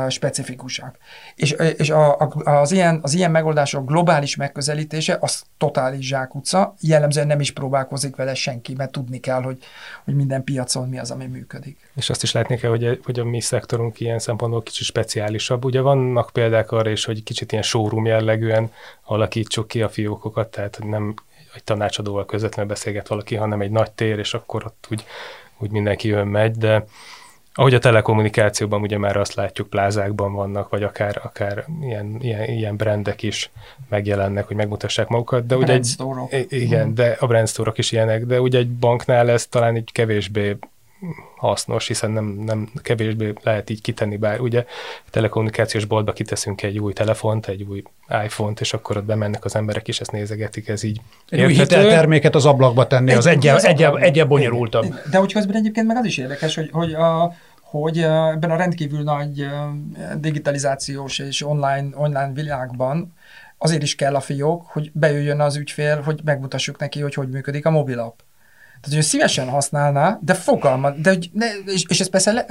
specifikusak. 0.09 0.97
És, 1.35 1.51
és 1.77 1.89
a, 1.89 2.19
a, 2.19 2.31
az, 2.43 2.71
ilyen, 2.71 2.99
az 3.01 3.13
ilyen 3.13 3.31
megoldások 3.31 3.87
globális 3.87 4.35
megközelítése 4.35 5.17
az 5.21 5.43
totális 5.57 6.07
zsákutca, 6.07 6.73
jellemzően 6.81 7.27
nem 7.27 7.39
is 7.39 7.51
próbálkozik 7.51 8.15
vele 8.15 8.33
senki, 8.33 8.73
mert 8.73 8.91
tudni 8.91 9.19
kell, 9.19 9.41
hogy, 9.41 9.57
hogy 10.03 10.15
minden 10.15 10.43
piacon 10.43 10.89
mi 10.89 10.99
az, 10.99 11.11
ami 11.11 11.25
működik. 11.25 11.77
És 11.95 12.09
azt 12.09 12.23
is 12.23 12.31
látni 12.31 12.57
kell, 12.57 12.69
hogy, 12.69 12.99
hogy 13.03 13.19
a 13.19 13.23
mi 13.23 13.41
szektorunk 13.41 13.99
ilyen 13.99 14.19
szempontból 14.19 14.63
kicsit 14.63 14.85
speciálisabb. 14.85 15.65
Ugye 15.65 15.81
vannak 15.81 16.29
példák 16.33 16.71
arra 16.71 16.89
is, 16.89 17.05
hogy 17.05 17.23
kicsit 17.23 17.51
ilyen 17.51 17.63
showroom 17.63 18.05
jellegűen 18.05 18.71
alakítsuk 19.03 19.67
ki 19.67 19.81
a 19.81 19.89
fiókokat, 19.89 20.51
tehát 20.51 20.79
nem 20.83 21.13
egy 21.55 21.63
tanácsadóval 21.63 22.25
közvetlenül 22.25 22.71
beszélget 22.71 23.07
valaki, 23.07 23.35
hanem 23.35 23.61
egy 23.61 23.71
nagy 23.71 23.91
tér, 23.91 24.19
és 24.19 24.33
akkor 24.33 24.65
ott 24.65 24.87
úgy, 24.91 25.05
úgy 25.57 25.71
mindenki 25.71 26.07
jön 26.07 26.27
megy, 26.27 26.57
de 26.57 26.85
ahogy 27.57 27.73
a 27.73 27.79
telekommunikációban 27.79 28.81
ugye 28.81 28.97
már 28.97 29.17
azt 29.17 29.33
látjuk, 29.33 29.69
plázákban 29.69 30.33
vannak, 30.33 30.69
vagy 30.69 30.83
akár, 30.83 31.19
akár 31.23 31.65
ilyen, 31.81 32.17
ilyen, 32.21 32.43
ilyen 32.43 32.75
brandek 32.75 33.23
is 33.23 33.51
megjelennek, 33.89 34.47
hogy 34.47 34.55
megmutassák 34.55 35.07
magukat. 35.07 35.45
De 35.45 35.55
ugye 35.55 35.73
egy, 36.29 36.45
igen, 36.49 36.93
de 36.95 37.17
a 37.19 37.45
store 37.45 37.71
is 37.75 37.91
ilyenek, 37.91 38.25
de 38.25 38.41
ugye 38.41 38.57
egy 38.57 38.69
banknál 38.69 39.29
ez 39.29 39.47
talán 39.47 39.75
egy 39.75 39.89
kevésbé 39.91 40.57
hasznos, 41.35 41.87
hiszen 41.87 42.11
nem, 42.11 42.25
nem 42.25 42.69
kevésbé 42.81 43.33
lehet 43.43 43.69
így 43.69 43.81
kitenni, 43.81 44.17
bár 44.17 44.39
ugye 44.39 44.65
telekommunikációs 45.09 45.85
boltba 45.85 46.13
kiteszünk 46.13 46.61
egy 46.61 46.79
új 46.79 46.93
telefont, 46.93 47.47
egy 47.47 47.61
új 47.61 47.83
iPhone-t, 48.23 48.59
és 48.59 48.73
akkor 48.73 48.97
ott 48.97 49.03
bemennek 49.03 49.45
az 49.45 49.55
emberek, 49.55 49.87
is, 49.87 49.99
ezt 49.99 50.11
nézegetik, 50.11 50.67
ez 50.67 50.83
így 50.83 51.01
Egy 51.29 51.43
új 51.43 51.53
hitelterméket 51.53 52.35
az 52.35 52.45
ablakba 52.45 52.87
tenni, 52.87 53.11
egy, 53.11 53.17
az 53.17 53.25
egyel, 53.25 53.59
egyel, 53.59 53.99
egyel 53.99 54.25
bonyolultabb. 54.25 54.95
De 55.11 55.17
hogy 55.17 55.33
közben 55.33 55.55
egyébként 55.55 55.87
meg 55.87 55.97
az 55.97 56.05
is 56.05 56.17
érdekes, 56.17 56.55
hogy, 56.55 56.69
hogy 56.71 56.93
a, 56.93 57.33
hogy 57.69 57.97
ebben 58.01 58.51
a 58.51 58.55
rendkívül 58.55 59.03
nagy 59.03 59.47
digitalizációs 60.17 61.19
és 61.19 61.45
online, 61.45 61.87
online 61.93 62.31
világban 62.33 63.13
azért 63.57 63.83
is 63.83 63.95
kell 63.95 64.15
a 64.15 64.19
fiók, 64.19 64.65
hogy 64.65 64.91
bejöjjön 64.93 65.39
az 65.39 65.55
ügyfél, 65.55 66.01
hogy 66.01 66.21
megmutassuk 66.23 66.79
neki, 66.79 67.01
hogy 67.01 67.13
hogy 67.13 67.29
működik 67.29 67.65
a 67.65 67.69
mobilap. 67.69 68.23
Tehát, 68.81 68.95
hogy 68.95 69.05
szívesen 69.05 69.49
használná, 69.49 70.19
de 70.21 70.33
fogalma, 70.33 70.91
de, 70.91 71.17
ne, 71.31 71.45
és, 71.65 71.85
és 71.87 71.99
ez 71.99 72.09
persze 72.09 72.31
le, 72.31 72.45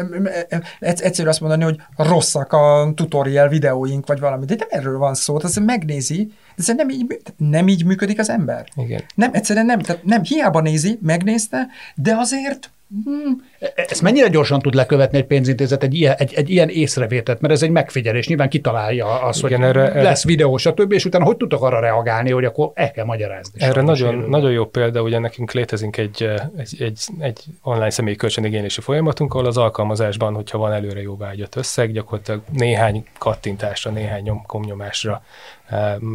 egyszerű 0.79 1.29
azt 1.29 1.41
mondani, 1.41 1.63
hogy 1.63 1.81
rosszak 1.97 2.53
a 2.53 2.93
tutorial 2.95 3.49
videóink, 3.49 4.07
vagy 4.07 4.21
valami, 4.21 4.45
de 4.45 4.55
nem 4.59 4.69
erről 4.71 4.99
van 4.99 5.15
szó, 5.15 5.39
tehát 5.39 5.61
megnézi, 5.61 6.33
De 6.57 6.63
ez 6.67 6.67
nem 6.67 6.89
így, 6.89 7.21
nem 7.37 7.69
így 7.69 7.85
működik 7.85 8.19
az 8.19 8.31
ember. 8.31 8.67
Igen. 8.77 9.03
Nem, 9.15 9.31
egyszerűen 9.33 9.67
nem. 9.67 9.79
Tehát 9.79 10.05
nem, 10.05 10.23
hiába 10.23 10.61
nézi, 10.61 10.99
megnézte, 11.03 11.67
de 11.95 12.15
azért 12.15 12.71
Hmm. 13.05 13.45
Ezt 13.75 14.03
mennyire 14.03 14.29
gyorsan 14.29 14.61
tud 14.61 14.75
lekövetni 14.75 15.19
egy 15.19 15.25
pénzintézet 15.25 15.83
egy 15.83 15.95
ilyen, 15.95 16.15
egy, 16.19 16.35
egy 16.35 16.51
ilyen 16.51 16.69
észrevételt, 16.69 17.41
mert 17.41 17.55
ez 17.55 17.63
egy 17.63 17.71
megfigyelés, 17.71 18.27
nyilván 18.27 18.49
kitalálja 18.49 19.23
azt, 19.23 19.45
Igen, 19.45 19.59
hogy 19.59 19.69
erre, 19.69 20.03
lesz 20.03 20.25
videó, 20.25 20.57
stb., 20.57 20.93
és 20.93 21.05
utána 21.05 21.25
hogy 21.25 21.37
tudtok 21.37 21.63
arra 21.63 21.81
reagálni, 21.81 22.31
hogy 22.31 22.45
akkor 22.45 22.71
el 22.75 22.91
kell 22.91 23.05
magyarázni. 23.05 23.63
Erre 23.63 23.83
nagyon, 23.83 24.15
nagyon 24.15 24.51
jó 24.51 24.65
példa, 24.65 25.03
ugye 25.03 25.19
nekünk 25.19 25.53
létezik 25.53 25.97
egy, 25.97 26.31
egy, 26.57 26.77
egy, 26.79 27.01
egy 27.19 27.41
online 27.63 27.91
személyi 27.91 28.17
kölcsönigénylési 28.17 28.81
folyamatunk, 28.81 29.35
ahol 29.35 29.47
az 29.47 29.57
alkalmazásban, 29.57 30.35
hogyha 30.35 30.59
van 30.59 30.73
előre 30.73 31.03
jóvágyott 31.03 31.57
összeg, 31.57 31.93
gyakorlatilag 31.93 32.41
néhány 32.53 33.05
kattintásra, 33.19 33.91
néhány 33.91 34.23
nyom, 34.23 34.43
komnyomásra 34.47 35.23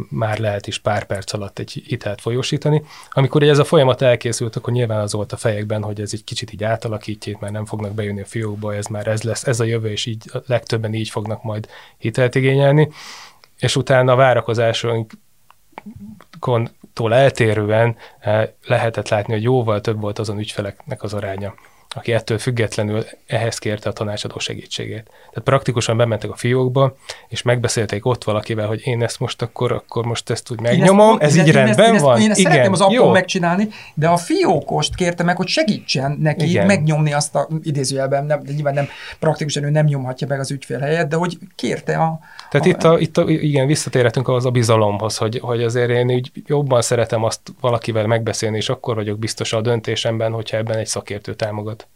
már 0.08 0.38
lehet 0.38 0.66
is 0.66 0.78
pár 0.78 1.04
perc 1.04 1.32
alatt 1.32 1.58
egy 1.58 1.82
hitelt 1.86 2.20
folyósítani. 2.20 2.82
Amikor 3.10 3.42
ez 3.42 3.58
a 3.58 3.64
folyamat 3.64 4.02
elkészült, 4.02 4.56
akkor 4.56 4.72
nyilván 4.72 5.00
az 5.00 5.12
volt 5.12 5.32
a 5.32 5.36
fejekben, 5.36 5.82
hogy 5.82 6.00
ez 6.00 6.10
egy 6.12 6.24
kicsit 6.24 6.52
így 6.52 6.64
átalakítjét, 7.32 7.40
mert 7.40 7.52
nem 7.52 7.64
fognak 7.64 7.94
bejönni 7.94 8.20
a 8.20 8.24
fiókba, 8.24 8.74
ez 8.74 8.86
már 8.86 9.06
ez 9.06 9.22
lesz, 9.22 9.46
ez 9.46 9.60
a 9.60 9.64
jövő, 9.64 9.90
és 9.90 10.06
így 10.06 10.30
legtöbben 10.46 10.94
így 10.94 11.08
fognak 11.08 11.42
majd 11.42 11.68
hitelt 11.98 12.34
igényelni. 12.34 12.88
És 13.58 13.76
utána 13.76 14.12
a 14.12 14.16
várakozásonkon 14.16 15.10
eltérően 16.94 17.96
lehetett 18.66 19.08
látni, 19.08 19.32
hogy 19.32 19.42
jóval 19.42 19.80
több 19.80 20.00
volt 20.00 20.18
azon 20.18 20.38
ügyfeleknek 20.38 21.02
az 21.02 21.14
aránya, 21.14 21.54
aki 21.94 22.12
ettől 22.12 22.38
függetlenül 22.38 23.04
ehhez 23.26 23.58
kérte 23.58 23.88
a 23.88 23.92
tanácsadó 23.92 24.38
segítségét. 24.38 25.04
Tehát 25.04 25.40
praktikusan 25.44 25.96
bementek 25.96 26.30
a 26.30 26.36
fiókba, 26.36 26.96
és 27.28 27.42
megbeszélték 27.42 28.06
ott 28.06 28.24
valakivel, 28.24 28.66
hogy 28.66 28.80
én 28.86 29.02
ezt 29.02 29.20
most 29.20 29.42
akkor, 29.42 29.72
akkor 29.72 30.04
most 30.04 30.30
ezt 30.30 30.50
úgy 30.50 30.60
megnyomom, 30.60 31.16
ezt, 31.20 31.22
ez 31.22 31.36
így 31.36 31.46
én 31.46 31.52
rendben 31.52 31.94
ezt, 31.94 32.04
van. 32.04 32.20
Én 32.20 32.30
ezt 32.30 32.38
Igen, 32.38 32.52
szeretném 32.52 32.72
az 32.72 32.80
appon 32.80 33.10
megcsinálni, 33.10 33.68
de 33.94 34.08
a 34.08 34.16
fiókost 34.16 34.94
kérte 34.94 35.22
meg, 35.22 35.36
hogy 35.36 35.48
segítsen 35.48 36.16
neki 36.20 36.48
Igen. 36.48 36.66
megnyomni 36.66 37.12
azt 37.12 37.34
a 37.34 37.48
idézőjelben, 37.62 38.24
nem, 38.24 38.40
nyilván 38.46 38.74
nem 38.74 38.88
praktikusan 39.18 39.64
ő 39.64 39.70
nem 39.70 39.86
nyomhatja 39.86 40.26
meg 40.26 40.40
az 40.40 40.50
ügyfél 40.50 40.78
helyet, 40.78 41.08
de 41.08 41.16
hogy 41.16 41.38
kérte 41.54 41.96
a... 41.96 42.20
Tehát 42.52 42.66
itt, 42.66 42.82
a, 42.82 42.98
itt 42.98 43.16
a, 43.16 43.30
igen, 43.30 43.66
visszatérhetünk 43.66 44.28
az 44.28 44.44
a 44.44 44.50
bizalomhoz, 44.50 45.16
hogy, 45.16 45.38
hogy 45.38 45.62
azért 45.62 45.90
én 45.90 46.10
úgy 46.10 46.30
jobban 46.46 46.82
szeretem 46.82 47.24
azt 47.24 47.40
valakivel 47.60 48.06
megbeszélni, 48.06 48.56
és 48.56 48.68
akkor 48.68 48.94
vagyok 48.94 49.18
biztos 49.18 49.52
a 49.52 49.60
döntésemben, 49.60 50.32
hogyha 50.32 50.56
ebben 50.56 50.78
egy 50.78 50.86
szakértő 50.86 51.34
támogat. 51.34 51.86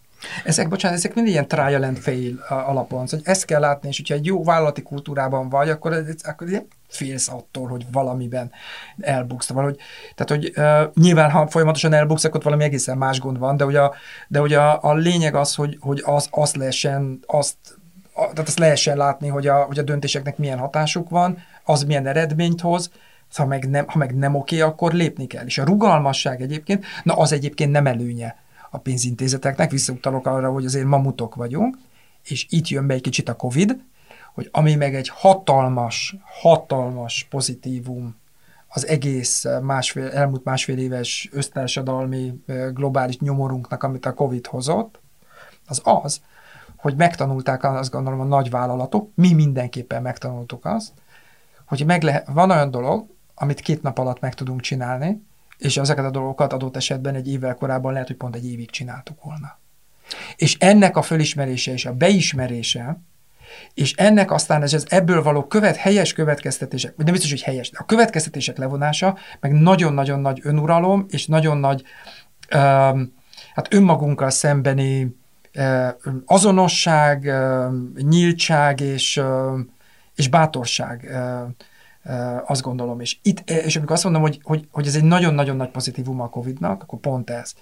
Ezek, 0.44 0.68
bocsánat, 0.68 0.96
ezek 0.98 1.14
mindig 1.14 1.32
ilyen 1.32 1.48
trial 1.48 1.82
and 1.82 1.96
fail 1.96 2.38
alapon, 2.48 3.06
szóval, 3.06 3.24
hogy 3.24 3.34
ezt 3.34 3.44
kell 3.44 3.60
látni, 3.60 3.88
és 3.88 3.96
hogyha 3.96 4.14
egy 4.14 4.26
jó 4.26 4.44
vállalati 4.44 4.82
kultúrában 4.82 5.48
vagy, 5.48 5.68
akkor, 5.68 6.04
akkor 6.22 6.46
félsz 6.88 7.28
attól, 7.28 7.68
hogy 7.68 7.86
valamiben 7.92 8.50
elbuksz. 9.00 9.48
Valahogy, 9.48 9.78
tehát, 10.14 10.42
hogy 10.42 10.52
uh, 10.56 10.92
nyilván, 11.02 11.30
ha 11.30 11.46
folyamatosan 11.46 11.92
elbuksz, 11.92 12.24
akkor 12.24 12.42
valami 12.42 12.64
egészen 12.64 12.98
más 12.98 13.20
gond 13.20 13.38
van, 13.38 13.56
de 13.56 13.64
ugye 13.64 13.80
a, 13.80 13.94
de 14.28 14.40
ugye 14.40 14.58
a, 14.58 14.78
a 14.82 14.94
lényeg 14.94 15.34
az, 15.34 15.54
hogy, 15.54 15.76
hogy 15.80 16.02
az, 16.04 16.28
azt 16.30 16.56
lehessen, 16.56 17.18
azt, 17.26 17.56
tehát 18.16 18.38
azt 18.38 18.58
lehessen 18.58 18.96
látni, 18.96 19.28
hogy 19.28 19.46
a, 19.46 19.62
hogy 19.62 19.78
a 19.78 19.82
döntéseknek 19.82 20.38
milyen 20.38 20.58
hatásuk 20.58 21.08
van, 21.08 21.38
az 21.64 21.82
milyen 21.82 22.06
eredményt 22.06 22.60
hoz, 22.60 22.90
ha 23.34 23.46
meg 23.46 23.68
nem, 23.68 23.86
ha 23.88 23.98
meg 23.98 24.16
nem 24.16 24.34
oké, 24.34 24.60
akkor 24.60 24.92
lépni 24.92 25.26
kell. 25.26 25.44
És 25.44 25.58
a 25.58 25.64
rugalmasság 25.64 26.40
egyébként, 26.40 26.84
na 27.02 27.14
az 27.14 27.32
egyébként 27.32 27.70
nem 27.70 27.86
előnye 27.86 28.36
a 28.70 28.78
pénzintézeteknek, 28.78 29.70
visszautalok 29.70 30.26
arra, 30.26 30.50
hogy 30.50 30.64
azért 30.64 30.86
mamutok 30.86 31.34
vagyunk, 31.34 31.78
és 32.24 32.46
itt 32.48 32.68
jön 32.68 32.86
be 32.86 32.94
egy 32.94 33.00
kicsit 33.00 33.28
a 33.28 33.36
Covid, 33.36 33.76
hogy 34.34 34.48
ami 34.52 34.74
meg 34.74 34.94
egy 34.94 35.08
hatalmas, 35.08 36.16
hatalmas 36.40 37.26
pozitívum 37.30 38.16
az 38.68 38.86
egész 38.86 39.44
másfél, 39.62 40.08
elmúlt 40.08 40.44
másfél 40.44 40.78
éves 40.78 41.28
össztársadalmi 41.32 42.34
globális 42.72 43.18
nyomorunknak, 43.18 43.82
amit 43.82 44.06
a 44.06 44.14
Covid 44.14 44.46
hozott, 44.46 45.00
az 45.66 45.80
az, 45.84 46.20
hogy 46.86 46.96
megtanulták 46.96 47.64
azt 47.64 47.90
gondolom 47.90 48.20
a 48.20 48.24
nagy 48.24 48.50
vállalatok, 48.50 49.10
mi 49.14 49.32
mindenképpen 49.32 50.02
megtanultuk 50.02 50.64
azt, 50.64 50.92
hogy 51.64 51.84
meg 51.86 52.02
lehet, 52.02 52.28
van 52.32 52.50
olyan 52.50 52.70
dolog, 52.70 53.06
amit 53.34 53.60
két 53.60 53.82
nap 53.82 53.98
alatt 53.98 54.20
meg 54.20 54.34
tudunk 54.34 54.60
csinálni, 54.60 55.22
és 55.58 55.76
ezeket 55.76 56.04
a 56.04 56.10
dolgokat 56.10 56.52
adott 56.52 56.76
esetben 56.76 57.14
egy 57.14 57.28
évvel 57.28 57.54
korábban 57.54 57.92
lehet, 57.92 58.06
hogy 58.06 58.16
pont 58.16 58.34
egy 58.34 58.50
évig 58.50 58.70
csináltuk 58.70 59.22
volna. 59.22 59.58
És 60.36 60.56
ennek 60.58 60.96
a 60.96 61.02
fölismerése 61.02 61.72
és 61.72 61.86
a 61.86 61.92
beismerése, 61.92 63.00
és 63.74 63.92
ennek 63.92 64.30
aztán 64.30 64.62
ez, 64.62 64.74
ez 64.74 64.84
ebből 64.88 65.22
való 65.22 65.46
követ, 65.46 65.76
helyes 65.76 66.12
következtetések, 66.12 66.96
vagy 66.96 67.04
nem 67.04 67.14
biztos, 67.14 67.30
hogy 67.30 67.42
helyes, 67.42 67.70
de 67.70 67.78
a 67.80 67.84
következtetések 67.84 68.58
levonása, 68.58 69.16
meg 69.40 69.52
nagyon-nagyon 69.52 70.20
nagy 70.20 70.40
önuralom, 70.42 71.06
és 71.08 71.26
nagyon 71.26 71.58
nagy 71.58 71.82
um, 72.54 73.14
hát 73.54 73.74
önmagunkkal 73.74 74.30
szembeni 74.30 75.16
azonosság, 76.26 77.32
nyíltság 78.02 78.80
és, 78.80 79.22
és 80.14 80.28
bátorság 80.28 81.16
azt 82.46 82.62
gondolom. 82.62 83.00
És, 83.00 83.18
itt, 83.22 83.50
és 83.50 83.76
amikor 83.76 83.94
azt 83.94 84.04
mondom, 84.04 84.22
hogy, 84.22 84.40
hogy, 84.42 84.68
hogy 84.70 84.86
ez 84.86 84.94
egy 84.94 85.04
nagyon-nagyon 85.04 85.56
nagy 85.56 85.70
pozitívum 85.70 86.20
a 86.20 86.28
Covid-nak, 86.28 86.82
akkor 86.82 86.98
pont 86.98 87.30
ez 87.30 87.54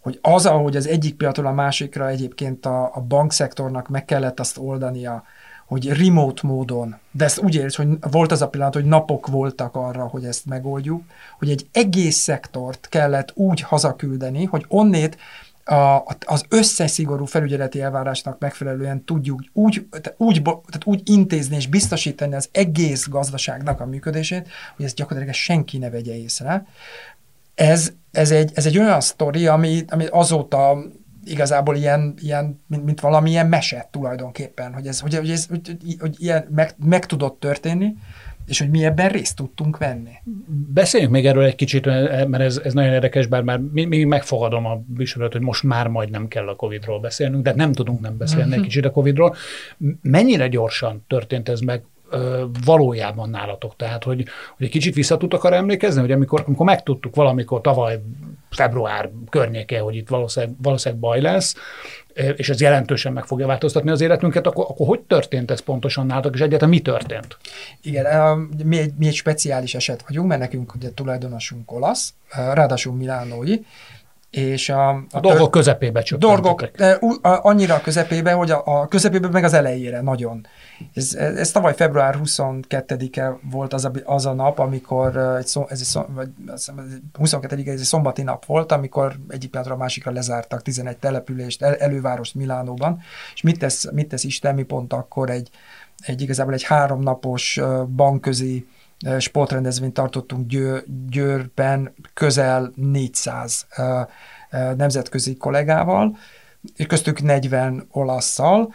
hogy 0.00 0.18
az, 0.22 0.46
ahogy 0.46 0.76
az 0.76 0.88
egyik 0.88 1.14
pillanatról 1.14 1.46
a 1.46 1.52
másikra 1.52 2.08
egyébként 2.08 2.66
a, 2.66 2.90
a 2.94 3.00
bankszektornak 3.00 3.88
meg 3.88 4.04
kellett 4.04 4.40
azt 4.40 4.58
oldania, 4.58 5.24
hogy 5.66 5.88
remote 5.88 6.46
módon, 6.46 6.96
de 7.10 7.24
ezt 7.24 7.38
úgy 7.38 7.54
érsz, 7.54 7.76
hogy 7.76 7.88
volt 8.10 8.32
az 8.32 8.42
a 8.42 8.48
pillanat, 8.48 8.74
hogy 8.74 8.84
napok 8.84 9.26
voltak 9.26 9.76
arra, 9.76 10.06
hogy 10.06 10.24
ezt 10.24 10.46
megoldjuk, 10.46 11.02
hogy 11.38 11.50
egy 11.50 11.68
egész 11.72 12.16
szektort 12.16 12.88
kellett 12.88 13.32
úgy 13.34 13.60
hazaküldeni, 13.60 14.44
hogy 14.44 14.64
onnét 14.68 15.16
a, 15.64 16.16
az 16.26 16.44
összes 16.48 17.02
felügyeleti 17.24 17.80
elvárásnak 17.80 18.38
megfelelően 18.38 19.04
tudjuk 19.04 19.40
úgy, 19.52 19.86
úgy, 20.16 20.42
tehát 20.42 20.82
úgy 20.84 21.02
intézni 21.04 21.56
és 21.56 21.66
biztosítani 21.66 22.34
az 22.34 22.48
egész 22.52 23.08
gazdaságnak 23.08 23.80
a 23.80 23.86
működését, 23.86 24.48
hogy 24.76 24.84
ezt 24.84 24.94
gyakorlatilag 24.94 25.34
senki 25.34 25.78
ne 25.78 25.90
vegye 25.90 26.16
észre. 26.16 26.66
Ez, 27.54 27.92
ez, 28.10 28.30
egy, 28.30 28.50
ez 28.54 28.66
egy 28.66 28.78
olyan 28.78 29.00
sztori, 29.00 29.46
ami, 29.46 29.84
ami 29.88 30.06
azóta 30.06 30.78
igazából 31.24 31.76
ilyen, 31.76 32.14
ilyen 32.18 32.60
mint, 32.66 32.84
mint 32.84 33.00
valamilyen 33.00 33.46
mese 33.46 33.88
tulajdonképpen, 33.90 34.74
hogy 34.74 34.86
ez, 34.86 35.00
hogy, 35.00 35.16
hogy 35.16 35.30
ez 35.30 35.46
hogy, 35.46 35.96
hogy 35.98 36.16
ilyen 36.18 36.46
meg, 36.50 36.74
meg 36.84 37.06
tudott 37.06 37.40
történni, 37.40 37.96
és 38.50 38.58
hogy 38.58 38.70
mi 38.70 38.84
ebben 38.84 39.08
részt 39.08 39.36
tudtunk 39.36 39.78
venni. 39.78 40.12
Beszéljünk 40.72 41.12
még 41.12 41.26
erről 41.26 41.44
egy 41.44 41.54
kicsit, 41.54 41.84
mert 41.84 42.40
ez, 42.40 42.60
ez 42.64 42.72
nagyon 42.72 42.92
érdekes, 42.92 43.26
bár 43.26 43.42
már 43.42 43.58
még 43.58 44.06
megfogadom 44.06 44.66
a 44.66 44.82
visorat, 44.94 45.32
hogy 45.32 45.40
most 45.40 45.62
már 45.62 45.88
majd 45.88 46.10
nem 46.10 46.28
kell 46.28 46.48
a 46.48 46.56
Covid-ról 46.56 47.00
beszélnünk, 47.00 47.44
de 47.44 47.54
nem 47.54 47.72
tudunk 47.72 48.00
nem 48.00 48.16
beszélni 48.16 48.52
egy 48.52 48.58
mhm. 48.58 48.66
kicsit 48.66 48.84
a 48.84 48.90
Covid-ról. 48.90 49.36
Mennyire 50.02 50.48
gyorsan 50.48 51.04
történt 51.08 51.48
ez 51.48 51.60
meg 51.60 51.82
valójában 52.64 53.30
nálatok? 53.30 53.76
Tehát, 53.76 54.04
hogy, 54.04 54.24
hogy 54.56 54.66
egy 54.66 54.72
kicsit 54.72 54.94
vissza 54.94 55.16
tudtak 55.16 55.44
arra 55.44 55.54
emlékezni, 55.54 56.00
hogy 56.00 56.12
amikor, 56.12 56.42
amikor 56.46 56.66
megtudtuk 56.66 57.14
valamikor 57.14 57.60
tavaly 57.60 58.00
február 58.50 59.10
környéke, 59.28 59.80
hogy 59.80 59.96
itt 59.96 60.08
valószínűleg, 60.08 60.56
valószínűleg 60.62 61.00
baj 61.02 61.20
lesz, 61.20 61.56
és 62.36 62.48
ez 62.48 62.60
jelentősen 62.60 63.12
meg 63.12 63.24
fogja 63.24 63.46
változtatni 63.46 63.90
az 63.90 64.00
életünket, 64.00 64.46
akkor, 64.46 64.66
akkor 64.68 64.86
hogy 64.86 65.00
történt 65.00 65.50
ez 65.50 65.60
pontosan 65.60 66.06
nálatok, 66.06 66.34
és 66.34 66.40
egyáltalán 66.40 66.74
mi 66.74 66.80
történt? 66.80 67.36
Igen, 67.82 68.38
mi 68.64 68.78
egy, 68.78 68.92
mi 68.98 69.06
egy 69.06 69.14
speciális 69.14 69.74
eset 69.74 70.04
vagyunk, 70.08 70.28
mert 70.28 70.40
nekünk 70.40 70.74
ugye 70.74 70.90
tulajdonosunk 70.94 71.72
olasz, 71.72 72.14
ráadásul 72.30 72.94
milánói, 72.94 73.56
és 74.30 74.68
a, 74.68 74.88
a, 74.88 75.04
a 75.10 75.20
dolgok 75.20 75.50
közepébe 75.50 76.02
Dolgok, 76.18 76.70
annyira 77.22 77.74
a 77.74 77.80
közepébe, 77.80 78.32
hogy 78.32 78.50
a, 78.50 78.62
a 78.64 78.86
közepébe 78.86 79.28
meg 79.28 79.44
az 79.44 79.52
elejére 79.52 80.00
nagyon. 80.00 80.46
Ez, 80.94 81.14
ez 81.14 81.50
tavaly 81.50 81.74
február 81.74 82.18
22-e 82.24 83.38
volt 83.50 83.72
az 83.72 83.84
a, 83.84 83.90
az 84.04 84.26
a 84.26 84.32
nap, 84.32 84.58
amikor 84.58 85.16
egy 85.16 85.46
szom, 85.46 85.64
ez 85.68 85.80
egy, 85.80 86.14
vagy, 86.14 86.30
22 87.12 87.62
ez 87.70 87.80
egy 87.80 87.86
szombati 87.86 88.22
nap 88.22 88.44
volt, 88.44 88.72
amikor 88.72 89.16
egyik 89.28 89.50
pillanatra 89.50 89.74
a 89.74 89.78
másikra 89.78 90.12
lezártak 90.12 90.62
11 90.62 90.96
települést, 90.96 91.62
el, 91.62 91.76
elővárost 91.76 92.34
Milánóban, 92.34 93.00
és 93.34 93.42
mit 93.42 93.58
tesz, 93.58 93.90
mit 93.90 94.08
tesz 94.08 94.24
Isten, 94.24 94.54
mi 94.54 94.62
pont 94.62 94.92
akkor 94.92 95.30
egy, 95.30 95.50
egy 95.98 96.20
igazából 96.22 96.52
egy 96.52 96.64
háromnapos 96.64 97.60
bankközi 97.96 98.66
sportrendezvényt 99.18 99.94
tartottunk 99.94 100.48
Győr, 100.48 100.84
Győrben 101.08 101.94
közel 102.14 102.72
400 102.74 103.66
nemzetközi 104.76 105.36
kollégával, 105.36 106.16
és 106.76 106.86
köztük 106.86 107.22
40 107.22 107.86
olaszszal, 107.90 108.72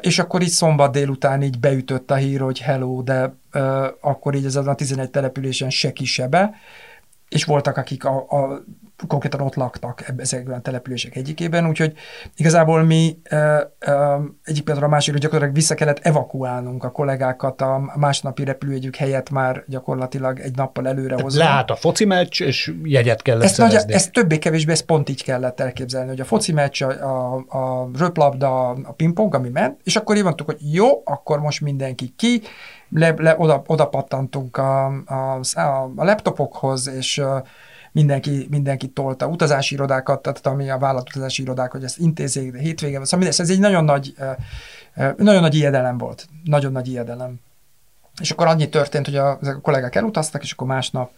és 0.00 0.18
akkor 0.18 0.42
így 0.42 0.48
szombat 0.48 0.92
délután 0.92 1.42
így 1.42 1.58
beütött 1.58 2.10
a 2.10 2.14
hír, 2.14 2.40
hogy 2.40 2.60
hello, 2.60 3.02
de 3.02 3.34
akkor 4.00 4.34
így 4.34 4.44
ezen 4.44 4.68
a 4.68 4.74
11 4.74 5.10
településen 5.10 5.70
se 5.70 5.92
kisebe, 5.92 6.54
és 7.28 7.44
voltak, 7.44 7.76
akik 7.76 8.04
a, 8.04 8.16
a 8.16 8.64
konkrétan 9.06 9.40
ott 9.40 9.54
laktak 9.54 10.04
ezekben 10.16 10.58
a 10.58 10.60
települések 10.60 11.16
egyikében, 11.16 11.68
úgyhogy 11.68 11.92
igazából 12.36 12.82
mi 12.82 13.18
egyik 14.44 14.62
pillanatra 14.62 14.86
a 14.86 14.90
másikra 14.90 15.18
gyakorlatilag 15.18 15.54
vissza 15.54 15.74
kellett 15.74 15.98
evakuálnunk 15.98 16.84
a 16.84 16.90
kollégákat 16.90 17.60
a 17.60 17.92
másnapi 17.96 18.44
repülőjegyük 18.44 18.96
helyett 18.96 19.30
már 19.30 19.64
gyakorlatilag 19.66 20.38
egy 20.40 20.56
nappal 20.56 20.88
előre 20.88 21.22
hozni. 21.22 21.38
Leállt 21.38 21.70
a 21.70 21.76
foci 21.76 22.04
meccs, 22.04 22.40
és 22.40 22.72
jegyet 22.82 23.22
kellett 23.22 23.42
ezt, 23.42 23.58
nagy, 23.58 23.74
ezt 23.86 24.12
többé-kevésbé 24.12 24.72
ezt 24.72 24.84
pont 24.84 25.08
így 25.08 25.24
kellett 25.24 25.60
elképzelni, 25.60 26.08
hogy 26.08 26.20
a 26.20 26.24
foci 26.24 26.52
meccs, 26.52 26.82
a, 26.82 26.88
a, 26.88 27.44
a 27.58 27.90
röplabda, 27.98 28.68
a 28.68 28.92
pingpong, 28.96 29.34
ami 29.34 29.48
ment, 29.48 29.80
és 29.84 29.96
akkor 29.96 30.16
így 30.16 30.22
mondtuk, 30.22 30.46
hogy 30.46 30.72
jó, 30.72 31.02
akkor 31.04 31.40
most 31.40 31.60
mindenki 31.60 32.12
ki, 32.16 32.42
le, 32.88 33.14
le, 33.16 33.34
oda, 33.38 33.62
oda 33.66 33.86
pattantunk 33.86 34.56
a, 34.56 34.86
a, 35.06 35.40
a 35.96 36.04
laptopokhoz, 36.04 36.88
és 36.88 37.22
mindenki, 37.94 38.46
mindenki 38.50 38.88
tolta 38.88 39.26
utazási 39.26 39.74
irodákat, 39.74 40.22
tehát 40.22 40.46
ami 40.46 40.70
a 40.70 40.78
vállalat 40.78 41.08
utazási 41.08 41.42
irodák, 41.42 41.70
hogy 41.70 41.84
ezt 41.84 41.98
intézzék, 41.98 42.52
de 42.52 42.58
hétvégén, 42.58 43.04
szóval 43.04 43.26
ez 43.26 43.50
egy 43.50 43.58
nagyon 43.58 43.84
nagy, 43.84 44.14
nagyon 45.16 45.40
nagy 45.40 45.54
ijedelem 45.54 45.98
volt. 45.98 46.26
Nagyon 46.44 46.72
nagy 46.72 46.88
ijedelem. 46.88 47.40
És 48.20 48.30
akkor 48.30 48.46
annyi 48.46 48.68
történt, 48.68 49.04
hogy 49.04 49.16
a, 49.16 49.38
ezek 49.40 49.56
a 49.56 49.60
kollégák 49.60 49.94
elutaztak, 49.94 50.42
és 50.42 50.52
akkor 50.52 50.66
másnap 50.66 51.10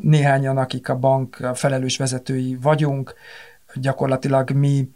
néhányan, 0.00 0.58
akik 0.58 0.88
a 0.88 0.96
bank 0.96 1.50
felelős 1.54 1.96
vezetői 1.96 2.58
vagyunk, 2.62 3.14
gyakorlatilag 3.74 4.50
mi 4.50 4.90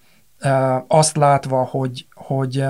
azt 0.87 1.16
látva, 1.16 1.64
hogy, 1.64 2.07
hogy 2.14 2.64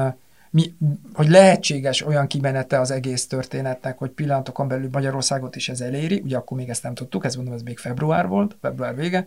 mi, 0.51 0.75
hogy 1.13 1.29
lehetséges 1.29 2.07
olyan 2.07 2.27
kimenete 2.27 2.81
az 2.81 2.91
egész 2.91 3.27
történetnek, 3.27 3.99
hogy 3.99 4.11
pillanatokon 4.11 4.69
belül 4.69 4.89
Magyarországot 4.93 5.57
is 5.57 5.69
ez 5.69 5.81
eléri, 5.81 6.21
ugye 6.25 6.37
akkor 6.37 6.57
még 6.57 6.69
ezt 6.69 6.83
nem 6.83 6.95
tudtuk, 6.95 7.25
ez 7.25 7.35
mondom, 7.35 7.55
ez 7.55 7.63
még 7.63 7.79
február 7.79 8.27
volt, 8.27 8.57
február 8.61 8.97
vége. 8.97 9.25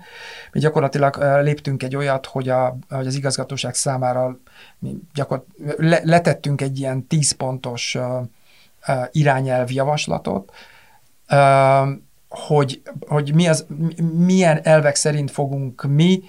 Mi 0.52 0.60
gyakorlatilag 0.60 1.18
léptünk 1.42 1.84
egy 1.84 1.96
olyat, 1.96 2.26
hogy, 2.26 2.50
a, 2.50 2.78
hogy 2.90 3.08
az 3.08 3.16
igazgatóság 3.16 3.74
számára 3.74 4.40
mi 4.80 4.96
gyakor, 5.14 5.46
le, 5.78 6.02
letettünk 6.04 6.62
egy 6.62 6.80
ilyen 6.80 7.08
10 7.08 7.32
pontos 7.32 7.98
irányelv 9.12 9.72
javaslatot, 9.72 10.52
hogy, 12.30 12.82
hogy 13.08 13.34
mi 13.34 13.48
az, 13.48 13.66
milyen 14.18 14.60
elvek 14.64 14.96
szerint 14.96 15.32
fogunk 15.32 15.84
mi 15.84 16.24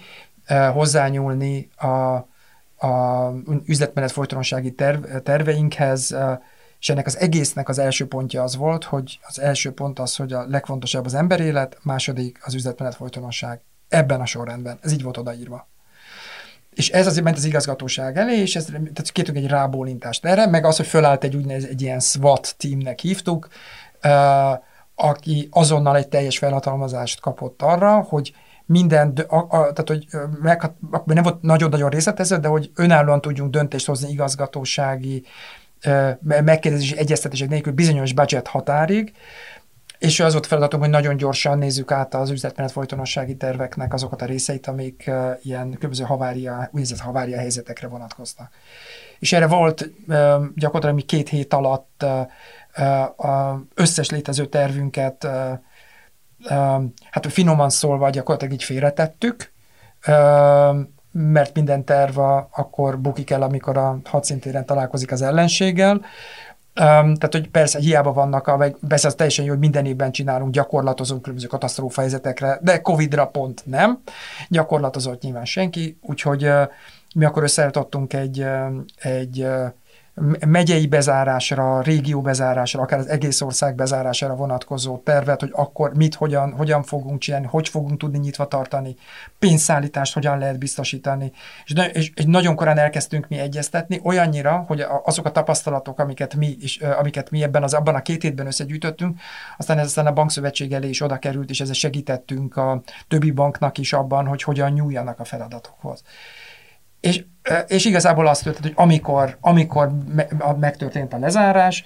hozzányúlni 0.72 1.68
a, 1.76 2.26
a 2.84 3.32
üzletmenet 3.64 4.12
folytonossági 4.12 4.72
terv, 4.72 5.04
terveinkhez, 5.22 6.16
és 6.80 6.88
ennek 6.88 7.06
az 7.06 7.18
egésznek 7.18 7.68
az 7.68 7.78
első 7.78 8.06
pontja 8.06 8.42
az 8.42 8.56
volt, 8.56 8.84
hogy 8.84 9.18
az 9.22 9.40
első 9.40 9.72
pont 9.72 9.98
az, 9.98 10.16
hogy 10.16 10.32
a 10.32 10.46
legfontosabb 10.48 11.04
az 11.04 11.14
emberélet, 11.14 11.78
második 11.82 12.38
az 12.42 12.54
üzletmenet 12.54 12.94
folytonosság. 12.94 13.60
Ebben 13.88 14.20
a 14.20 14.26
sorrendben. 14.26 14.78
Ez 14.82 14.92
így 14.92 15.02
volt 15.02 15.16
odaírva. 15.16 15.68
És 16.70 16.90
ez 16.90 17.06
azért 17.06 17.24
ment 17.24 17.36
az 17.36 17.44
igazgatóság 17.44 18.16
elé, 18.16 18.36
és 18.40 18.56
ez, 18.56 18.64
tehát 18.64 19.10
kértünk 19.12 19.38
egy 19.38 19.46
rábólintást 19.46 20.24
erre, 20.24 20.46
meg 20.46 20.64
az, 20.64 20.76
hogy 20.76 20.86
fölállt 20.86 21.24
egy 21.24 21.36
úgynevezett 21.36 21.70
egy 21.70 21.82
ilyen 21.82 22.00
SWAT 22.00 22.54
teamnek 22.58 23.00
hívtuk, 23.00 23.48
aki 24.94 25.48
azonnal 25.50 25.96
egy 25.96 26.08
teljes 26.08 26.38
felhatalmazást 26.38 27.20
kapott 27.20 27.62
arra, 27.62 28.00
hogy 28.00 28.34
minden, 28.66 29.12
a, 29.28 29.36
a, 29.36 29.46
tehát 29.48 29.88
hogy 29.88 30.06
meg, 30.42 30.72
nem 31.04 31.22
volt 31.22 31.42
nagyon-nagyon 31.42 31.90
részletező, 31.90 32.36
de 32.36 32.48
hogy 32.48 32.70
önállóan 32.74 33.20
tudjunk 33.20 33.50
döntést 33.50 33.86
hozni 33.86 34.10
igazgatósági 34.10 35.24
megkérdezési 36.20 36.96
egyeztetések 36.98 37.48
nélkül 37.48 37.72
bizonyos 37.72 38.12
budget 38.12 38.46
határig, 38.46 39.12
és 39.98 40.20
az 40.20 40.32
volt 40.32 40.46
feladatunk, 40.46 40.82
hogy 40.82 40.92
nagyon 40.92 41.16
gyorsan 41.16 41.58
nézzük 41.58 41.90
át 41.90 42.14
az 42.14 42.30
üzletmenet 42.30 42.72
folytonossági 42.72 43.36
terveknek 43.36 43.92
azokat 43.92 44.22
a 44.22 44.26
részeit, 44.26 44.66
amik 44.66 45.10
ilyen 45.42 45.70
különböző 45.72 46.04
havária, 46.04 46.66
úgynevezett 46.66 46.98
havária 46.98 47.38
helyzetekre 47.38 47.86
vonatkoznak. 47.86 48.50
És 49.18 49.32
erre 49.32 49.46
volt 49.46 49.90
gyakorlatilag 50.54 50.94
mi 50.94 51.02
két 51.02 51.28
hét 51.28 51.54
alatt 51.54 52.04
összes 53.74 54.10
létező 54.10 54.46
tervünket 54.46 55.28
hát 57.10 57.26
finoman 57.32 57.70
szólva 57.70 58.10
gyakorlatilag 58.10 58.54
így 58.54 58.62
félretettük, 58.62 59.52
mert 61.12 61.54
minden 61.54 61.84
terv 61.84 62.18
akkor 62.50 62.98
bukik 62.98 63.30
el, 63.30 63.42
amikor 63.42 63.76
a 63.76 63.98
hadszintéren 64.04 64.66
találkozik 64.66 65.12
az 65.12 65.22
ellenséggel. 65.22 66.00
Um, 66.80 67.14
tehát, 67.14 67.28
hogy 67.30 67.48
persze 67.48 67.78
hiába 67.78 68.12
vannak, 68.12 68.46
a, 68.46 68.64
persze 68.88 69.06
az 69.06 69.14
teljesen 69.14 69.44
jó, 69.44 69.50
hogy 69.50 69.60
minden 69.60 69.86
évben 69.86 70.12
csinálunk, 70.12 70.52
gyakorlatozunk 70.52 71.20
különböző 71.20 71.48
katasztrófa 71.48 72.00
helyzetekre, 72.00 72.58
de 72.62 72.80
Covid-ra 72.80 73.26
pont 73.26 73.62
nem. 73.66 74.02
Gyakorlatozott 74.48 75.22
nyilván 75.22 75.44
senki, 75.44 75.98
úgyhogy 76.00 76.44
uh, 76.44 76.62
mi 77.14 77.24
akkor 77.24 77.42
összeállítottunk 77.42 78.12
egy, 78.12 78.40
uh, 78.40 78.66
egy 78.96 79.40
uh, 79.40 79.72
megyei 80.46 80.86
bezárásra, 80.86 81.80
régió 81.80 82.20
bezárásra, 82.20 82.80
akár 82.82 82.98
az 82.98 83.08
egész 83.08 83.40
ország 83.40 83.74
bezárására 83.74 84.34
vonatkozó 84.34 84.98
tervet, 84.98 85.40
hogy 85.40 85.50
akkor 85.52 85.94
mit, 85.94 86.14
hogyan, 86.14 86.52
hogyan 86.52 86.82
fogunk 86.82 87.18
csinálni, 87.18 87.46
hogy 87.46 87.68
fogunk 87.68 87.98
tudni 87.98 88.18
nyitva 88.18 88.48
tartani, 88.48 88.96
pénzszállítást 89.38 90.14
hogyan 90.14 90.38
lehet 90.38 90.58
biztosítani. 90.58 91.32
És, 91.64 91.74
és, 91.92 92.12
és 92.14 92.24
nagyon 92.24 92.54
korán 92.54 92.78
elkezdtünk 92.78 93.28
mi 93.28 93.38
egyeztetni, 93.38 94.00
olyannyira, 94.02 94.64
hogy 94.66 94.84
azok 95.04 95.26
a 95.26 95.30
tapasztalatok, 95.30 95.98
amiket 95.98 96.34
mi, 96.34 96.56
is, 96.60 96.80
amiket 96.80 97.30
mi 97.30 97.42
ebben 97.42 97.62
az 97.62 97.74
abban 97.74 97.94
a 97.94 98.02
két 98.02 98.22
hétben 98.22 98.46
összegyűjtöttünk, 98.46 99.20
aztán 99.56 99.78
ez 99.78 99.86
aztán 99.86 100.06
a 100.06 100.12
bankszövetség 100.12 100.72
elé 100.72 100.88
is 100.88 101.00
oda 101.00 101.18
került, 101.18 101.50
és 101.50 101.60
ezzel 101.60 101.74
segítettünk 101.74 102.56
a 102.56 102.82
többi 103.08 103.30
banknak 103.30 103.78
is 103.78 103.92
abban, 103.92 104.26
hogy 104.26 104.42
hogyan 104.42 104.72
nyúljanak 104.72 105.20
a 105.20 105.24
feladatokhoz. 105.24 106.02
És, 107.04 107.24
és 107.66 107.84
igazából 107.84 108.26
azt 108.26 108.42
történt, 108.42 108.64
hogy 108.64 108.84
amikor, 108.84 109.36
amikor 109.40 109.90
megtörtént 110.58 111.12
a 111.12 111.18
lezárás, 111.18 111.84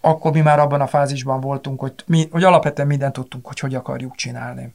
akkor 0.00 0.32
mi 0.32 0.40
már 0.40 0.58
abban 0.58 0.80
a 0.80 0.86
fázisban 0.86 1.40
voltunk, 1.40 1.80
hogy, 1.80 1.92
mi, 2.06 2.28
hogy 2.30 2.44
alapvetően 2.44 2.88
mindent 2.88 3.12
tudtunk, 3.12 3.46
hogy 3.46 3.58
hogy 3.58 3.74
akarjuk 3.74 4.14
csinálni. 4.14 4.74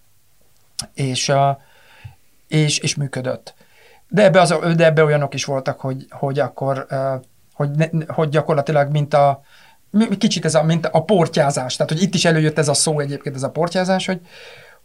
És, 0.94 1.32
és, 2.48 2.78
és 2.78 2.96
működött. 2.96 3.54
De 4.08 4.24
ebbe, 4.24 4.42
az, 4.42 4.56
de 4.76 4.86
ebbe 4.86 5.04
olyanok 5.04 5.34
is 5.34 5.46
voltak, 5.46 5.80
hogy, 5.80 6.06
hogy 6.10 6.40
akkor, 6.40 6.88
hogy, 7.54 7.70
hogy 8.08 8.30
gyakorlatilag 8.30 8.92
mint 8.92 9.14
a, 9.14 9.42
kicsit 10.18 10.46
ez 10.46 10.56
a, 10.56 10.64
mint 10.64 10.86
a 10.86 11.04
portyázás, 11.04 11.76
tehát 11.76 11.92
hogy 11.92 12.02
itt 12.02 12.14
is 12.14 12.26
előjött 12.26 12.58
ez 12.58 12.68
a 12.68 12.74
szó 12.74 13.00
egyébként, 13.00 13.36
ez 13.36 13.44
a 13.44 13.52
portyázás, 13.52 14.06
hogy, 14.06 14.22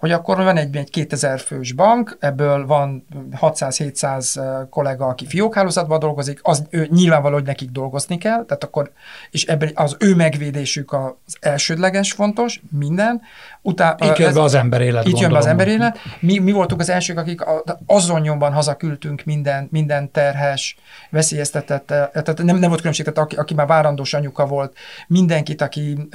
hogy 0.01 0.11
akkor 0.11 0.37
van 0.37 0.57
egy, 0.57 0.77
egy 0.77 0.91
2000 0.91 1.41
fős 1.41 1.73
bank, 1.73 2.17
ebből 2.21 2.67
van 2.67 3.07
600-700 3.41 4.67
kollega, 4.71 5.07
aki 5.07 5.27
fiókhálózatban 5.27 5.99
dolgozik, 5.99 6.41
az 6.43 6.63
ő, 6.71 6.89
nyilvánvaló, 6.91 7.35
hogy 7.35 7.45
nekik 7.45 7.71
dolgozni 7.71 8.19
kell, 8.19 8.45
tehát 8.45 8.65
akkor, 8.65 8.93
és 9.31 9.45
ebben 9.45 9.71
az 9.75 9.97
ő 9.99 10.15
megvédésük 10.15 10.93
az 10.93 11.37
elsődleges 11.41 12.13
fontos, 12.13 12.61
minden. 12.71 13.21
Utá, 13.63 13.97
itt 13.99 14.17
jön 14.17 14.35
be 14.35 14.43
az 14.43 14.55
ember 14.55 14.81
élet. 14.81 15.07
Itt 15.07 15.19
jön 15.19 15.31
be 15.31 15.39
az 15.39 15.47
ember 15.47 15.69
élet. 15.69 15.99
Mi, 16.21 16.39
mi 16.39 16.53
voltunk 16.53 16.81
az 16.81 16.89
elsők, 16.91 17.19
akik 17.19 17.41
azon 17.87 18.21
nyomban 18.21 18.53
hazaküldtünk 18.53 19.25
minden, 19.25 19.69
minden 19.71 20.11
terhes, 20.11 20.77
veszélyeztetett, 21.11 21.87
tehát 21.87 22.43
nem, 22.43 22.57
nem 22.57 22.69
volt 22.69 22.79
különbség, 22.79 23.05
tehát 23.05 23.19
aki, 23.19 23.37
aki 23.37 23.55
már 23.55 23.67
várandós 23.67 24.15
anyuka 24.15 24.47
volt, 24.47 24.77
mindenkit, 25.07 25.63
aki 25.63 26.09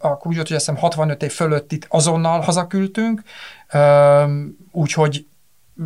akkor 0.00 0.26
úgy 0.26 0.34
volt, 0.34 0.46
hogy 0.46 0.56
azt 0.56 0.66
hiszem 0.66 0.76
65 0.76 1.22
év 1.22 1.32
fölött 1.32 1.72
itt 1.72 1.86
azonnal 1.88 2.40
hazaküldtünk, 2.40 3.22
úgyhogy 4.72 5.26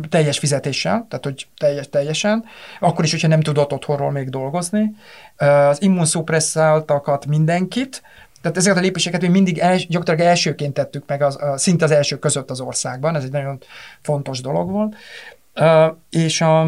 teljes 0.09 0.39
fizetéssel, 0.39 1.05
tehát 1.09 1.23
hogy 1.23 1.47
teljes, 1.57 1.89
teljesen, 1.89 2.45
akkor 2.79 3.03
is, 3.03 3.11
hogyha 3.11 3.27
nem 3.27 3.41
tudott 3.41 3.73
otthonról 3.73 4.11
még 4.11 4.29
dolgozni. 4.29 4.95
Az 5.35 5.81
immunszupresszáltakat 5.81 7.25
mindenkit, 7.25 8.01
tehát 8.41 8.57
ezeket 8.57 8.77
a 8.77 8.81
lépéseket 8.81 9.21
mi 9.21 9.27
mindig 9.27 9.57
els, 9.57 9.87
gyakorlatilag 9.87 10.29
elsőként 10.29 10.73
tettük 10.73 11.03
meg, 11.07 11.21
az, 11.21 11.41
a, 11.41 11.57
szinte 11.57 11.85
az 11.85 11.91
első 11.91 12.19
között 12.19 12.49
az 12.49 12.59
országban, 12.59 13.15
ez 13.15 13.23
egy 13.23 13.31
nagyon 13.31 13.59
fontos 14.01 14.41
dolog 14.41 14.69
volt. 14.69 14.95
És, 16.09 16.41
a, 16.41 16.67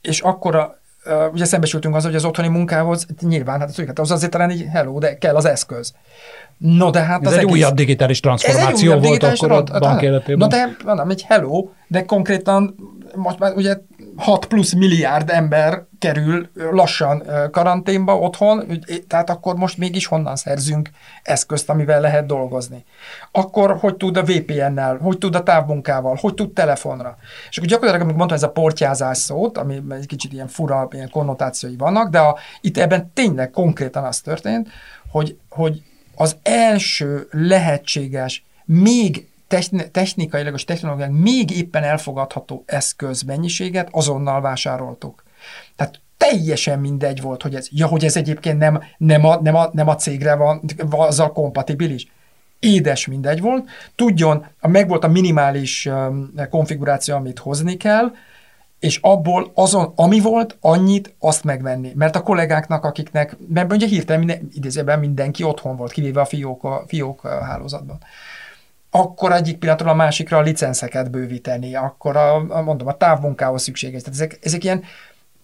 és 0.00 0.20
akkor 0.20 0.56
a, 0.56 0.80
ugye 1.32 1.44
szembesültünk 1.44 1.94
az, 1.94 2.04
hogy 2.04 2.14
az 2.14 2.24
otthoni 2.24 2.48
munkához 2.48 3.06
nyilván, 3.20 3.60
hát 3.60 3.68
az, 3.68 3.84
az 3.94 4.10
azért 4.10 4.30
talán 4.30 4.50
így 4.50 4.66
hello, 4.72 4.98
de 4.98 5.18
kell 5.18 5.36
az 5.36 5.44
eszköz. 5.44 5.94
No, 6.58 6.90
de 6.90 7.00
hát 7.00 7.20
ez 7.20 7.26
az 7.26 7.32
egy 7.32 7.38
egész... 7.38 7.52
újabb 7.52 7.74
digitális 7.74 8.20
transformáció 8.20 8.88
újabb 8.88 9.02
volt 9.02 9.20
digitális 9.20 9.40
akkor 9.40 9.64
a 9.72 9.78
bank 9.78 10.02
életében. 10.02 10.38
No, 10.38 10.46
de 10.46 10.76
mondom, 10.84 11.10
egy 11.10 11.22
hello, 11.22 11.68
de 11.88 12.04
konkrétan 12.04 12.74
most 13.14 13.38
már 13.38 13.52
ugye 13.54 13.76
6 14.16 14.46
plusz 14.46 14.72
milliárd 14.72 15.30
ember 15.30 15.84
kerül 15.98 16.48
lassan 16.54 17.22
karanténba 17.50 18.18
otthon, 18.18 18.64
tehát 19.08 19.30
akkor 19.30 19.54
most 19.54 19.78
mégis 19.78 20.06
honnan 20.06 20.36
szerzünk 20.36 20.90
eszközt, 21.22 21.70
amivel 21.70 22.00
lehet 22.00 22.26
dolgozni. 22.26 22.84
Akkor 23.32 23.76
hogy 23.76 23.96
tud 23.96 24.16
a 24.16 24.22
VPN-nel, 24.22 24.96
hogy 24.96 25.18
tud 25.18 25.34
a 25.34 25.42
távmunkával, 25.42 26.18
hogy 26.20 26.34
tud 26.34 26.52
telefonra. 26.52 27.16
És 27.50 27.56
akkor 27.56 27.68
gyakorlatilag, 27.68 28.00
amikor 28.00 28.18
mondtam 28.18 28.38
ez 28.38 28.56
a 28.56 28.60
portyázás 28.60 29.18
szót, 29.18 29.58
ami 29.58 29.82
egy 29.90 30.06
kicsit 30.06 30.32
ilyen 30.32 30.48
fura, 30.48 30.88
ilyen 30.90 31.10
konnotációi 31.10 31.76
vannak, 31.76 32.10
de 32.10 32.18
a, 32.18 32.38
itt 32.60 32.78
ebben 32.78 33.10
tényleg 33.14 33.50
konkrétan 33.50 34.04
az 34.04 34.20
történt, 34.20 34.68
hogy, 35.10 35.36
hogy 35.48 35.82
az 36.14 36.36
első 36.42 37.28
lehetséges, 37.30 38.44
még 38.64 39.26
technikailag 39.92 40.54
és 40.54 40.64
technológiák 40.64 41.10
még 41.10 41.50
éppen 41.50 41.82
elfogadható 41.82 42.62
eszköz 42.66 43.22
mennyiséget 43.22 43.88
azonnal 43.90 44.40
vásároltuk. 44.40 45.22
Tehát 45.76 46.00
teljesen 46.16 46.78
mindegy 46.78 47.20
volt, 47.20 47.42
hogy 47.42 47.54
ez, 47.54 47.68
ja, 47.70 47.86
hogy 47.86 48.04
ez 48.04 48.16
egyébként 48.16 48.58
nem, 48.58 48.82
nem, 48.96 49.24
a, 49.24 49.40
nem, 49.40 49.54
a, 49.54 49.70
nem 49.72 49.88
a 49.88 49.94
cégre 49.94 50.34
van, 50.34 50.62
azzal 50.90 51.32
kompatibilis. 51.32 52.06
Édes 52.58 53.06
mindegy 53.06 53.40
volt. 53.40 53.68
Tudjon, 53.94 54.46
meg 54.60 54.88
volt 54.88 55.04
a 55.04 55.08
minimális 55.08 55.88
konfiguráció, 56.50 57.14
amit 57.14 57.38
hozni 57.38 57.76
kell, 57.76 58.12
és 58.82 58.98
abból 59.02 59.50
azon, 59.54 59.92
ami 59.96 60.20
volt, 60.20 60.56
annyit 60.60 61.14
azt 61.18 61.44
megvenni. 61.44 61.92
Mert 61.94 62.16
a 62.16 62.22
kollégáknak, 62.22 62.84
akiknek, 62.84 63.36
mert 63.48 63.72
ugye 63.72 63.86
hirtelen 63.86 64.24
minden, 64.24 64.48
idézőben 64.52 64.98
mindenki 64.98 65.42
otthon 65.42 65.76
volt, 65.76 65.92
kivéve 65.92 66.20
a 66.20 66.24
fiók, 66.24 66.64
a 66.64 66.84
fiók 66.86 67.26
hálózatban. 67.26 67.98
Akkor 68.90 69.32
egyik 69.32 69.58
pillanatról 69.58 69.90
a 69.90 69.94
másikra 69.94 70.36
a 70.36 70.40
licenszeket 70.40 71.10
bővíteni, 71.10 71.74
akkor 71.74 72.16
a, 72.16 72.34
a 72.34 72.62
mondom, 72.62 72.88
a 72.88 72.96
távmunkához 72.96 73.62
szükséges. 73.62 74.02
Tehát 74.02 74.14
ezek, 74.14 74.38
ezek 74.42 74.64
ilyen, 74.64 74.82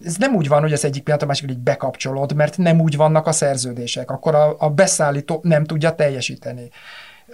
ez 0.05 0.15
nem 0.15 0.35
úgy 0.35 0.47
van, 0.47 0.61
hogy 0.61 0.73
az 0.73 0.85
egyik 0.85 1.03
pillanat 1.03 1.23
a 1.23 1.27
másikra 1.27 1.51
így 1.51 1.59
bekapcsolod, 1.59 2.35
mert 2.35 2.57
nem 2.57 2.81
úgy 2.81 2.95
vannak 2.95 3.27
a 3.27 3.31
szerződések. 3.31 4.11
Akkor 4.11 4.35
a, 4.35 4.55
a 4.59 4.69
beszállító 4.69 5.39
nem 5.43 5.63
tudja 5.63 5.95
teljesíteni. 5.95 6.69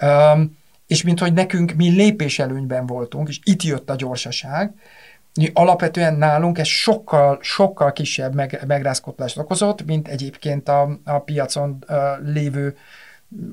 Um, 0.00 0.58
és 0.86 1.02
mint 1.02 1.20
hogy 1.20 1.32
nekünk 1.32 1.72
mi 1.72 1.88
lépéselőnyben 1.88 2.86
voltunk, 2.86 3.28
és 3.28 3.40
itt 3.44 3.62
jött 3.62 3.90
a 3.90 3.96
gyorsaság, 3.96 4.74
alapvetően 5.52 6.14
nálunk 6.14 6.58
ez 6.58 6.66
sokkal, 6.66 7.38
sokkal 7.40 7.92
kisebb 7.92 8.34
meg, 8.34 8.64
megrázkottást 8.66 9.38
okozott, 9.38 9.86
mint 9.86 10.08
egyébként 10.08 10.68
a, 10.68 10.98
a 11.04 11.18
piacon 11.18 11.84
uh, 11.88 11.96
lévő 12.32 12.76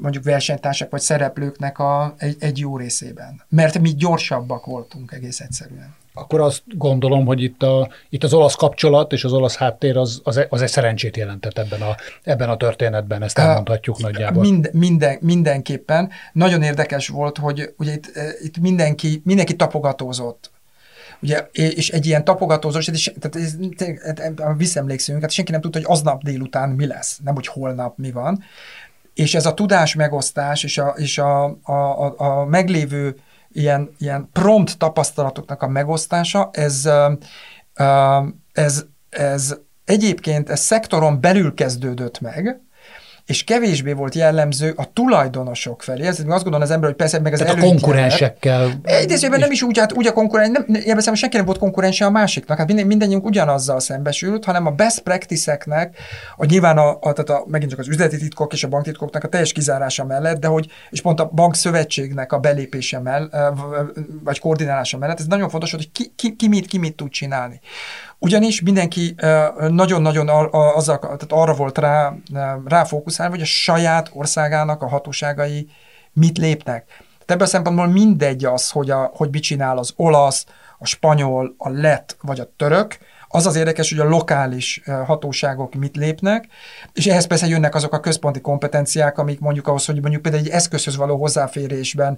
mondjuk 0.02 0.24
versenytársak 0.24 0.92
vagy 0.92 1.02
szereplőknek 1.02 1.80
a, 1.80 2.14
egy, 2.18 2.36
egy 2.40 2.58
jó 2.58 2.78
részében. 2.78 3.42
Mert 3.50 3.80
mi 3.80 3.90
gyorsabbak 3.90 4.66
voltunk 4.66 5.12
egész 5.12 5.40
egyszerűen. 5.40 5.96
Akkor 6.16 6.40
azt 6.42 6.64
gondolom, 6.78 7.26
hogy 7.26 7.44
itt, 7.44 7.64
a, 7.64 7.90
itt 8.10 8.24
az 8.24 8.34
olasz 8.34 8.56
kapcsolat 8.56 9.12
és 9.12 9.24
az 9.24 9.34
olasz 9.34 9.56
háttér 9.56 9.98
az, 9.98 10.22
az, 10.24 10.46
az 10.50 10.62
egy 10.62 10.70
szerencsét 10.70 11.18
jelentett 11.18 11.58
ebben 11.58 11.82
a, 11.82 11.96
ebben 12.24 12.50
a 12.50 12.58
történetben, 12.58 13.24
ezt 13.24 13.38
elmondhatjuk 13.38 13.96
uh, 13.96 14.02
nagyjából. 14.02 14.44
Mind, 14.44 14.70
minden, 14.74 15.18
mindenképpen. 15.22 16.10
Nagyon 16.34 16.62
érdekes 16.62 17.08
volt, 17.08 17.38
hogy 17.38 17.74
ugye 17.78 17.94
itt, 17.94 18.12
itt 18.42 18.58
mindenki, 18.58 19.22
mindenki 19.26 19.56
tapogatózott 19.56 20.52
Ugye, 21.24 21.48
és 21.52 21.90
egy 21.90 22.06
ilyen 22.06 22.24
tapogatózós, 22.24 22.86
tehát 23.20 23.36
ez, 23.36 23.56
visszemlékszünk, 24.58 25.22
hát 25.22 25.32
senki 25.32 25.52
nem 25.52 25.62
tudta, 25.62 25.78
hogy 25.78 25.88
aznap 25.90 26.24
délután 26.24 26.70
mi 26.70 26.86
lesz, 26.86 27.20
nem 27.24 27.34
hogy 27.34 27.48
holnap 27.48 27.98
mi 27.98 28.12
van. 28.12 28.44
És 29.14 29.36
ez 29.36 29.46
a 29.46 29.54
tudás 29.54 29.96
megosztás 29.96 30.64
és 30.64 30.78
a, 30.78 30.94
és 30.98 31.18
a, 31.18 31.44
a, 31.62 31.72
a, 31.72 32.14
a 32.18 32.46
meglévő 32.46 33.16
ilyen, 33.52 33.90
ilyen 33.98 34.30
prompt 34.32 34.78
tapasztalatoknak 34.78 35.62
a 35.62 35.68
megosztása, 35.68 36.50
ez, 36.54 36.90
ez, 38.52 38.86
ez 39.10 39.56
egyébként 39.86 40.50
ez 40.50 40.60
szektoron 40.60 41.22
belül 41.22 41.54
kezdődött 41.54 42.20
meg, 42.20 42.62
és 43.26 43.44
kevésbé 43.44 43.92
volt 43.92 44.16
jellemző 44.16 44.74
a 44.76 44.94
tulajdonosok 44.94 45.84
felé. 45.84 46.06
Ez 46.06 46.20
azt 46.20 46.26
gondolom 46.28 46.62
az 46.62 46.72
ember, 46.72 46.90
hogy 46.90 46.98
persze 46.98 47.20
meg 47.20 47.34
az 47.34 47.40
Tehát 47.40 47.56
a 47.56 47.60
konkurensekkel. 47.60 48.80
Egyébként 48.84 49.38
nem 49.38 49.52
is 49.52 49.62
úgy, 49.62 49.78
hát 49.78 49.94
úgy 49.94 50.08
a 50.08 50.14
konkurens, 50.14 50.50
nem, 50.52 50.66
nem 51.06 51.14
senki 51.14 51.36
nem 51.36 51.46
volt 51.46 51.58
konkurense 51.58 52.06
a 52.06 52.10
másiknak, 52.10 52.58
hát 52.58 52.68
minden, 52.68 52.86
mindennyiunk 52.86 53.26
ugyanazzal 53.26 53.80
szembesült, 53.80 54.46
hanem 54.46 54.66
a 54.66 54.72
best 54.72 55.00
practice-eknek, 55.00 55.98
a 56.38 56.46
nyilván 56.46 56.78
a, 56.78 56.90
a, 56.90 57.14
tehát 57.14 57.30
a, 57.30 57.44
megint 57.48 57.70
csak 57.70 57.80
az 57.80 57.88
üzleti 57.88 58.18
titkok 58.18 58.54
és 58.54 58.64
a 58.64 58.68
banktitkoknak 58.68 59.24
a 59.24 59.28
teljes 59.28 59.52
kizárása 59.52 60.06
mellett, 60.06 60.40
de 60.40 60.48
hogy, 60.48 60.68
és 60.90 61.02
pont 61.02 61.20
a 61.20 61.26
bankszövetségnek 61.26 62.32
a 62.32 62.40
belépése 62.40 63.00
mellett, 63.00 63.36
vagy 64.24 64.40
koordinálása 64.40 64.98
mellett, 64.98 65.20
ez 65.20 65.26
nagyon 65.26 65.50
fontos, 65.50 65.72
hogy 65.72 65.92
ki, 65.92 66.14
ki, 66.16 66.36
ki, 66.36 66.48
mit, 66.48 66.66
ki 66.66 66.78
mit 66.78 66.96
tud 66.96 67.10
csinálni. 67.10 67.60
Ugyanis 68.24 68.62
mindenki 68.62 69.16
nagyon-nagyon 69.70 70.30
azzal, 70.52 71.00
tehát 71.00 71.26
arra 71.30 71.54
volt 71.54 71.78
rá, 71.78 72.16
rá 72.66 72.84
fókuszálva, 72.84 73.34
hogy 73.34 73.42
a 73.42 73.46
saját 73.46 74.10
országának 74.14 74.82
a 74.82 74.88
hatóságai 74.88 75.70
mit 76.14 76.38
lépnek. 76.38 76.86
Tehát 76.86 77.32
ebből 77.32 77.46
a 77.46 77.50
szempontból 77.50 77.88
mindegy 77.88 78.46
az, 78.46 78.70
hogy, 78.70 78.90
a, 78.90 79.12
hogy 79.14 79.30
mit 79.32 79.44
csinál 79.44 79.78
az 79.78 79.94
olasz, 79.96 80.46
a 80.80 80.86
spanyol, 80.86 81.56
a 81.58 81.70
lett 81.70 82.18
vagy 82.22 82.40
a 82.40 82.52
török, 82.58 82.98
az 83.28 83.46
az 83.46 83.56
érdekes, 83.56 83.90
hogy 83.90 84.00
a 84.00 84.10
lokális 84.10 84.82
hatóságok 85.06 85.74
mit 85.74 85.96
lépnek, 85.96 86.48
és 86.94 87.08
ehhez 87.08 87.28
persze 87.28 87.48
jönnek 87.48 87.76
azok 87.76 87.94
a 87.94 88.00
központi 88.00 88.42
kompetenciák, 88.42 89.18
amik 89.18 89.40
mondjuk 89.40 89.68
ahhoz, 89.68 89.86
hogy 89.86 90.02
mondjuk 90.02 90.22
például 90.22 90.44
egy 90.44 90.50
eszközhöz 90.50 90.96
való 90.96 91.18
hozzáférésben, 91.18 92.18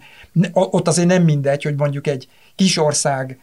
ott 0.53 0.88
azért 0.88 1.08
nem 1.08 1.24
mindegy, 1.24 1.64
hogy 1.64 1.76
mondjuk 1.76 2.08
egy 2.08 2.28
kis 2.56 2.78
ország 2.78 3.39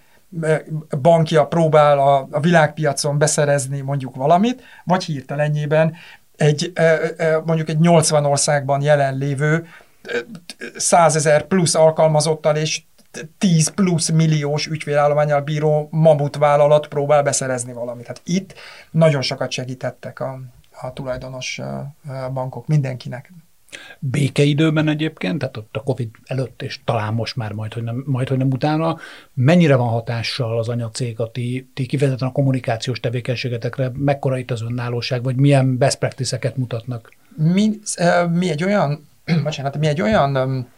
bankja 1.01 1.47
próbál 1.47 1.99
a, 1.99 2.28
a 2.30 2.41
világpiacon 2.41 3.18
beszerezni 3.18 3.80
mondjuk 3.80 4.16
valamit, 4.16 4.62
vagy 4.85 5.05
hirtelenjében 5.05 5.95
egy 6.37 6.72
mondjuk 7.45 7.68
egy 7.68 7.78
80 7.78 8.24
országban 8.24 8.83
jelenlévő 8.83 9.66
100 10.76 11.16
ezer 11.16 11.47
plusz 11.47 11.74
alkalmazottal 11.74 12.57
és 12.57 12.83
10 13.39 13.68
plusz 13.68 14.09
milliós 14.09 14.66
ügyfélállományal 14.66 15.41
bíró 15.41 15.89
mamut 15.91 16.37
vállalat 16.37 16.87
próbál 16.87 17.22
beszerezni 17.22 17.72
valamit. 17.72 18.07
Hát 18.07 18.20
itt 18.24 18.55
nagyon 18.91 19.22
sokat 19.22 19.51
segítettek 19.51 20.20
a, 20.20 20.41
a 20.80 20.93
tulajdonos 20.93 21.61
bankok 22.33 22.66
mindenkinek. 22.66 23.33
Békeidőben 23.99 24.89
egyébként, 24.89 25.39
tehát 25.39 25.57
ott 25.57 25.77
a 25.77 25.81
Covid 25.81 26.09
előtt, 26.25 26.62
és 26.62 26.81
talán 26.85 27.14
most 27.14 27.37
már 27.37 27.53
majd, 27.53 27.73
hogy 27.73 27.83
nem, 27.83 28.03
majd, 28.07 28.29
hogy 28.29 28.39
nem 28.39 28.51
utána, 28.51 28.99
mennyire 29.35 29.77
van 29.77 29.89
hatással 29.89 30.59
az 30.59 30.68
anyacég 30.68 31.20
a 31.20 31.31
ti, 31.31 31.70
ti 31.75 31.87
kifejezetten 31.87 32.29
a 32.29 32.33
kommunikációs 32.33 33.01
tevékenységetekre, 33.01 33.91
mekkora 33.95 34.39
itt 34.39 34.51
az 34.51 34.62
önállóság, 34.62 35.23
vagy 35.23 35.37
milyen 35.37 35.79
best 35.79 35.99
practice-eket 35.99 36.57
mutatnak? 36.57 37.12
Mi, 37.37 37.70
mi 38.31 38.51
egy 38.51 38.64
olyan, 38.64 39.09
bocsánat, 39.45 39.79
mi 39.79 39.87
egy 39.87 40.01
olyan 40.01 40.68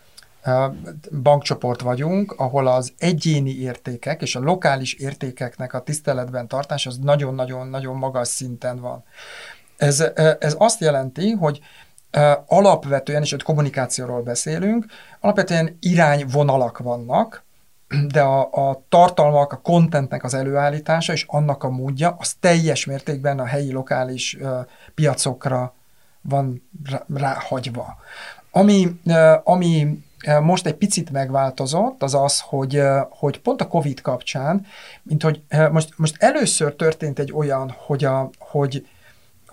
bankcsoport 1.22 1.80
vagyunk, 1.80 2.32
ahol 2.32 2.66
az 2.66 2.92
egyéni 2.98 3.50
értékek 3.50 4.22
és 4.22 4.36
a 4.36 4.40
lokális 4.40 4.94
értékeknek 4.94 5.72
a 5.74 5.80
tiszteletben 5.80 6.48
tartás 6.48 6.86
az 6.86 6.98
nagyon-nagyon-nagyon 6.98 7.96
magas 7.96 8.28
szinten 8.28 8.80
van. 8.80 9.04
Ez, 9.76 10.04
ez 10.38 10.54
azt 10.58 10.80
jelenti, 10.80 11.30
hogy 11.30 11.60
alapvetően, 12.46 13.22
és 13.22 13.32
ott 13.32 13.42
kommunikációról 13.42 14.22
beszélünk, 14.22 14.86
alapvetően 15.20 15.76
irányvonalak 15.80 16.78
vannak, 16.78 17.44
de 18.08 18.20
a, 18.20 18.68
a 18.68 18.82
tartalmak, 18.88 19.52
a 19.52 19.60
contentnek 19.62 20.24
az 20.24 20.34
előállítása 20.34 21.12
és 21.12 21.24
annak 21.28 21.64
a 21.64 21.70
módja, 21.70 22.16
az 22.18 22.34
teljes 22.40 22.84
mértékben 22.84 23.38
a 23.38 23.44
helyi 23.44 23.72
lokális 23.72 24.36
uh, 24.40 24.50
piacokra 24.94 25.74
van 26.20 26.68
ráhagyva. 27.14 27.96
Ami, 28.50 29.00
uh, 29.04 29.32
ami 29.44 30.04
most 30.42 30.66
egy 30.66 30.74
picit 30.74 31.10
megváltozott, 31.10 32.02
az 32.02 32.14
az, 32.14 32.40
hogy, 32.40 32.82
hogy 33.10 33.40
pont 33.40 33.60
a 33.60 33.68
COVID 33.68 34.00
kapcsán, 34.00 34.66
mint 35.02 35.22
hogy 35.22 35.42
most, 35.70 35.92
most 35.96 36.16
először 36.18 36.74
történt 36.74 37.18
egy 37.18 37.32
olyan, 37.32 37.74
hogy, 37.86 38.04
a, 38.04 38.30
hogy 38.38 38.86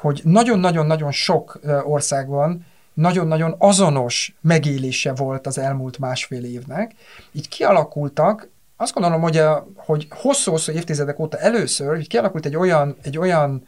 hogy 0.02 0.22
nagyon-nagyon-nagyon 0.24 1.12
sok 1.12 1.60
országban 1.84 2.66
nagyon-nagyon 2.94 3.56
azonos 3.58 4.36
megélése 4.42 5.14
volt 5.14 5.48
az 5.48 5.58
elmúlt 5.58 6.00
másfél 6.00 6.44
évnek. 6.44 6.92
Így 7.32 7.50
kialakultak, 7.50 8.50
azt 8.78 8.94
gondolom, 8.94 9.22
hogy, 9.22 9.38
a, 9.38 9.68
hogy 9.76 10.08
hosszú-hosszú 10.10 10.72
évtizedek 10.72 11.20
óta 11.20 11.38
először 11.38 12.00
így 12.00 12.08
kialakult 12.08 12.46
egy 12.46 12.56
olyan, 12.56 12.98
egy 13.02 13.18
olyan 13.18 13.68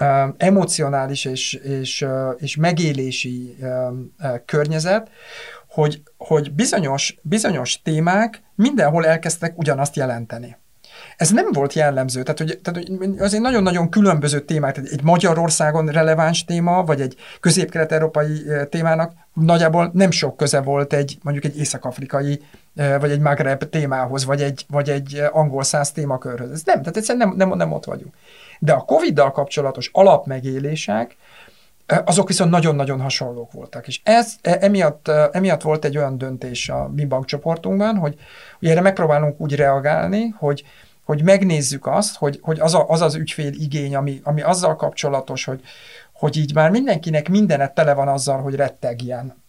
uh, 0.00 0.28
emocionális 0.36 1.24
és, 1.24 1.52
és, 1.52 2.02
uh, 2.02 2.34
és 2.38 2.56
megélési 2.56 3.56
uh, 3.60 3.68
uh, 4.22 4.44
környezet, 4.44 5.10
hogy, 5.68 6.02
hogy 6.16 6.52
bizonyos, 6.52 7.18
bizonyos 7.22 7.82
témák 7.82 8.42
mindenhol 8.54 9.06
elkezdtek 9.06 9.58
ugyanazt 9.58 9.96
jelenteni. 9.96 10.56
Ez 11.20 11.30
nem 11.30 11.52
volt 11.52 11.72
jellemző, 11.72 12.22
tehát, 12.22 12.38
hogy, 12.38 12.58
tehát 12.62 12.88
hogy 12.88 13.18
azért 13.18 13.42
nagyon-nagyon 13.42 13.90
különböző 13.90 14.40
témák, 14.40 14.74
tehát 14.74 14.90
egy 14.90 15.02
Magyarországon 15.02 15.86
releváns 15.86 16.44
téma, 16.44 16.84
vagy 16.84 17.00
egy 17.00 17.16
közép-kelet-európai 17.40 18.42
témának 18.68 19.12
nagyjából 19.34 19.90
nem 19.94 20.10
sok 20.10 20.36
köze 20.36 20.60
volt 20.60 20.92
egy 20.92 21.18
mondjuk 21.22 21.44
egy 21.44 21.58
észak-afrikai, 21.58 22.42
vagy 22.74 23.10
egy 23.10 23.20
Magreb 23.20 23.64
témához, 23.70 24.24
vagy 24.24 24.42
egy, 24.42 24.64
vagy 24.68 24.88
egy 24.88 25.22
angol 25.32 25.62
száz 25.62 25.92
témakörhöz. 25.92 26.50
Ez 26.50 26.62
nem, 26.64 26.78
tehát 26.78 26.96
egyszerűen 26.96 27.28
nem, 27.28 27.48
nem, 27.48 27.58
nem 27.58 27.72
ott 27.72 27.84
vagyunk. 27.84 28.14
De 28.58 28.72
a 28.72 28.80
Covid-dal 28.80 29.32
kapcsolatos 29.32 29.90
alapmegélések, 29.92 31.16
azok 32.04 32.28
viszont 32.28 32.50
nagyon-nagyon 32.50 33.00
hasonlók 33.00 33.52
voltak. 33.52 33.86
És 33.86 34.00
ez, 34.04 34.34
e, 34.42 34.56
emiatt, 34.60 35.08
emiatt 35.32 35.62
volt 35.62 35.84
egy 35.84 35.96
olyan 35.96 36.18
döntés 36.18 36.68
a 36.68 36.90
mi 36.94 37.04
bankcsoportunkban, 37.04 37.96
hogy, 37.96 38.14
hogy 38.58 38.68
erre 38.68 38.80
megpróbálunk 38.80 39.40
úgy 39.40 39.56
reagálni, 39.56 40.34
hogy, 40.38 40.64
hogy 41.10 41.22
megnézzük 41.22 41.86
azt, 41.86 42.16
hogy, 42.16 42.38
hogy 42.42 42.60
az, 42.60 42.74
a, 42.74 42.88
az 42.88 43.00
az 43.00 43.14
ügyfél 43.14 43.52
igény, 43.52 43.96
ami, 43.96 44.20
ami 44.24 44.42
azzal 44.42 44.76
kapcsolatos, 44.76 45.44
hogy, 45.44 45.60
hogy 46.12 46.36
így 46.36 46.54
már 46.54 46.70
mindenkinek 46.70 47.28
mindenet 47.28 47.74
tele 47.74 47.94
van 47.94 48.08
azzal, 48.08 48.40
hogy 48.40 48.54
rettegjen. 48.54 49.39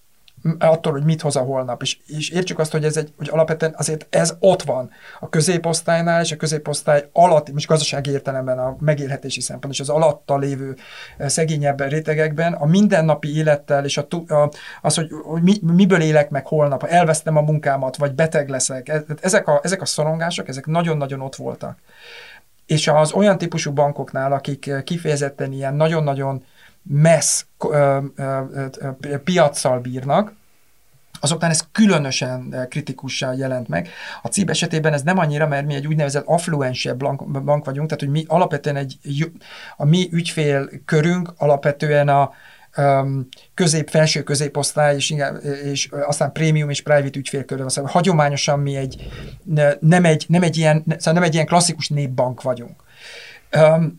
Attól, 0.60 0.92
hogy 0.92 1.04
mit 1.04 1.22
hoz 1.22 1.36
a 1.36 1.39
holnap. 1.39 1.82
És, 1.82 1.98
és 2.06 2.30
értsük 2.30 2.60
azt, 2.60 2.72
hogy 2.72 2.84
ez 2.84 2.98
egy, 2.98 3.14
hogy 3.18 3.30
alapvetően 3.32 3.74
azért 3.78 4.08
ez 4.10 4.36
ott 4.39 4.62
van 4.62 4.89
a 5.20 5.30
középosztálynál, 5.30 6.22
és 6.22 6.32
a 6.32 6.36
középosztály 6.36 7.10
alatt, 7.14 7.52
most 7.52 7.68
gazdasági 7.68 8.12
értelemben 8.12 8.60
a 8.60 8.76
megélhetési 8.80 9.42
szempont, 9.42 9.74
és 9.74 9.80
az 9.80 9.89
alatta 9.89 10.38
lévő 10.38 10.76
szegényebb 11.20 11.82
rétegekben 11.82 12.54
a 12.54 12.66
mindennapi 12.66 13.36
élettel, 13.36 13.86
és 13.86 13.98
a, 13.98 14.08
a, 14.28 14.52
az, 14.82 14.96
hogy, 14.96 15.10
hogy 15.24 15.42
mi, 15.42 15.60
miből 15.62 16.02
élek 16.02 16.30
meg 16.30 16.48
holnap, 16.48 16.82
ha 16.82 16.88
elvesztem 16.88 17.38
a 17.38 17.42
munkámat, 17.42 17.98
vagy 17.98 18.14
beteg 18.14 18.50
leszek, 18.50 18.89
e, 18.89 19.04
ezek 19.22 19.48
a, 19.48 19.60
ezek 19.64 19.82
a 19.82 19.86
szorongások, 19.86 20.48
ezek 20.48 20.66
nagyon-nagyon 20.66 21.22
ott 21.22 21.36
voltak. 21.36 21.78
És 22.66 22.88
az 22.88 23.12
olyan 23.12 23.38
típusú 23.38 23.72
bankoknál, 23.72 24.32
akik 24.32 24.72
kifejezetten 24.84 25.52
ilyen 25.52 25.74
nagyon-nagyon 25.74 26.44
messz 26.84 27.45
piaccal 29.23 29.79
bírnak, 29.79 30.34
azoknál 31.19 31.49
ez 31.49 31.67
különösen 31.71 32.67
kritikussá 32.69 33.34
jelent 33.34 33.67
meg. 33.67 33.89
A 34.21 34.27
CIB 34.27 34.49
esetében 34.49 34.93
ez 34.93 35.01
nem 35.01 35.17
annyira, 35.17 35.47
mert 35.47 35.65
mi 35.65 35.73
egy 35.73 35.88
úgynevezett 35.88 36.25
affluensebb 36.25 36.97
bank 37.43 37.65
vagyunk, 37.65 37.88
tehát 37.88 37.99
hogy 37.99 38.09
mi 38.09 38.23
alapvetően 38.27 38.75
egy, 38.75 38.97
a 39.77 39.86
mi 39.86 40.09
ügyfélkörünk 40.11 41.34
alapvetően 41.38 42.09
a, 42.09 42.32
közép, 43.53 43.89
felső 43.89 44.23
középosztály, 44.23 44.95
és, 44.95 45.13
és 45.63 45.89
aztán 45.91 46.32
prémium 46.32 46.69
és 46.69 46.82
private 46.82 47.19
ügyfélkörről 47.19 47.63
van. 47.65 47.73
Szóval 47.73 47.91
hagyományosan 47.91 48.59
mi 48.59 48.75
egy, 48.75 49.07
nem 49.79 50.05
egy, 50.05 50.25
nem 50.27 50.43
egy 50.43 50.57
ilyen, 50.57 50.84
szóval 50.88 51.13
nem 51.13 51.23
egy 51.23 51.34
ilyen 51.34 51.45
klasszikus 51.45 51.89
népbank 51.89 52.41
vagyunk. 52.41 52.84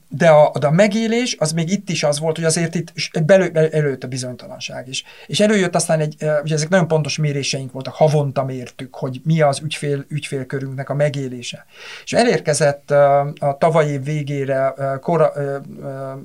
De 0.09 0.29
a, 0.29 0.53
de 0.59 0.67
a 0.67 0.71
megélés 0.71 1.37
az 1.39 1.53
még 1.53 1.71
itt 1.71 1.89
is 1.89 2.03
az 2.03 2.19
volt, 2.19 2.37
hogy 2.37 2.45
azért 2.45 2.75
itt 2.75 2.93
belő, 3.25 3.69
előtt 3.73 4.05
a 4.05 4.09
bizonytalanság 4.09 4.89
is. 4.89 5.05
És 5.27 5.41
előjött 5.41 5.75
aztán 5.75 6.01
egy, 6.01 6.17
ugye 6.43 6.55
ezek 6.55 6.69
nagyon 6.69 6.89
pontos 6.89 7.19
méréseink 7.19 7.73
voltak, 7.73 7.95
havonta 7.95 8.45
mértük, 8.45 8.95
hogy 8.95 9.21
mi 9.25 9.41
az 9.41 9.61
ügyfél, 9.61 10.05
ügyfélkörünknek 10.09 10.91
a 10.91 10.95
megélése. 10.95 11.67
És 12.05 12.13
elérkezett 12.13 12.91
a 12.91 13.57
tavalyi 13.59 13.91
év 13.91 14.05
végére, 14.05 14.75
kora, 15.01 15.33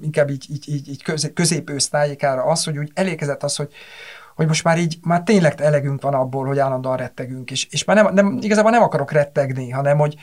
inkább 0.02 0.30
így, 0.30 0.46
így, 0.50 0.70
így, 0.70 0.90
így 0.90 1.34
középősz 1.34 1.88
tájékára 1.88 2.44
az, 2.44 2.64
hogy 2.64 2.78
úgy 2.78 2.92
elérkezett 2.94 3.44
az, 3.44 3.56
hogy 3.56 3.70
hogy 4.36 4.48
most 4.48 4.64
már 4.64 4.78
így, 4.78 4.98
már 5.02 5.24
tényleg 5.24 5.62
elegünk 5.62 6.02
van 6.02 6.14
abból, 6.14 6.46
hogy 6.46 6.60
állandóan 6.60 6.98
rettegünk, 6.98 7.52
és, 7.52 7.68
és 7.70 7.84
már 7.84 7.96
nem, 7.96 8.14
nem, 8.14 8.38
igazából 8.42 8.72
nem 8.72 8.82
akarok 8.82 9.12
rettegni, 9.12 9.70
hanem 9.70 9.98
hogy, 9.98 10.16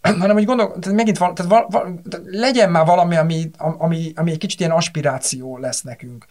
hanem 0.20 0.36
hogy 0.36 0.44
gondol, 0.44 0.78
tehát 0.78 0.96
megint 0.96 1.18
val, 1.18 1.32
tehát 1.32 1.50
val, 1.50 1.66
val, 1.70 2.00
tehát 2.08 2.26
legyen 2.30 2.70
már 2.70 2.86
valami, 2.86 3.16
ami, 3.16 3.50
ami, 3.56 4.12
ami 4.16 4.30
egy 4.30 4.38
kicsit 4.38 4.60
ilyen 4.60 4.72
aspiráció 4.72 5.58
lesz 5.58 5.82
nekünk. 5.82 6.26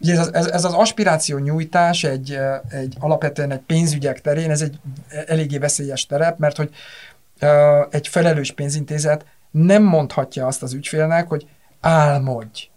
Ugye 0.00 0.18
ez, 0.18 0.30
ez, 0.32 0.46
ez 0.46 0.64
az 0.64 0.72
aspiráció 0.72 1.38
nyújtás 1.38 2.04
egy, 2.04 2.38
egy 2.68 2.96
alapvetően 2.98 3.50
egy 3.50 3.60
pénzügyek 3.60 4.20
terén, 4.20 4.50
ez 4.50 4.60
egy 4.60 4.78
eléggé 5.26 5.58
veszélyes 5.58 6.06
terep, 6.06 6.38
mert 6.38 6.56
hogy 6.56 6.70
egy 7.90 8.08
felelős 8.08 8.52
pénzintézet 8.52 9.24
nem 9.50 9.82
mondhatja 9.82 10.46
azt 10.46 10.62
az 10.62 10.72
ügyfélnek, 10.72 11.28
hogy 11.28 11.46
álmodj. 11.80 12.68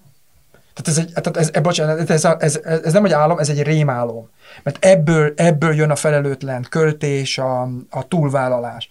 Tehát 0.73 0.87
ez, 0.87 0.97
egy, 0.97 1.21
tehát 1.21 1.55
ez, 1.55 1.61
bocsánat, 1.63 2.09
ez, 2.09 2.25
ez, 2.25 2.35
ez, 2.39 2.59
ez 2.83 2.93
nem 2.93 3.05
egy 3.05 3.11
álom, 3.11 3.39
ez 3.39 3.49
egy 3.49 3.61
rémálom. 3.61 4.29
Mert 4.63 4.85
ebből, 4.85 5.33
ebből 5.35 5.73
jön 5.73 5.89
a 5.89 5.95
felelőtlen 5.95 6.65
költés, 6.69 7.37
a, 7.37 7.61
a 7.89 8.07
túlvállalás 8.07 8.89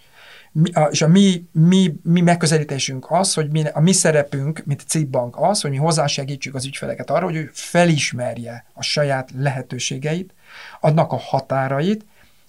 és 0.91 1.01
a 1.01 1.07
mi, 1.07 1.47
mi, 1.51 1.95
mi 2.03 2.21
megközelítésünk 2.21 3.05
az, 3.09 3.33
hogy 3.33 3.49
mi, 3.49 3.63
a 3.73 3.79
mi 3.79 3.91
szerepünk, 3.91 4.63
mint 4.65 4.83
CIP 4.87 5.07
bank 5.07 5.35
az, 5.39 5.61
hogy 5.61 5.71
mi 5.71 5.77
hozzásegítsük 5.77 6.55
az 6.55 6.65
ügyfeleket 6.65 7.09
arra, 7.09 7.25
hogy 7.25 7.35
ő 7.35 7.49
felismerje 7.53 8.65
a 8.73 8.83
saját 8.83 9.29
lehetőségeit, 9.37 10.33
adnak 10.79 11.11
a 11.11 11.17
határait, 11.17 12.05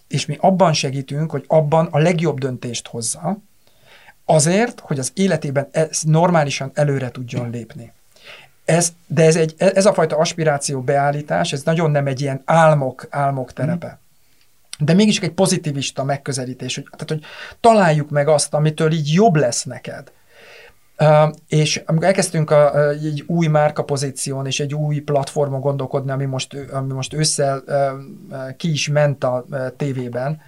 és 0.08 0.26
mi 0.26 0.36
abban 0.40 0.72
segítünk, 0.72 1.30
hogy 1.30 1.44
abban 1.46 1.88
a 1.90 1.98
legjobb 1.98 2.38
döntést 2.38 2.88
hozza, 2.88 3.38
azért, 4.24 4.80
hogy 4.80 4.98
az 4.98 5.10
életében 5.14 5.68
ez 5.70 6.00
normálisan 6.02 6.70
előre 6.74 7.10
tudjon 7.10 7.50
lépni. 7.50 7.92
Ez, 8.64 8.92
de 9.06 9.24
ez, 9.24 9.36
egy, 9.36 9.54
ez 9.56 9.86
a 9.86 9.92
fajta 9.92 10.16
aspiráció 10.16 10.80
beállítás, 10.80 11.52
ez 11.52 11.62
nagyon 11.62 11.90
nem 11.90 12.06
egy 12.06 12.20
ilyen 12.20 12.42
álmok, 12.44 13.06
álmok 13.10 13.52
terepe 13.52 13.98
de 14.78 14.94
mégis 14.94 15.20
egy 15.20 15.32
pozitivista 15.32 16.04
megközelítés, 16.04 16.74
hogy, 16.74 16.84
tehát, 16.90 17.08
hogy 17.08 17.22
találjuk 17.60 18.10
meg 18.10 18.28
azt, 18.28 18.54
amitől 18.54 18.92
így 18.92 19.12
jobb 19.12 19.34
lesz 19.34 19.64
neked. 19.64 20.12
Uh, 20.98 21.34
és 21.48 21.82
amikor 21.86 22.06
elkezdtünk 22.06 22.50
a, 22.50 22.88
egy 22.88 23.24
új 23.26 23.46
márkapozíción 23.46 24.46
és 24.46 24.60
egy 24.60 24.74
új 24.74 24.98
platformon 24.98 25.60
gondolkodni, 25.60 26.10
ami 26.10 26.24
most, 26.24 26.56
ami 26.72 26.92
most 26.92 27.14
ősszel 27.14 27.62
uh, 27.66 28.56
ki 28.56 28.70
is 28.70 28.88
ment 28.88 29.24
a 29.24 29.44
uh, 29.50 29.66
tévében, 29.76 30.40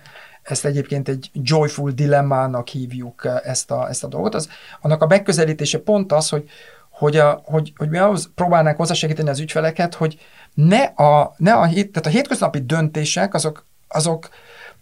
ezt 0.43 0.64
egyébként 0.64 1.09
egy 1.09 1.31
joyful 1.33 1.91
dilemmának 1.91 2.68
hívjuk 2.68 3.29
ezt 3.45 3.70
a, 3.70 3.89
ezt 3.89 4.05
a 4.05 4.09
dolgot, 4.09 4.35
az, 4.35 4.49
annak 4.81 5.03
a 5.03 5.07
megközelítése 5.07 5.79
pont 5.79 6.12
az, 6.12 6.29
hogy, 6.29 6.49
hogy, 6.91 7.16
a, 7.16 7.43
hogy, 7.45 7.72
hogy 7.77 7.89
mi 7.89 7.99
ahhoz 7.99 8.31
próbálnánk 8.35 8.77
hozzásegíteni 8.77 9.29
az 9.29 9.41
ügyfeleket, 9.41 9.95
hogy 9.95 10.18
ne 10.55 10.83
a, 10.83 11.35
ne 11.37 11.53
a, 11.53 11.68
tehát 11.68 12.07
a 12.07 12.09
hétköznapi 12.09 12.61
döntések 12.61 13.35
azok 13.35 13.66
azok, 13.89 14.28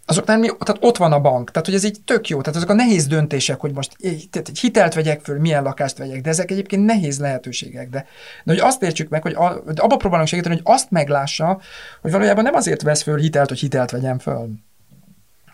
azok 0.07 0.27
nem, 0.27 0.41
tehát 0.41 0.77
ott 0.81 0.97
van 0.97 1.13
a 1.13 1.21
bank, 1.21 1.51
tehát 1.51 1.67
hogy 1.67 1.77
ez 1.77 1.85
így 1.85 1.99
tök 2.05 2.29
jó, 2.29 2.41
tehát 2.41 2.57
azok 2.57 2.71
a 2.71 2.75
nehéz 2.75 3.07
döntések, 3.07 3.61
hogy 3.61 3.73
most 3.73 3.97
tehát 4.31 4.49
egy 4.49 4.59
hitelt 4.59 4.95
vegyek 4.95 5.21
föl, 5.21 5.39
milyen 5.39 5.63
lakást 5.63 5.99
vegyek, 5.99 6.21
de 6.21 6.29
ezek 6.29 6.51
egyébként 6.51 6.85
nehéz 6.85 7.21
lehetőségek, 7.21 7.89
de, 7.91 8.07
de 8.45 8.53
hogy 8.53 8.61
azt 8.61 8.83
értsük 8.83 9.09
meg, 9.09 9.23
hogy 9.23 9.35
a, 9.35 9.63
abba 9.75 9.97
próbálunk 9.97 10.29
segíteni, 10.29 10.55
hogy 10.55 10.75
azt 10.75 10.91
meglássa, 10.91 11.61
hogy 12.01 12.11
valójában 12.11 12.45
nem 12.45 12.55
azért 12.55 12.83
vesz 12.83 13.03
föl 13.03 13.19
hitelt, 13.19 13.49
hogy 13.49 13.59
hitelt 13.59 13.91
vegyen 13.91 14.19
föl, 14.19 14.49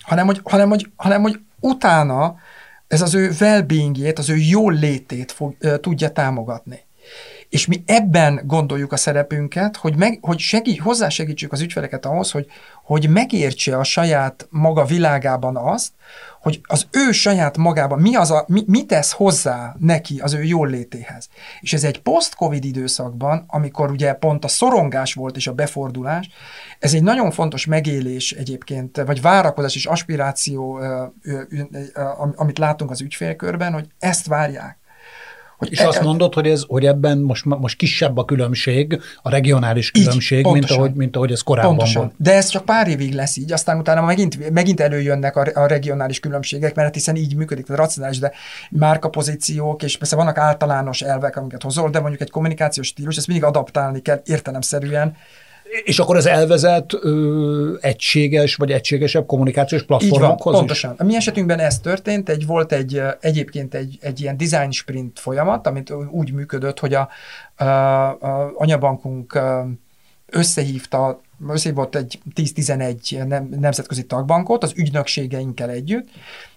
hanem 0.00 0.26
hogy, 0.26 0.40
hanem, 0.44 0.68
hogy, 0.68 0.90
hanem, 0.96 1.22
hogy 1.22 1.40
utána 1.60 2.36
ez 2.88 3.02
az 3.02 3.14
ő 3.14 3.30
well 3.40 3.66
az 4.14 4.28
ő 4.28 4.36
jól 4.36 4.72
létét 4.72 5.32
fog, 5.32 5.56
tudja 5.80 6.10
támogatni. 6.10 6.80
És 7.50 7.66
mi 7.66 7.82
ebben 7.86 8.40
gondoljuk 8.44 8.92
a 8.92 8.96
szerepünket, 8.96 9.76
hogy, 9.76 9.96
meg, 9.96 10.18
hogy 10.22 10.38
segít, 10.38 10.80
hozzásegítsük 10.80 11.52
az 11.52 11.60
ügyfeleket 11.60 12.06
ahhoz, 12.06 12.30
hogy, 12.30 12.46
hogy 12.84 13.08
megértse 13.08 13.76
a 13.76 13.84
saját 13.84 14.46
maga 14.50 14.84
világában 14.84 15.56
azt, 15.56 15.92
hogy 16.40 16.60
az 16.62 16.86
ő 16.90 17.12
saját 17.12 17.56
magában 17.56 18.00
mi, 18.00 18.14
az 18.14 18.30
a, 18.30 18.44
mi, 18.48 18.62
mi 18.66 18.86
tesz 18.86 19.12
hozzá 19.12 19.74
neki 19.78 20.20
az 20.20 20.32
ő 20.32 20.42
jól 20.42 20.68
létéhez. 20.68 21.28
És 21.60 21.72
ez 21.72 21.84
egy 21.84 22.02
post-covid 22.02 22.64
időszakban, 22.64 23.44
amikor 23.46 23.90
ugye 23.90 24.12
pont 24.12 24.44
a 24.44 24.48
szorongás 24.48 25.14
volt 25.14 25.36
és 25.36 25.46
a 25.46 25.52
befordulás, 25.52 26.28
ez 26.78 26.94
egy 26.94 27.02
nagyon 27.02 27.30
fontos 27.30 27.66
megélés 27.66 28.32
egyébként, 28.32 29.02
vagy 29.06 29.20
várakozás 29.20 29.74
és 29.74 29.86
aspiráció, 29.86 30.80
amit 32.34 32.58
látunk 32.58 32.90
az 32.90 33.00
ügyfélkörben, 33.00 33.72
hogy 33.72 33.86
ezt 33.98 34.26
várják. 34.26 34.79
Hogy 35.60 35.72
és 35.72 35.78
e, 35.78 35.88
azt 35.88 36.02
mondod, 36.02 36.34
hogy, 36.34 36.46
ez, 36.46 36.64
hogy 36.66 36.86
ebben 36.86 37.18
most, 37.18 37.44
most 37.44 37.76
kisebb 37.76 38.16
a 38.16 38.24
különbség, 38.24 39.00
a 39.22 39.30
regionális 39.30 39.90
különbség, 39.90 40.46
így, 40.46 40.52
mint, 40.52 40.70
ahogy, 40.70 40.94
mint 40.94 41.16
ahogy 41.16 41.32
ez 41.32 41.40
korábban 41.40 41.76
pontosan. 41.76 42.02
volt. 42.02 42.14
De 42.16 42.34
ez 42.34 42.48
csak 42.48 42.64
pár 42.64 42.88
évig 42.88 43.12
lesz 43.12 43.36
így, 43.36 43.52
aztán 43.52 43.78
utána 43.78 44.00
megint, 44.00 44.50
megint 44.50 44.80
előjönnek 44.80 45.36
a, 45.36 45.46
a 45.54 45.66
regionális 45.66 46.20
különbségek, 46.20 46.74
mert 46.74 46.94
hiszen 46.94 47.16
így 47.16 47.36
működik, 47.36 47.70
a 47.70 47.74
racionális, 47.74 48.18
de 48.18 48.32
márkapozíciók, 48.70 49.82
és 49.82 49.96
persze 49.96 50.16
vannak 50.16 50.38
általános 50.38 51.02
elvek, 51.02 51.36
amiket 51.36 51.62
hozol, 51.62 51.90
de 51.90 52.00
mondjuk 52.00 52.20
egy 52.20 52.30
kommunikációs 52.30 52.86
stílus, 52.86 53.16
ezt 53.16 53.26
mindig 53.26 53.44
adaptálni 53.44 54.00
kell 54.02 54.20
értelemszerűen, 54.24 55.16
és 55.84 55.98
akkor 55.98 56.16
ez 56.16 56.26
elvezet 56.26 56.94
ö, 57.00 57.76
egységes 57.80 58.54
vagy 58.54 58.72
egységesebb 58.72 59.26
kommunikációs 59.26 59.82
platformokhoz 59.82 60.36
Így 60.36 60.42
van, 60.42 60.52
pontosan. 60.52 60.94
A 60.98 61.04
mi 61.04 61.16
esetünkben 61.16 61.58
ez 61.58 61.78
történt, 61.78 62.28
egy, 62.28 62.46
volt 62.46 62.72
egy 62.72 63.02
egyébként 63.20 63.74
egy, 63.74 63.98
egy 64.00 64.20
ilyen 64.20 64.36
design 64.36 64.70
sprint 64.70 65.18
folyamat, 65.18 65.66
amit 65.66 65.92
úgy 66.10 66.32
működött, 66.32 66.78
hogy 66.78 66.94
a, 66.94 67.08
a, 67.56 67.64
a 67.64 68.52
anyabankunk 68.56 69.40
összehívta, 70.26 71.20
összehívott 71.48 71.94
egy 71.94 72.18
10-11 72.34 73.26
nem, 73.26 73.48
nemzetközi 73.60 74.06
tagbankot 74.06 74.62
az 74.62 74.72
ügynökségeinkkel 74.76 75.70
együtt, 75.70 76.08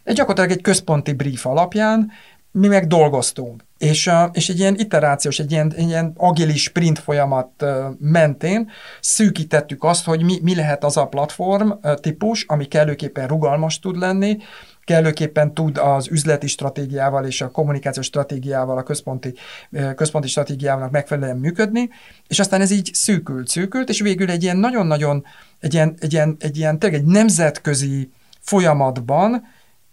egy 0.04 0.16
gyakorlatilag 0.16 0.58
egy 0.58 0.64
központi 0.64 1.14
brief 1.14 1.46
alapján 1.46 2.12
mi 2.54 2.68
meg 2.68 2.88
dolgoztunk. 2.88 3.64
És, 3.78 4.12
és 4.32 4.50
egy 4.50 4.60
ilyen 4.60 4.76
iterációs, 4.76 5.40
egy 5.40 5.52
ilyen, 5.52 5.74
egy 5.76 5.88
ilyen 5.88 6.14
agilis 6.18 6.64
sprint 6.64 7.00
folyamat 7.00 7.66
mentén 8.00 8.70
szűkítettük 9.02 9.84
azt, 9.84 10.06
hogy 10.06 10.24
mi, 10.24 10.40
mi 10.42 10.56
lehet 10.56 10.84
az 10.84 10.98
a 10.98 11.06
platform 11.06 11.70
típus, 12.02 12.46
ami 12.48 12.66
kellőképpen 12.66 13.28
rugalmas 13.28 13.80
tud 13.80 13.98
lenni, 13.98 14.38
kellőképpen 14.84 15.54
tud 15.54 15.78
az 15.78 16.08
üzleti 16.08 16.48
stratégiával 16.48 17.26
és 17.26 17.42
a 17.42 17.52
kommunikációs 17.52 18.06
stratégiával, 18.06 18.78
a 18.78 18.84
központi, 18.84 19.34
központi 19.96 20.28
stratégiával 20.28 20.90
megfelelően 20.92 21.38
működni, 21.38 21.90
és 22.28 22.40
aztán 22.40 22.62
ez 22.62 22.72
így 22.72 22.90
szűkült, 22.94 23.48
szűkült, 23.48 23.90
és 23.90 24.00
végül 24.00 24.30
egy 24.30 24.44
ilyen 24.44 24.58
nagyon-nagyon, 24.58 25.26
egy 25.60 25.74
ilyen, 25.74 25.96
egy 26.00 26.14
ilyen, 26.14 26.36
egy 26.40 26.58
ilyen 26.58 26.80
tényleg 26.80 27.00
egy 27.00 27.08
nemzetközi 27.08 28.12
folyamatban 28.40 29.44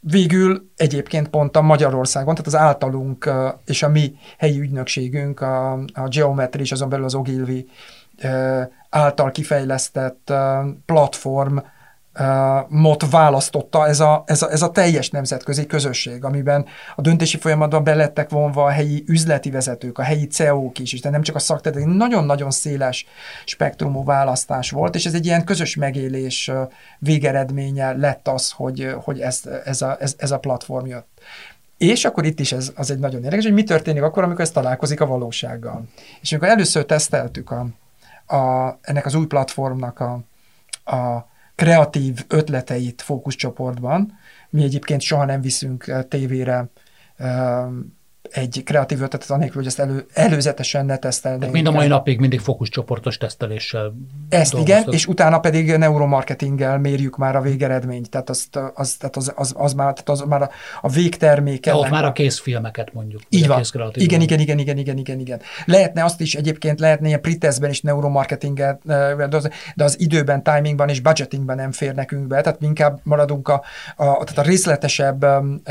Végül 0.01 0.71
egyébként 0.77 1.29
pont 1.29 1.57
a 1.57 1.63
Magyarországon, 1.63 2.35
tehát 2.35 2.47
az 2.47 2.57
általunk 2.57 3.31
és 3.65 3.83
a 3.83 3.89
mi 3.89 4.15
helyi 4.39 4.61
ügynökségünk, 4.61 5.41
a, 5.41 5.73
a 5.73 6.09
Geometry 6.09 6.61
és 6.61 6.73
azon 6.73 6.89
belül 6.89 7.05
az 7.05 7.15
Ogilvy 7.15 7.69
által 8.91 9.31
kifejlesztett 9.31 10.33
platform 10.87 11.57
mot 12.69 13.11
választotta 13.11 13.87
ez 13.87 14.01
a, 14.01 14.23
ez, 14.27 14.43
a, 14.43 14.51
ez 14.51 14.63
a 14.63 14.71
teljes 14.71 15.11
nemzetközi 15.11 15.67
közösség, 15.67 16.25
amiben 16.25 16.67
a 16.97 17.01
döntési 17.01 17.39
folyamatban 17.39 17.85
belettek 17.85 18.31
vonva 18.31 18.65
a 18.65 18.69
helyi 18.71 19.05
üzleti 19.07 19.51
vezetők, 19.51 19.99
a 19.99 20.03
helyi 20.03 20.27
CEO-k 20.27 20.79
is, 20.79 20.93
és 20.93 21.01
de 21.01 21.11
nem 21.11 21.23
csak 21.23 21.35
a 21.35 21.39
szakterület, 21.39 21.87
nagyon-nagyon 21.87 22.51
széles 22.51 23.07
spektrumú 23.45 24.05
választás 24.05 24.71
volt, 24.71 24.95
és 24.95 25.07
ez 25.07 25.15
egy 25.15 25.27
ilyen 25.27 25.45
közös 25.45 25.77
megélés 25.77 26.51
végeredménye 26.99 27.93
lett 27.93 28.29
az, 28.29 28.51
hogy, 28.51 28.95
hogy 29.03 29.21
ez, 29.21 29.43
ez, 29.65 29.83
a, 29.83 29.97
ez, 30.01 30.15
ez 30.19 30.31
a 30.31 30.39
platform 30.39 30.87
jött. 30.87 31.09
És 31.79 32.05
akkor 32.05 32.25
itt 32.25 32.41
is 32.41 32.53
ez 32.53 32.73
az 32.77 32.91
egy 32.91 32.99
nagyon 32.99 33.23
érdekes, 33.23 33.45
hogy 33.45 33.55
mi 33.55 33.65
történik 33.65 34.03
akkor, 34.03 34.23
amikor 34.23 34.41
ez 34.41 34.51
találkozik 34.51 35.01
a 35.01 35.07
valósággal. 35.07 35.85
És 36.21 36.33
amikor 36.33 36.49
először 36.49 36.85
teszteltük 36.85 37.51
a, 37.51 37.67
a, 38.37 38.79
ennek 38.81 39.07
az 39.07 39.15
új 39.15 39.27
platformnak 39.27 40.01
a, 40.01 40.21
a 40.97 41.29
kreatív 41.61 42.25
ötleteit 42.29 43.03
fókuszcsoportban. 43.03 44.13
Mi 44.51 44.63
egyébként 44.63 45.01
soha 45.01 45.25
nem 45.25 45.41
viszünk 45.41 45.87
eh, 45.87 46.03
tévére 46.03 46.71
egy 48.31 48.63
kreatív 48.65 49.03
ötletet, 49.03 49.31
anélkül, 49.31 49.57
hogy 49.57 49.67
ezt 49.67 49.79
elő, 49.79 50.07
előzetesen 50.13 50.87
ne 50.87 50.97
tesztelnénk. 50.97 51.53
Mind 51.53 51.67
a 51.67 51.71
mai 51.71 51.87
napig 51.87 52.21
mindig 52.21 52.41
fókuszcsoportos 52.41 53.17
teszteléssel 53.17 53.95
Ezt 54.29 54.55
igen, 54.55 54.85
és 54.91 55.07
utána 55.07 55.39
pedig 55.39 55.77
neuromarketinggel 55.77 56.79
mérjük 56.79 57.17
már 57.17 57.37
a 57.37 57.41
végeredményt, 57.41 58.11
tehát, 58.11 58.31
azt, 58.31 58.59
az, 58.75 58.95
tehát 58.95 59.17
az, 59.17 59.33
az, 59.37 59.55
az, 59.57 59.73
már, 59.73 59.93
tehát 59.93 60.09
az 60.09 60.21
már 60.29 60.43
a, 60.43 60.51
a 60.81 60.89
végterméke. 60.89 61.75
Ott 61.75 61.91
már 61.91 62.05
a 62.05 62.13
készfilmeket 62.13 62.93
mondjuk. 62.93 63.23
Így 63.29 63.47
van. 63.47 63.63
Igen, 63.93 64.21
igen, 64.21 64.41
igen, 64.41 64.59
igen, 64.59 64.79
igen, 64.79 64.99
igen, 64.99 65.19
igen. 65.19 65.41
Lehetne 65.65 66.05
azt 66.05 66.21
is 66.21 66.35
egyébként, 66.35 66.81
lehetne 66.81 67.07
ilyen 67.07 67.21
pretestben 67.21 67.71
is 67.71 67.81
neuromarketinget, 67.81 68.81
de 68.85 69.37
az, 69.37 69.49
de 69.75 69.85
az 69.85 70.01
időben, 70.01 70.43
timingban 70.43 70.89
és 70.89 71.01
budgetingben 71.01 71.57
nem 71.57 71.73
fér 71.73 71.95
nekünk 71.95 72.27
be, 72.27 72.41
tehát 72.41 72.63
inkább 72.63 73.01
maradunk 73.03 73.49
a, 73.49 73.63
a, 73.97 74.05
tehát 74.05 74.39
a 74.39 74.43
részletesebb 74.43 75.27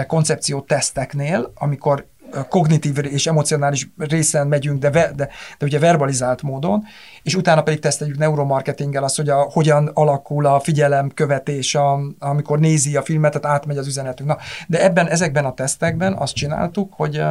koncepció 0.07 0.61
teszteknél, 0.61 1.51
amikor 1.55 2.05
kognitív 2.49 2.97
és 3.05 3.27
emocionális 3.27 3.89
részen 3.97 4.47
megyünk, 4.47 4.79
de, 4.79 4.89
ve, 4.91 5.11
de, 5.15 5.29
de 5.57 5.65
ugye 5.65 5.79
verbalizált 5.79 6.41
módon, 6.41 6.83
és 7.23 7.35
utána 7.35 7.63
pedig 7.63 7.79
teszteljük 7.79 8.17
neuromarketinggel 8.17 9.03
azt, 9.03 9.15
hogy 9.15 9.29
a, 9.29 9.41
hogyan 9.41 9.91
alakul 9.93 10.45
a 10.45 10.59
figyelemkövetés, 10.59 11.75
a, 11.75 11.99
amikor 12.19 12.59
nézi 12.59 12.95
a 12.95 13.01
filmet, 13.01 13.39
tehát 13.39 13.57
átmegy 13.57 13.77
az 13.77 13.87
üzenetünk. 13.87 14.29
Na, 14.29 14.37
de 14.67 14.83
ebben, 14.83 15.07
ezekben 15.07 15.45
a 15.45 15.53
tesztekben 15.53 16.13
azt 16.13 16.33
csináltuk, 16.33 16.93
hogy, 16.93 17.23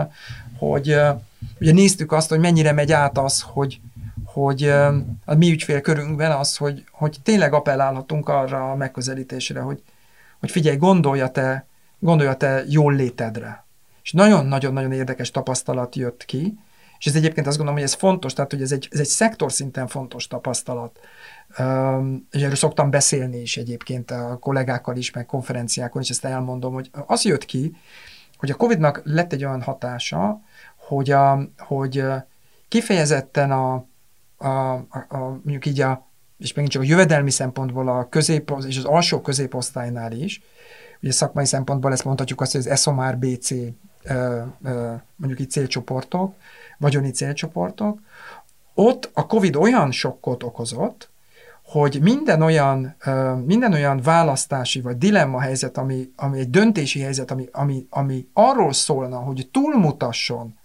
hogy 0.59 0.97
ugye 1.61 1.73
néztük 1.73 2.13
azt, 2.13 2.29
hogy 2.29 2.39
mennyire 2.39 2.73
megy 2.73 2.93
át 2.93 3.19
az, 3.19 3.45
hogy, 3.47 3.81
hogy 4.25 4.69
a 5.25 5.35
mi 5.35 5.51
ügyfélkörünkben 5.51 6.31
az, 6.31 6.57
hogy, 6.57 6.85
hogy 6.91 7.17
tényleg 7.23 7.53
appellálhatunk 7.53 8.29
arra 8.29 8.71
a 8.71 8.77
megközelítésre, 8.77 9.61
hogy, 9.61 9.83
hogy 10.41 10.51
figyelj, 10.51 10.77
gondolja 10.77 11.29
te, 11.29 11.67
gondolja 11.99 12.35
te 12.35 12.63
jól 12.69 12.95
létedre 12.95 13.67
és 14.09 14.15
nagyon-nagyon-nagyon 14.15 14.93
érdekes 14.93 15.31
tapasztalat 15.31 15.97
jött 15.97 16.25
ki, 16.25 16.59
és 16.99 17.07
ez 17.07 17.15
egyébként 17.15 17.47
azt 17.47 17.57
gondolom, 17.57 17.81
hogy 17.81 17.91
ez 17.91 17.99
fontos, 17.99 18.33
tehát 18.33 18.51
hogy 18.51 18.63
ez 18.63 18.73
egy, 18.73 18.89
ez 18.91 18.99
egy 18.99 19.07
szektor 19.07 19.53
szinten 19.53 19.87
fontos 19.87 20.27
tapasztalat. 20.27 20.99
és 22.31 22.43
erről 22.43 22.55
szoktam 22.55 22.91
beszélni 22.91 23.41
is 23.41 23.57
egyébként 23.57 24.11
a 24.11 24.37
kollégákkal 24.41 24.97
is, 24.97 25.11
meg 25.11 25.27
konferenciákon, 25.27 26.03
és 26.03 26.09
ezt 26.09 26.25
elmondom, 26.25 26.73
hogy 26.73 26.91
az 27.07 27.25
jött 27.25 27.45
ki, 27.45 27.77
hogy 28.37 28.51
a 28.51 28.55
Covid-nak 28.55 29.01
lett 29.05 29.33
egy 29.33 29.45
olyan 29.45 29.63
hatása, 29.63 30.41
hogy, 30.77 31.11
a, 31.11 31.49
hogy 31.59 32.05
kifejezetten 32.69 33.51
a, 33.51 33.75
a, 34.37 34.49
a, 34.49 35.07
a 35.09 35.19
mondjuk 35.19 35.67
így 35.67 35.81
a, 35.81 36.07
és 36.39 36.53
megint 36.53 36.73
csak 36.73 36.83
a 36.83 36.87
jövedelmi 36.87 37.31
szempontból 37.31 37.89
a 37.89 38.09
közép 38.09 38.53
és 38.67 38.79
az 38.79 38.85
alsó 38.85 39.21
középosztálynál 39.21 40.13
is, 40.13 40.43
ugye 41.03 41.13
szakmai 41.13 41.45
szempontból 41.45 41.93
ezt 41.93 42.05
mondhatjuk 42.05 42.41
azt, 42.41 42.53
hogy 42.53 42.67
az 42.69 42.81
SOMAR 42.81 43.19
BC 43.19 43.51
mondjuk 45.17 45.41
itt 45.41 45.51
célcsoportok, 45.51 46.35
vagyoni 46.79 47.11
célcsoportok, 47.11 48.01
ott 48.75 49.11
a 49.15 49.27
COVID 49.27 49.57
olyan 49.57 49.91
sokkot 49.91 50.43
okozott, 50.43 51.11
hogy 51.63 51.99
minden 52.03 52.43
olyan, 52.43 52.97
minden 53.45 53.73
olyan 53.73 54.01
választási 54.01 54.81
vagy 54.81 54.99
dilemma 54.99 55.41
helyzet, 55.41 55.77
ami, 55.79 56.13
ami 56.17 56.39
egy 56.39 56.51
döntési 56.51 57.01
helyzet, 57.01 57.31
ami, 57.31 57.49
ami, 57.53 57.87
ami 57.91 58.27
arról 58.33 58.73
szólna, 58.73 59.19
hogy 59.19 59.49
túlmutasson 59.53 60.59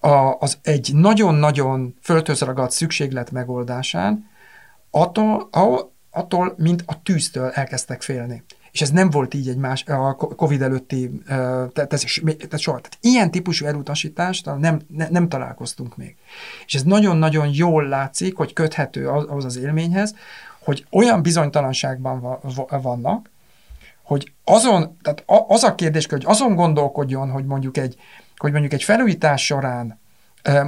a, 0.00 0.36
az 0.38 0.58
egy 0.62 0.90
nagyon-nagyon 0.94 1.94
földhöz 2.02 2.44
szükséglet 2.68 3.30
megoldásán, 3.30 4.28
attól, 4.90 5.48
attól, 6.10 6.54
mint 6.56 6.82
a 6.86 7.02
tűztől 7.02 7.50
elkezdtek 7.50 8.02
félni 8.02 8.44
és 8.76 8.82
ez 8.82 8.90
nem 8.90 9.10
volt 9.10 9.34
így 9.34 9.48
egy 9.48 9.56
más, 9.56 9.84
a 9.86 10.14
Covid 10.14 10.62
előtti, 10.62 11.20
tehát, 11.26 11.92
ez, 11.92 12.04
tehát 12.24 12.58
soha. 12.58 12.80
Tehát 12.80 12.98
ilyen 13.00 13.30
típusú 13.30 13.66
elutasítást 13.66 14.50
nem, 14.58 14.80
ne, 14.88 15.08
nem 15.08 15.28
találkoztunk 15.28 15.96
még. 15.96 16.16
És 16.66 16.74
ez 16.74 16.82
nagyon-nagyon 16.82 17.48
jól 17.52 17.88
látszik, 17.88 18.36
hogy 18.36 18.52
köthető 18.52 19.08
ahhoz 19.08 19.44
az 19.44 19.56
élményhez, 19.56 20.14
hogy 20.64 20.86
olyan 20.90 21.22
bizonytalanságban 21.22 22.38
vannak, 22.68 23.30
hogy 24.02 24.32
azon, 24.44 24.96
tehát 25.02 25.24
az 25.48 25.62
a 25.62 25.74
kérdés, 25.74 26.06
hogy 26.06 26.24
azon 26.26 26.54
gondolkodjon, 26.54 27.30
hogy 27.30 27.44
mondjuk 27.44 27.76
egy, 27.76 27.96
hogy 28.36 28.50
mondjuk 28.50 28.72
egy 28.72 28.82
felújítás 28.82 29.44
során 29.44 29.98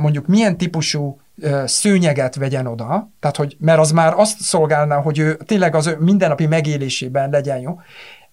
mondjuk 0.00 0.26
milyen 0.26 0.56
típusú 0.56 1.20
szőnyeget 1.64 2.34
vegyen 2.34 2.66
oda, 2.66 3.10
tehát 3.20 3.36
hogy, 3.36 3.56
mert 3.60 3.78
az 3.78 3.90
már 3.90 4.14
azt 4.16 4.40
szolgálná, 4.40 5.00
hogy 5.00 5.18
ő 5.18 5.36
tényleg 5.36 5.74
az 5.74 5.86
ő 5.86 5.96
mindennapi 6.00 6.46
megélésében 6.46 7.30
legyen 7.30 7.58
jó. 7.58 7.80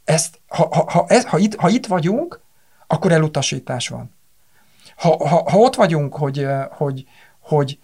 Ezt, 0.03 0.39
ha, 0.47 0.67
ha, 0.71 0.91
ha, 0.91 1.05
ez, 1.07 1.25
ha, 1.25 1.37
itt, 1.37 1.55
ha 1.55 1.69
itt 1.69 1.85
vagyunk, 1.85 2.39
akkor 2.87 3.11
elutasítás 3.11 3.87
van. 3.87 4.13
Ha, 4.95 5.27
ha, 5.27 5.49
ha 5.51 5.57
ott 5.57 5.75
vagyunk, 5.75 6.15
hogy, 6.15 6.47
hogy, 6.69 7.05
hogy 7.39 7.79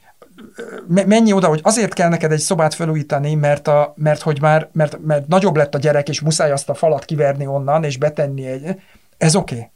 mennyi 0.87 1.33
oda, 1.33 1.47
hogy 1.47 1.59
azért 1.63 1.93
kell 1.93 2.09
neked 2.09 2.31
egy 2.31 2.39
szobát 2.39 2.73
felújítani, 2.73 3.35
mert, 3.35 3.67
a, 3.67 3.93
mert 3.95 4.21
hogy 4.21 4.41
már, 4.41 4.69
mert, 4.71 4.97
mert 5.05 5.27
nagyobb 5.27 5.55
lett 5.55 5.75
a 5.75 5.79
gyerek, 5.79 6.09
és 6.09 6.21
muszáj 6.21 6.51
azt 6.51 6.69
a 6.69 6.73
falat 6.73 7.05
kiverni 7.05 7.47
onnan, 7.47 7.83
és 7.83 7.97
betenni 7.97 8.45
egy, 8.45 8.81
ez 9.17 9.35
oké. 9.35 9.55
Okay. 9.55 9.69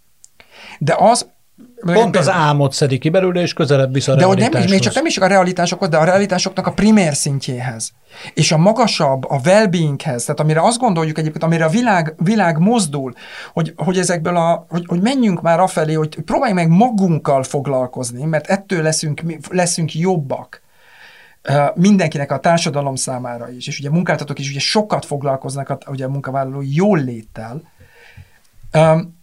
De 0.80 0.96
az, 0.98 1.30
Pont 1.86 2.18
az 2.18 2.30
álmot 2.30 2.74
szedi 2.74 2.98
ki 2.98 3.10
belőle, 3.10 3.42
és 3.42 3.54
közelebb 3.54 3.94
visz 3.94 4.08
a 4.08 4.16
De 4.16 4.26
hogy 4.26 4.38
nem, 4.38 4.64
még 4.70 4.80
csak 4.80 4.94
nem 4.94 5.06
is 5.06 5.18
a 5.18 5.28
realitásokhoz, 5.28 5.90
de 5.90 5.98
a 5.98 6.04
realitásoknak 6.04 6.68
a 6.68 6.72
primér 6.72 7.14
szintjéhez. 7.14 7.92
És 8.34 8.52
a 8.52 8.58
magasabb, 8.58 9.24
a 9.30 9.40
well 9.46 9.70
tehát 9.98 10.40
amire 10.40 10.62
azt 10.62 10.80
gondoljuk 10.80 11.18
egyébként, 11.18 11.44
amire 11.44 11.66
a 11.66 11.70
világ, 11.70 12.14
világ 12.18 12.58
mozdul, 12.58 13.14
hogy, 13.54 13.74
hogy 13.76 13.98
ezekből 13.98 14.36
a, 14.36 14.66
hogy, 14.70 14.84
hogy 14.88 15.02
menjünk 15.02 15.42
már 15.42 15.60
afelé, 15.60 15.94
hogy 15.94 16.22
próbáljunk 16.22 16.60
meg 16.60 16.78
magunkkal 16.78 17.44
foglalkozni, 17.44 18.26
mert 18.26 18.48
ettől 18.48 18.82
leszünk, 18.82 19.22
leszünk 19.50 19.94
jobbak 19.94 20.64
mindenkinek 21.76 22.32
a 22.32 22.40
társadalom 22.40 22.96
számára 22.96 23.50
is, 23.50 23.68
és 23.68 23.80
ugye 23.80 23.90
munkáltatók 23.90 24.40
is 24.40 24.50
ugye 24.50 24.60
sokat 24.60 25.06
foglalkoznak 25.06 25.70
a, 25.70 25.78
ugye 25.88 26.06
a 26.06 26.10
munkavállalói 26.10 26.76
jól 26.76 27.00
léttel, 27.00 27.62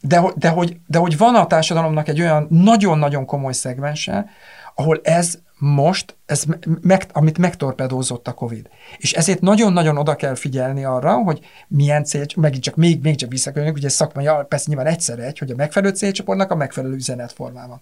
de, 0.01 0.23
de, 0.37 0.49
hogy, 0.49 0.77
de 0.87 0.99
hogy 0.99 1.17
van 1.17 1.35
a 1.35 1.47
társadalomnak 1.47 2.09
egy 2.09 2.21
olyan 2.21 2.47
nagyon-nagyon 2.51 3.27
komoly 3.27 3.53
szegmense, 3.53 4.27
ahol 4.75 5.01
ez 5.03 5.39
most, 5.59 6.17
ez 6.27 6.45
meg, 6.83 7.07
amit 7.13 7.39
megtorpedózott 7.39 8.29
a 8.29 8.33
COVID. 8.33 8.69
És 8.99 9.13
ezért 9.13 9.41
nagyon-nagyon 9.41 9.97
oda 9.97 10.17
kell 10.17 10.35
figyelni 10.35 10.85
arra, 10.85 11.15
hogy 11.15 11.41
milyen 11.69 12.05
cél, 12.05 12.25
megint 12.37 12.63
csak 12.63 12.77
még, 12.77 13.03
még 13.03 13.17
csak 13.17 13.31
visszakörülünk, 13.31 13.77
ugye 13.77 13.89
szakmai, 13.89 14.29
persze 14.49 14.65
nyilván 14.69 14.87
egyszer 14.87 15.19
egy, 15.19 15.39
hogy 15.39 15.51
a 15.51 15.55
megfelelő 15.57 15.95
célcsoportnak 15.95 16.51
a 16.51 16.55
megfelelő 16.55 16.95
üzenetformában. 16.95 17.81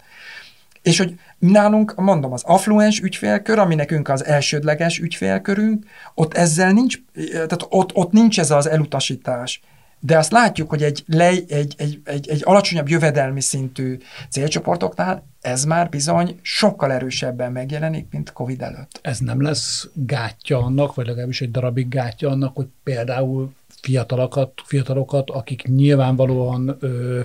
És 0.83 0.99
hogy 0.99 1.15
nálunk, 1.39 1.95
mondom, 1.97 2.33
az 2.33 2.43
affluens 2.43 3.01
ügyfélkör, 3.01 3.59
ami 3.59 3.75
nekünk 3.75 4.09
az 4.09 4.25
elsődleges 4.25 4.99
ügyfélkörünk, 4.99 5.85
ott 6.15 6.35
ezzel 6.35 6.73
nincs, 6.73 6.99
tehát 7.33 7.67
ott, 7.69 7.95
ott 7.95 8.13
nincs 8.13 8.39
ez 8.39 8.51
az 8.51 8.67
elutasítás 8.67 9.61
de 10.01 10.19
azt 10.19 10.33
látjuk, 10.33 10.69
hogy 10.69 10.83
egy, 10.83 11.05
lej, 11.07 11.45
egy, 11.49 11.75
egy, 11.77 12.01
egy, 12.05 12.29
egy 12.29 12.43
alacsonyabb 12.45 12.89
jövedelmi 12.89 13.41
szintű 13.41 13.99
célcsoportoknál 14.31 15.29
ez 15.41 15.65
már 15.65 15.89
bizony 15.89 16.39
sokkal 16.43 16.93
erősebben 16.93 17.53
megjelenik, 17.53 18.07
mint 18.11 18.33
COVID 18.33 18.63
előtt. 18.63 18.99
Ez 19.03 19.19
nem 19.19 19.43
lesz 19.43 19.89
gátja 19.95 20.59
annak, 20.59 20.95
vagy 20.95 21.07
legalábbis 21.07 21.41
egy 21.41 21.51
darabig 21.51 21.89
gátja 21.89 22.31
annak, 22.31 22.57
hogy 22.57 22.67
például 22.83 23.53
fiatalokat, 23.81 24.53
fiatalokat 24.65 25.31
akik 25.31 25.63
nyilvánvalóan 25.63 26.77
ö, 26.81 27.21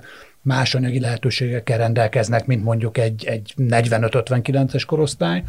más 0.46 0.76
anyagi 0.76 1.00
lehetőségekkel 1.00 1.78
rendelkeznek, 1.78 2.46
mint 2.46 2.64
mondjuk 2.64 2.98
egy, 2.98 3.26
egy 3.26 3.54
45-59-es 3.58 4.84
korosztály. 4.88 5.44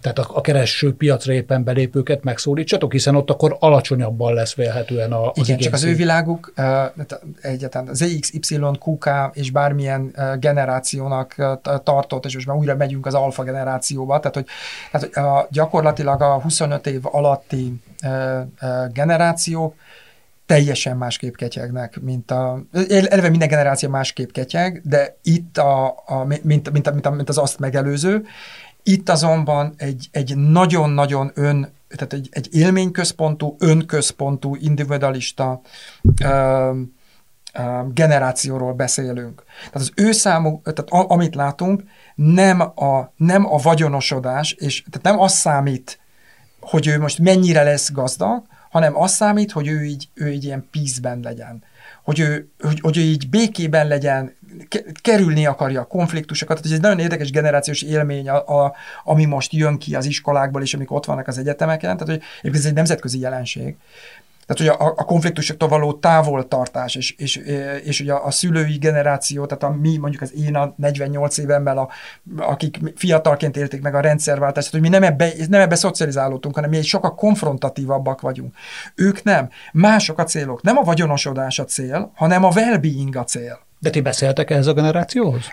Tehát 0.00 0.18
a, 0.18 0.26
a 0.34 0.40
kereső 0.40 0.94
piacra 0.94 1.32
éppen 1.32 1.64
belépőket 1.64 2.24
megszólítsatok, 2.24 2.92
hiszen 2.92 3.16
ott 3.16 3.30
akkor 3.30 3.56
alacsonyabban 3.60 4.34
lesz 4.34 4.54
vélhetően 4.54 5.12
a, 5.12 5.30
az 5.30 5.48
Igen, 5.48 5.58
csak 5.58 5.72
az 5.72 5.84
ő 5.84 5.94
világuk 5.94 6.52
egyáltalán 7.40 7.88
az 7.88 8.02
EX, 8.02 8.32
Y, 8.32 8.56
QK 8.84 9.10
és 9.32 9.50
bármilyen 9.50 10.14
generációnak 10.38 11.34
tartott, 11.82 12.24
és 12.24 12.34
most 12.34 12.46
már 12.46 12.56
újra 12.56 12.76
megyünk 12.76 13.06
az 13.06 13.14
alfa 13.14 13.42
generációba, 13.42 14.18
tehát 14.18 14.34
hogy, 14.34 14.46
tehát, 14.90 15.14
hogy 15.14 15.24
uh, 15.24 15.50
gyakorlatilag 15.50 16.22
a 16.22 16.40
25 16.40 16.86
év 16.86 17.00
alatti 17.02 17.82
generációk 18.92 19.74
teljesen 20.52 20.96
másképp 20.96 21.34
ketyegnek, 21.34 22.00
mint 22.00 22.30
a... 22.30 22.62
Eleve 22.88 23.28
minden 23.28 23.48
generáció 23.48 23.88
másképp 23.88 24.30
ketyeg, 24.30 24.80
de 24.84 25.16
itt, 25.22 25.58
a, 25.58 26.02
a, 26.06 26.24
mint, 26.24 26.44
mint, 26.44 26.72
mint, 26.72 27.10
mint 27.10 27.28
az 27.28 27.38
azt 27.38 27.58
megelőző, 27.58 28.24
itt 28.82 29.08
azonban 29.08 29.74
egy, 29.76 30.08
egy 30.10 30.36
nagyon-nagyon 30.36 31.30
ön, 31.34 31.72
tehát 31.88 32.12
egy, 32.12 32.28
egy 32.30 32.48
élményközpontú, 32.50 33.56
önközpontú, 33.58 34.54
individualista 34.54 35.60
ö, 36.22 36.28
ö, 37.54 37.62
generációról 37.94 38.72
beszélünk. 38.72 39.42
Tehát 39.58 39.88
az 39.88 39.92
ő 39.94 40.12
számú, 40.12 40.60
tehát 40.62 40.90
a, 40.90 41.12
amit 41.12 41.34
látunk, 41.34 41.82
nem 42.14 42.60
a, 42.60 43.12
nem 43.16 43.52
a 43.52 43.56
vagyonosodás, 43.56 44.52
és 44.52 44.84
tehát 44.90 45.16
nem 45.16 45.24
az 45.24 45.32
számít, 45.32 45.98
hogy 46.60 46.86
ő 46.86 46.98
most 46.98 47.18
mennyire 47.18 47.62
lesz 47.62 47.92
gazdag, 47.92 48.42
hanem 48.72 48.96
az 48.96 49.12
számít, 49.12 49.52
hogy 49.52 49.68
ő 49.68 49.84
így, 49.84 50.08
ő 50.14 50.32
így 50.32 50.44
ilyen 50.44 50.68
peace 50.70 51.18
legyen. 51.22 51.62
Hogy 52.02 52.20
ő, 52.20 52.48
hogy, 52.58 52.80
hogy 52.80 52.96
ő 52.96 53.00
így 53.00 53.28
békében 53.28 53.88
legyen, 53.88 54.34
kerülni 55.02 55.46
akarja 55.46 55.80
a 55.80 55.84
konfliktusokat. 55.84 56.56
Tehát 56.56 56.70
ez 56.70 56.76
egy 56.76 56.84
nagyon 56.84 56.98
érdekes 56.98 57.30
generációs 57.30 57.82
élmény, 57.82 58.28
a, 58.28 58.64
a, 58.64 58.74
ami 59.04 59.24
most 59.24 59.52
jön 59.52 59.78
ki 59.78 59.94
az 59.94 60.04
iskolákból, 60.04 60.62
és 60.62 60.74
amik 60.74 60.90
ott 60.90 61.04
vannak 61.04 61.28
az 61.28 61.38
egyetemeken. 61.38 61.96
Tehát, 61.96 62.22
hogy 62.42 62.54
ez 62.54 62.64
egy 62.64 62.74
nemzetközi 62.74 63.18
jelenség. 63.18 63.76
Tehát, 64.54 64.78
hogy 64.78 64.86
a, 64.86 64.92
a 64.96 65.04
konfliktusoktól 65.04 65.68
való 65.68 65.92
távoltartás, 65.92 66.94
és, 66.94 67.10
és, 67.10 67.36
és 67.84 68.00
ugye 68.00 68.12
a, 68.12 68.26
a 68.26 68.30
szülői 68.30 68.76
generáció, 68.76 69.46
tehát 69.46 69.62
a 69.62 69.78
mi, 69.80 69.96
mondjuk 69.96 70.22
az 70.22 70.34
én 70.34 70.56
a 70.56 70.74
48 70.76 71.38
évemmel, 71.38 71.78
a, 71.78 71.88
akik 72.36 72.78
fiatalként 72.96 73.56
élték 73.56 73.82
meg 73.82 73.94
a 73.94 74.00
rendszerváltást, 74.00 74.70
tehát, 74.70 74.86
hogy 74.86 74.90
mi 74.90 74.98
nem 74.98 75.12
ebbe, 75.12 75.32
nem 75.48 75.60
ebbe 75.60 75.74
szocializálódtunk, 75.74 76.54
hanem 76.54 76.70
mi 76.70 76.76
egy 76.76 76.84
sokkal 76.84 77.14
konfrontatívabbak 77.14 78.20
vagyunk. 78.20 78.54
Ők 78.94 79.22
nem. 79.22 79.48
Mások 79.72 80.18
a 80.18 80.24
célok. 80.24 80.62
Nem 80.62 80.76
a 80.76 80.82
vagyonosodás 80.82 81.58
a 81.58 81.64
cél, 81.64 82.12
hanem 82.14 82.44
a 82.44 82.50
well 82.54 82.80
a 83.12 83.24
cél. 83.24 83.58
De 83.82 83.90
ti 83.90 84.00
beszéltek 84.00 84.50
ehhez 84.50 84.66
a 84.66 84.72
generációhoz? 84.72 85.52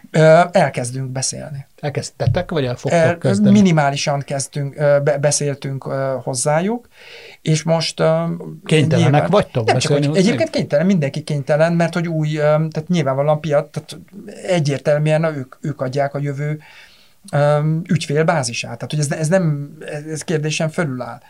Elkezdünk 0.51 1.09
beszélni. 1.09 1.65
Elkezdtetek, 1.79 2.51
vagy 2.51 2.65
el 2.65 2.75
fogtok 2.75 3.19
kezdeni? 3.19 3.51
Minimálisan 3.51 4.19
kezdtünk, 4.19 4.75
be, 5.03 5.17
beszéltünk 5.17 5.83
hozzájuk, 6.23 6.87
és 7.41 7.63
most... 7.63 8.03
Kénytelenek 8.65 9.11
nyilván, 9.11 9.29
vagytok 9.29 9.65
nem 9.65 9.77
csak, 9.77 9.97
Egyébként 10.15 10.49
kénytelen, 10.49 10.85
mindenki 10.85 11.23
kénytelen, 11.23 11.73
mert 11.73 11.93
hogy 11.93 12.07
új, 12.07 12.35
tehát 12.35 12.87
nyilvánvalóan 12.87 13.39
piac, 13.39 13.69
tehát 13.71 13.97
egyértelműen 14.45 15.23
ők, 15.23 15.55
ők 15.61 15.81
adják 15.81 16.13
a 16.13 16.19
jövő 16.19 16.59
ügyfélbázisát. 17.87 18.77
Tehát, 18.77 18.91
hogy 18.91 18.99
ez, 18.99 19.11
ez 19.11 19.27
nem, 19.27 19.77
ez 20.09 20.23
kérdésen 20.23 20.69
fölül 20.69 21.01
áll. 21.01 21.21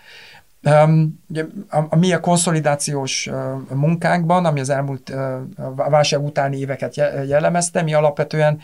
Ugye, 1.30 1.46
a, 1.70 1.78
a 1.90 1.96
mi 1.96 2.14
a 2.14 2.20
konszolidációs 2.20 3.30
munkánkban, 3.74 4.46
ami 4.46 4.60
az 4.60 4.70
elmúlt 4.70 5.10
uh, 5.10 5.90
válság 5.90 6.24
utáni 6.24 6.58
éveket 6.58 6.96
jellemezte, 7.28 7.82
mi 7.82 7.94
alapvetően 7.94 8.60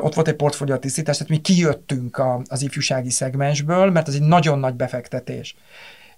ott 0.00 0.14
volt 0.14 0.28
egy 0.28 0.36
portfólió 0.36 0.76
tisztítás, 0.76 1.16
tehát 1.16 1.32
mi 1.32 1.38
kijöttünk 1.38 2.18
a, 2.18 2.42
az 2.48 2.62
ifjúsági 2.62 3.10
szegmensből, 3.10 3.90
mert 3.90 4.08
ez 4.08 4.14
egy 4.14 4.22
nagyon 4.22 4.58
nagy 4.58 4.74
befektetés 4.74 5.56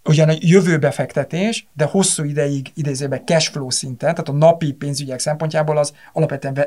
ugyan 0.05 0.29
a 0.29 0.35
jövőbefektetés, 0.39 1.67
de 1.77 1.85
hosszú 1.85 2.25
ideig 2.25 2.71
idézőben 2.75 3.25
cashflow 3.25 3.71
szinten, 3.71 4.11
tehát 4.11 4.29
a 4.29 4.33
napi 4.33 4.73
pénzügyek 4.73 5.19
szempontjából 5.19 5.79
az 5.79 5.93
alapvetően 6.13 6.59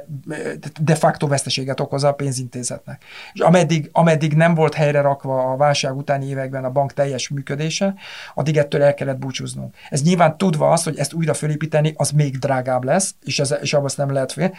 de 0.81 0.95
facto 0.95 1.27
veszteséget 1.27 1.79
okoz 1.79 2.03
a 2.03 2.13
pénzintézetnek. 2.13 3.03
És 3.33 3.39
ameddig, 3.39 3.89
ameddig 3.91 4.33
nem 4.33 4.53
volt 4.53 4.73
helyre 4.73 5.01
rakva 5.01 5.51
a 5.51 5.57
válság 5.57 5.95
utáni 5.95 6.27
években 6.27 6.63
a 6.63 6.69
bank 6.69 6.93
teljes 6.93 7.29
működése, 7.29 7.93
addig 8.33 8.57
ettől 8.57 8.83
el 8.83 8.93
kellett 8.93 9.17
búcsúznunk. 9.17 9.75
Ez 9.89 10.01
nyilván 10.01 10.37
tudva 10.37 10.71
azt, 10.71 10.83
hogy 10.83 10.97
ezt 10.97 11.13
újra 11.13 11.33
fölépíteni, 11.33 11.93
az 11.95 12.11
még 12.11 12.37
drágább 12.37 12.83
lesz, 12.83 13.15
és, 13.23 13.39
ez, 13.39 13.55
és 13.61 13.73
abban 13.73 13.89
nem 13.95 14.11
lehet 14.11 14.31
fél 14.31 14.53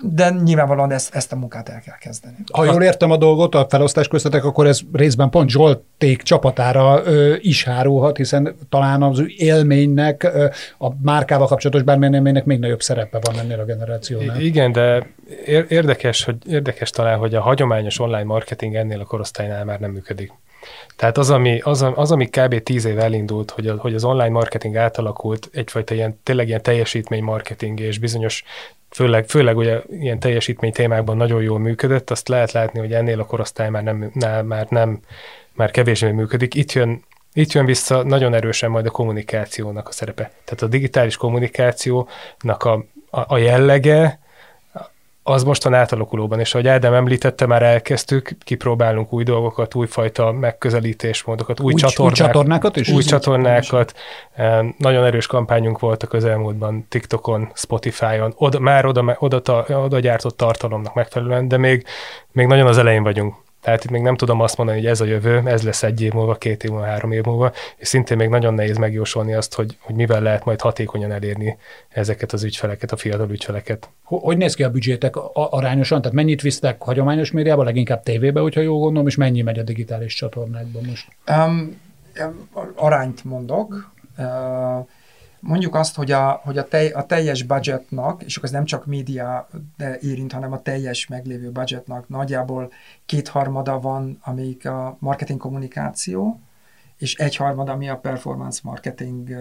de 0.00 0.30
nyilvánvalóan 0.30 0.92
ezt, 0.92 1.14
ezt 1.14 1.32
a 1.32 1.36
munkát 1.36 1.68
el 1.68 1.80
kell 1.80 1.96
kezdeni. 1.96 2.36
Ha 2.52 2.64
jól 2.64 2.82
értem 2.82 3.10
a 3.10 3.16
dolgot, 3.16 3.54
a 3.54 3.66
felosztás 3.68 4.08
köztetek, 4.08 4.44
akkor 4.44 4.66
ez 4.66 4.80
részben 4.92 5.30
pont 5.30 5.50
Zsolték 5.50 6.22
csapatára 6.22 7.02
ö, 7.04 7.34
is 7.38 7.64
hárulhat, 7.64 8.16
hiszen 8.16 8.56
talán 8.68 9.02
az 9.02 9.22
élménynek, 9.36 10.22
ö, 10.22 10.46
a 10.78 10.88
márkával 11.02 11.46
kapcsolatos 11.46 11.82
bármilyen 11.82 12.14
élménynek 12.14 12.44
még 12.44 12.58
nagyobb 12.58 12.82
szerepe 12.82 13.18
van 13.22 13.38
ennél 13.38 13.60
a 13.60 13.64
generációnál. 13.64 14.40
Igen, 14.40 14.72
de 14.72 15.06
érdekes, 15.68 16.24
hogy, 16.24 16.36
érdekes 16.48 16.90
talán, 16.90 17.18
hogy 17.18 17.34
a 17.34 17.40
hagyományos 17.40 17.98
online 17.98 18.24
marketing 18.24 18.74
ennél 18.74 19.00
a 19.00 19.04
korosztálynál 19.04 19.64
már 19.64 19.80
nem 19.80 19.90
működik. 19.90 20.32
Tehát 20.96 21.18
az, 21.18 21.30
ami, 21.30 21.60
az, 21.60 21.86
az, 21.94 22.12
ami 22.12 22.26
kb. 22.26 22.62
tíz 22.62 22.84
év 22.84 22.98
elindult, 22.98 23.50
hogy, 23.50 23.66
a, 23.66 23.76
hogy 23.76 23.94
az 23.94 24.04
online 24.04 24.28
marketing 24.28 24.76
átalakult 24.76 25.48
egyfajta 25.52 25.94
ilyen, 25.94 26.20
tényleg 26.22 26.48
ilyen 26.48 26.62
teljesítmény 26.62 27.22
marketing 27.22 27.80
és 27.80 27.98
bizonyos 27.98 28.44
főleg, 28.90 29.28
főleg 29.28 29.56
ugye 29.56 29.80
ilyen 29.90 30.18
teljesítmény 30.18 30.72
témákban 30.72 31.16
nagyon 31.16 31.42
jól 31.42 31.58
működött, 31.58 32.10
azt 32.10 32.28
lehet 32.28 32.52
látni, 32.52 32.78
hogy 32.78 32.92
ennél 32.92 33.20
a 33.20 33.26
korosztály 33.26 33.70
már 33.70 33.82
nem, 33.82 34.10
nem, 34.14 34.46
már 34.46 34.66
nem, 34.68 35.00
már 35.52 35.70
kevésbé 35.70 36.10
működik. 36.10 36.54
Itt 36.54 36.72
jön, 36.72 37.04
itt 37.32 37.52
jön 37.52 37.64
vissza 37.64 38.02
nagyon 38.02 38.34
erősen 38.34 38.70
majd 38.70 38.86
a 38.86 38.90
kommunikációnak 38.90 39.88
a 39.88 39.92
szerepe. 39.92 40.30
Tehát 40.44 40.62
a 40.62 40.66
digitális 40.66 41.16
kommunikációnak 41.16 42.64
a, 42.64 42.84
a, 43.10 43.34
a 43.34 43.38
jellege, 43.38 44.18
az 45.28 45.44
mostan 45.44 45.74
átalakulóban, 45.74 46.40
és 46.40 46.54
ahogy 46.54 46.68
Ádám 46.68 46.94
említette, 46.94 47.46
már 47.46 47.62
elkezdtük, 47.62 48.30
kipróbálunk 48.38 49.12
új 49.12 49.24
dolgokat, 49.24 49.74
újfajta 49.74 50.32
megközelítésmódokat, 50.32 51.60
új, 51.60 51.72
új 51.72 51.80
csatornák, 51.80 52.10
új 52.10 52.26
csatornákat 52.26 52.76
is? 52.76 52.88
Új 52.88 53.02
csatornákat. 53.02 53.94
Nagyon 54.78 55.04
erős 55.04 55.26
kampányunk 55.26 55.78
volt 55.78 56.02
a 56.02 56.06
közelmúltban 56.06 56.86
TikTokon, 56.88 57.50
Spotify-on, 57.54 58.34
oda, 58.36 58.58
már 58.58 58.86
oda, 58.86 59.16
oda, 59.18 59.64
oda 59.68 60.00
gyártott 60.00 60.36
tartalomnak 60.36 60.94
megfelelően, 60.94 61.48
de 61.48 61.56
még, 61.56 61.84
még 62.32 62.46
nagyon 62.46 62.66
az 62.66 62.78
elején 62.78 63.02
vagyunk. 63.02 63.34
Tehát 63.68 63.84
itt 63.84 63.90
még 63.90 64.02
nem 64.02 64.16
tudom 64.16 64.40
azt 64.40 64.56
mondani, 64.56 64.78
hogy 64.78 64.88
ez 64.88 65.00
a 65.00 65.04
jövő, 65.04 65.42
ez 65.44 65.62
lesz 65.62 65.82
egy 65.82 66.02
év 66.02 66.12
múlva, 66.12 66.34
két 66.34 66.64
év 66.64 66.70
múlva, 66.70 66.86
három 66.86 67.12
év 67.12 67.24
múlva, 67.24 67.52
és 67.76 67.88
szintén 67.88 68.16
még 68.16 68.28
nagyon 68.28 68.54
nehéz 68.54 68.76
megjósolni 68.76 69.34
azt, 69.34 69.54
hogy, 69.54 69.76
hogy 69.80 69.94
mivel 69.94 70.20
lehet 70.20 70.44
majd 70.44 70.60
hatékonyan 70.60 71.12
elérni 71.12 71.58
ezeket 71.88 72.32
az 72.32 72.44
ügyfeleket, 72.44 72.92
a 72.92 72.96
fiatal 72.96 73.30
ügyfeleket. 73.30 73.88
Hogy 74.02 74.36
néz 74.36 74.54
ki 74.54 74.62
a 74.62 74.70
büdzsétek 74.70 75.16
arányosan? 75.32 76.00
Tehát 76.00 76.16
mennyit 76.16 76.42
visztek 76.42 76.82
hagyományos 76.82 77.30
médiába, 77.30 77.62
leginkább 77.62 78.02
tévébe, 78.02 78.40
hogyha 78.40 78.60
jól 78.60 78.78
gondolom, 78.78 79.06
és 79.06 79.16
mennyi 79.16 79.42
megy 79.42 79.58
a 79.58 79.62
digitális 79.62 80.14
csatornákban 80.14 80.82
most? 80.88 81.08
Um, 81.28 81.80
arányt 82.74 83.24
mondok. 83.24 83.92
Uh, 84.18 84.86
Mondjuk 85.40 85.74
azt, 85.74 85.96
hogy 85.96 86.10
a, 86.10 86.40
hogy 86.44 86.58
a, 86.58 86.68
tej, 86.68 86.90
a 86.90 87.06
teljes 87.06 87.42
budgetnak, 87.42 88.22
és 88.22 88.36
akkor 88.36 88.48
ez 88.48 88.54
nem 88.54 88.64
csak 88.64 88.86
média 88.86 89.48
érint, 90.00 90.32
hanem 90.32 90.52
a 90.52 90.62
teljes 90.62 91.06
meglévő 91.06 91.50
budgetnak 91.50 92.08
nagyjából 92.08 92.72
kétharmada 93.06 93.80
van, 93.80 94.18
amelyik 94.20 94.66
a 94.66 94.96
marketing 95.00 95.40
kommunikáció, 95.40 96.40
és 96.96 97.14
egyharmada, 97.14 97.72
ami 97.72 97.88
a 97.88 97.96
performance 97.96 98.60
marketing 98.62 99.36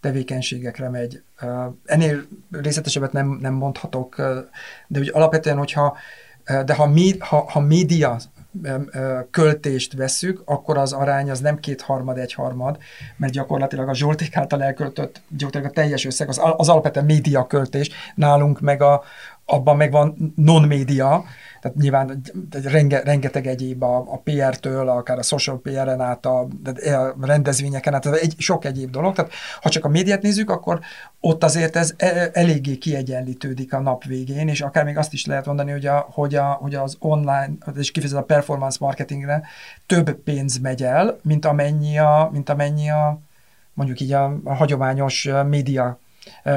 tevékenységekre 0.00 0.88
megy. 0.88 1.22
Ennél 1.84 2.26
részletesebbet 2.50 3.12
nem, 3.12 3.38
nem 3.40 3.54
mondhatok, 3.54 4.16
de 4.86 4.98
úgy 4.98 5.10
alapvetően, 5.12 5.56
hogyha 5.56 5.96
de 6.64 6.74
ha, 6.74 6.90
ha, 7.18 7.50
ha 7.50 7.60
média 7.60 8.16
költést 9.30 9.92
veszük, 9.92 10.42
akkor 10.44 10.78
az 10.78 10.92
arány 10.92 11.30
az 11.30 11.40
nem 11.40 11.58
kétharmad, 11.58 12.18
egyharmad, 12.18 12.78
mert 13.16 13.32
gyakorlatilag 13.32 13.88
a 13.88 13.94
Zsolték 13.94 14.36
által 14.36 14.62
elköltött, 14.62 15.22
gyakorlatilag 15.28 15.66
a 15.66 15.80
teljes 15.80 16.04
összeg, 16.04 16.28
az, 16.28 16.40
az 16.56 16.68
alapvetően 16.68 17.06
média 17.06 17.46
költés, 17.46 17.90
nálunk 18.14 18.60
meg 18.60 18.82
a, 18.82 19.02
abban 19.44 19.76
meg 19.76 19.90
van 19.90 20.32
non-média, 20.36 21.24
tehát 21.64 21.78
nyilván 21.78 22.20
renge, 22.62 23.02
rengeteg 23.02 23.46
egyéb 23.46 23.82
a, 23.82 23.96
a 23.96 24.18
PR-től, 24.18 24.88
akár 24.88 25.18
a 25.18 25.22
social 25.22 25.60
PR-en 25.60 26.00
át, 26.00 26.26
a, 26.26 26.40
a 26.74 27.14
rendezvényeken 27.20 27.94
át, 27.94 28.06
egy, 28.06 28.34
sok 28.38 28.64
egyéb 28.64 28.90
dolog. 28.90 29.14
Tehát 29.14 29.32
ha 29.60 29.68
csak 29.68 29.84
a 29.84 29.88
médiát 29.88 30.22
nézzük, 30.22 30.50
akkor 30.50 30.80
ott 31.20 31.44
azért 31.44 31.76
ez 31.76 31.94
e, 31.96 32.30
eléggé 32.32 32.76
kiegyenlítődik 32.76 33.72
a 33.72 33.80
nap 33.80 34.04
végén, 34.04 34.48
és 34.48 34.60
akár 34.60 34.84
még 34.84 34.98
azt 34.98 35.12
is 35.12 35.26
lehet 35.26 35.46
mondani, 35.46 35.70
hogy, 35.70 35.86
a, 35.86 36.06
hogy, 36.10 36.34
a, 36.34 36.44
hogy 36.44 36.74
az 36.74 36.96
online, 36.98 37.50
és 37.76 37.90
kifejezetten 37.90 38.22
a 38.22 38.34
performance 38.34 38.78
marketingre 38.80 39.42
több 39.86 40.12
pénz 40.12 40.58
megy 40.58 40.82
el, 40.82 41.18
mint 41.22 41.44
amennyi 41.44 41.98
a, 41.98 42.28
mint 42.32 42.48
amennyi 42.48 42.90
a 42.90 43.18
mondjuk 43.72 44.00
így 44.00 44.12
a, 44.12 44.38
a 44.44 44.54
hagyományos 44.54 45.28
média 45.46 45.98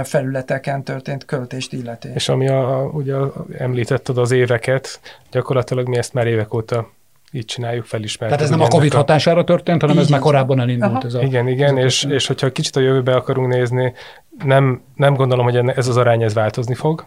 felületeken 0.03 0.83
történt 0.83 1.25
költést 1.25 1.73
illeti. 1.73 2.09
És 2.13 2.29
ami 2.29 2.47
a, 2.47 2.89
ugye 2.93 3.15
említetted 3.57 4.17
az 4.17 4.31
éveket, 4.31 4.99
gyakorlatilag 5.31 5.87
mi 5.87 5.97
ezt 5.97 6.13
már 6.13 6.27
évek 6.27 6.53
óta 6.53 6.89
így 7.31 7.45
csináljuk, 7.45 7.85
felismertük. 7.85 8.37
Tehát 8.37 8.51
ez 8.51 8.57
nem 8.59 8.67
a 8.67 8.69
Covid 8.69 8.93
a... 8.93 8.97
hatására 8.97 9.43
történt, 9.43 9.81
hanem 9.81 9.95
igen. 9.95 10.05
ez 10.07 10.11
már 10.11 10.21
korábban 10.21 10.59
elindult. 10.59 11.03
Ez 11.03 11.13
a, 11.13 11.21
igen, 11.21 11.47
igen, 11.47 11.77
ez 11.77 11.83
és, 11.83 12.03
és 12.03 12.27
hogyha 12.27 12.51
kicsit 12.51 12.75
a 12.75 12.79
jövőbe 12.79 13.15
akarunk 13.15 13.53
nézni, 13.53 13.93
nem, 14.43 14.81
nem 14.95 15.13
gondolom, 15.13 15.45
hogy 15.45 15.55
ez 15.55 15.87
az 15.87 15.97
arány 15.97 16.23
ez 16.23 16.33
változni 16.33 16.73
fog, 16.73 17.05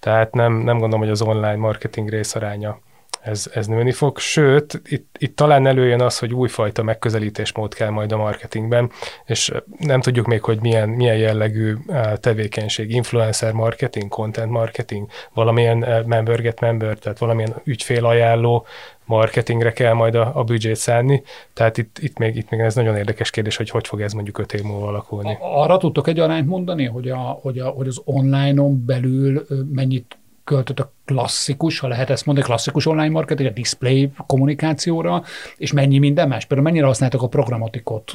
tehát 0.00 0.34
nem, 0.34 0.52
nem 0.52 0.78
gondolom, 0.78 1.00
hogy 1.00 1.10
az 1.10 1.22
online 1.22 1.56
marketing 1.56 2.08
rész 2.08 2.34
aránya 2.34 2.78
ez, 3.26 3.50
ez 3.54 3.66
nőni 3.66 3.92
fog, 3.92 4.18
sőt, 4.18 4.80
itt, 4.84 5.16
itt 5.18 5.36
talán 5.36 5.66
előjön 5.66 6.00
az, 6.00 6.18
hogy 6.18 6.34
újfajta 6.34 6.82
megközelítésmód 6.82 7.74
kell 7.74 7.90
majd 7.90 8.12
a 8.12 8.16
marketingben, 8.16 8.90
és 9.24 9.52
nem 9.78 10.00
tudjuk 10.00 10.26
még, 10.26 10.42
hogy 10.42 10.60
milyen, 10.60 10.88
milyen 10.88 11.16
jellegű 11.16 11.74
tevékenység, 12.20 12.90
influencer 12.90 13.52
marketing, 13.52 14.08
content 14.08 14.50
marketing, 14.50 15.08
valamilyen 15.34 16.04
member 16.06 16.40
get 16.40 16.60
member, 16.60 16.98
tehát 16.98 17.18
valamilyen 17.18 17.54
ügyfélajánló 17.64 18.66
marketingre 19.04 19.72
kell 19.72 19.92
majd 19.92 20.14
a, 20.14 20.30
a 20.34 20.44
büdzsét 20.44 20.76
szállni, 20.76 21.22
tehát 21.52 21.78
itt, 21.78 21.98
itt, 21.98 22.18
még, 22.18 22.36
itt 22.36 22.50
még 22.50 22.60
ez 22.60 22.74
nagyon 22.74 22.96
érdekes 22.96 23.30
kérdés, 23.30 23.56
hogy 23.56 23.70
hogy 23.70 23.86
fog 23.86 24.00
ez 24.00 24.12
mondjuk 24.12 24.38
öt 24.38 24.52
év 24.52 24.62
múlva 24.62 24.86
alakulni. 24.86 25.36
Arra 25.40 25.76
tudtok 25.76 26.08
egy 26.08 26.18
arányt 26.18 26.46
mondani, 26.46 26.84
hogy, 26.84 27.08
a, 27.08 27.16
hogy, 27.16 27.58
a, 27.58 27.68
hogy 27.68 27.86
az 27.86 28.00
online-on 28.04 28.84
belül 28.84 29.46
mennyit 29.72 30.16
költött 30.46 30.80
a 30.80 30.92
klasszikus, 31.04 31.78
ha 31.78 31.88
lehet 31.88 32.10
ezt 32.10 32.26
mondani, 32.26 32.46
klasszikus 32.46 32.86
online 32.86 33.08
marketing, 33.08 33.48
a 33.48 33.52
display 33.52 34.10
kommunikációra, 34.26 35.22
és 35.56 35.72
mennyi 35.72 35.98
minden 35.98 36.28
más? 36.28 36.44
Például 36.44 36.68
mennyire 36.68 36.86
használtak 36.86 37.22
a 37.22 37.28
programatikot, 37.28 38.12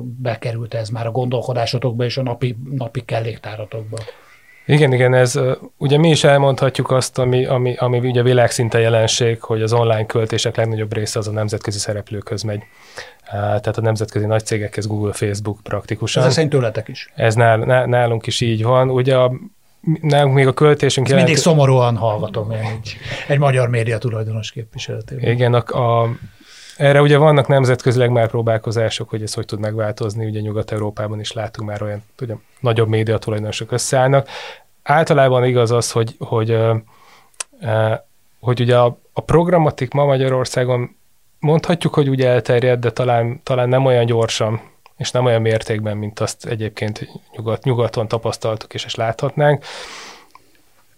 bekerült 0.00 0.74
ez 0.74 0.88
már 0.88 1.06
a 1.06 1.10
gondolkodásotokba 1.10 2.04
és 2.04 2.16
a 2.16 2.22
napi, 2.22 2.56
napi 2.70 3.00
kelléktáratokba? 3.04 3.96
Igen, 4.66 4.92
igen, 4.92 5.14
ez 5.14 5.40
ugye 5.76 5.98
mi 5.98 6.10
is 6.10 6.24
elmondhatjuk 6.24 6.90
azt, 6.90 7.18
ami, 7.18 7.44
ami, 7.44 7.74
ami 7.74 7.98
ugye 7.98 8.22
világszinte 8.22 8.78
jelenség, 8.78 9.40
hogy 9.40 9.62
az 9.62 9.72
online 9.72 10.06
költések 10.06 10.56
legnagyobb 10.56 10.94
része 10.94 11.18
az 11.18 11.28
a 11.28 11.30
nemzetközi 11.30 11.78
szereplőkhöz 11.78 12.42
megy. 12.42 12.62
Tehát 13.30 13.76
a 13.76 13.80
nemzetközi 13.80 14.26
nagy 14.26 14.44
cégekhez, 14.44 14.86
Google, 14.86 15.12
Facebook 15.12 15.60
praktikusan. 15.62 16.24
Ez 16.24 16.32
szerint 16.32 16.52
tőletek 16.52 16.88
is. 16.88 17.12
Ez 17.14 17.34
nál, 17.34 17.86
nálunk 17.86 18.26
is 18.26 18.40
így 18.40 18.62
van. 18.62 18.90
Ugye 18.90 19.16
a 19.16 19.32
nálunk 20.00 20.34
még 20.34 20.46
a 20.46 20.52
költésünk... 20.52 21.08
Jelent... 21.08 21.26
Mindig 21.26 21.42
szomorúan 21.42 21.96
hallgatom 21.96 22.50
egy, 22.50 22.96
egy 23.28 23.38
magyar 23.38 23.68
média 23.68 23.98
tulajdonos 23.98 24.50
képviseletében. 24.50 25.30
Igen, 25.30 25.54
a, 25.54 26.02
a, 26.02 26.08
erre 26.76 27.00
ugye 27.00 27.16
vannak 27.16 27.46
nemzetközileg 27.46 28.10
már 28.10 28.28
próbálkozások, 28.28 29.08
hogy 29.08 29.22
ez 29.22 29.34
hogy 29.34 29.44
tud 29.44 29.58
megváltozni, 29.58 30.26
ugye 30.26 30.40
Nyugat-Európában 30.40 31.20
is 31.20 31.32
látunk 31.32 31.68
már 31.68 31.82
olyan, 31.82 32.02
ugye 32.20 32.34
nagyobb 32.60 32.88
média 32.88 33.18
tulajdonosok 33.18 33.72
összeállnak. 33.72 34.28
Általában 34.82 35.44
igaz 35.44 35.70
az, 35.70 35.90
hogy, 35.90 36.14
hogy, 36.18 36.58
hogy 38.40 38.60
ugye 38.60 38.78
a, 38.78 38.98
a 39.12 39.20
programatik 39.20 39.92
ma 39.92 40.04
Magyarországon 40.04 40.96
mondhatjuk, 41.38 41.94
hogy 41.94 42.08
ugye 42.08 42.28
elterjed, 42.28 42.80
de 42.80 42.90
talán, 42.90 43.40
talán 43.42 43.68
nem 43.68 43.84
olyan 43.84 44.06
gyorsan, 44.06 44.60
és 44.96 45.10
nem 45.10 45.24
olyan 45.24 45.40
mértékben, 45.40 45.96
mint 45.96 46.20
azt 46.20 46.46
egyébként 46.46 47.08
nyugat, 47.36 47.64
nyugaton 47.64 48.08
tapasztaltuk 48.08 48.74
és, 48.74 48.84
és 48.84 48.94
láthatnánk. 48.94 49.64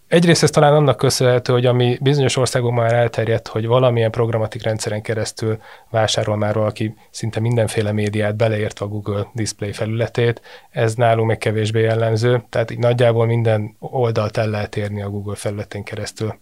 Egyrészt 0.09 0.43
ez 0.43 0.49
talán 0.49 0.73
annak 0.73 0.97
köszönhető, 0.97 1.53
hogy 1.53 1.65
ami 1.65 1.97
bizonyos 2.01 2.35
országokban 2.37 2.83
már 2.83 2.93
elterjedt, 2.93 3.47
hogy 3.47 3.65
valamilyen 3.67 4.11
programatik 4.11 4.63
rendszeren 4.63 5.01
keresztül 5.01 5.59
vásárol 5.89 6.37
már 6.37 6.53
valaki 6.53 6.95
szinte 7.09 7.39
mindenféle 7.39 7.91
médiát, 7.91 8.35
beleértve 8.35 8.85
a 8.85 8.89
Google 8.89 9.27
Display 9.33 9.71
felületét, 9.71 10.41
ez 10.69 10.93
nálunk 10.93 11.27
még 11.27 11.37
kevésbé 11.37 11.81
jellemző, 11.81 12.43
tehát 12.49 12.71
így 12.71 12.77
nagyjából 12.77 13.25
minden 13.25 13.75
oldalt 13.79 14.37
el 14.37 14.49
lehet 14.49 14.75
érni 14.75 15.01
a 15.01 15.09
Google 15.09 15.35
felületén 15.35 15.83
keresztül. 15.83 16.39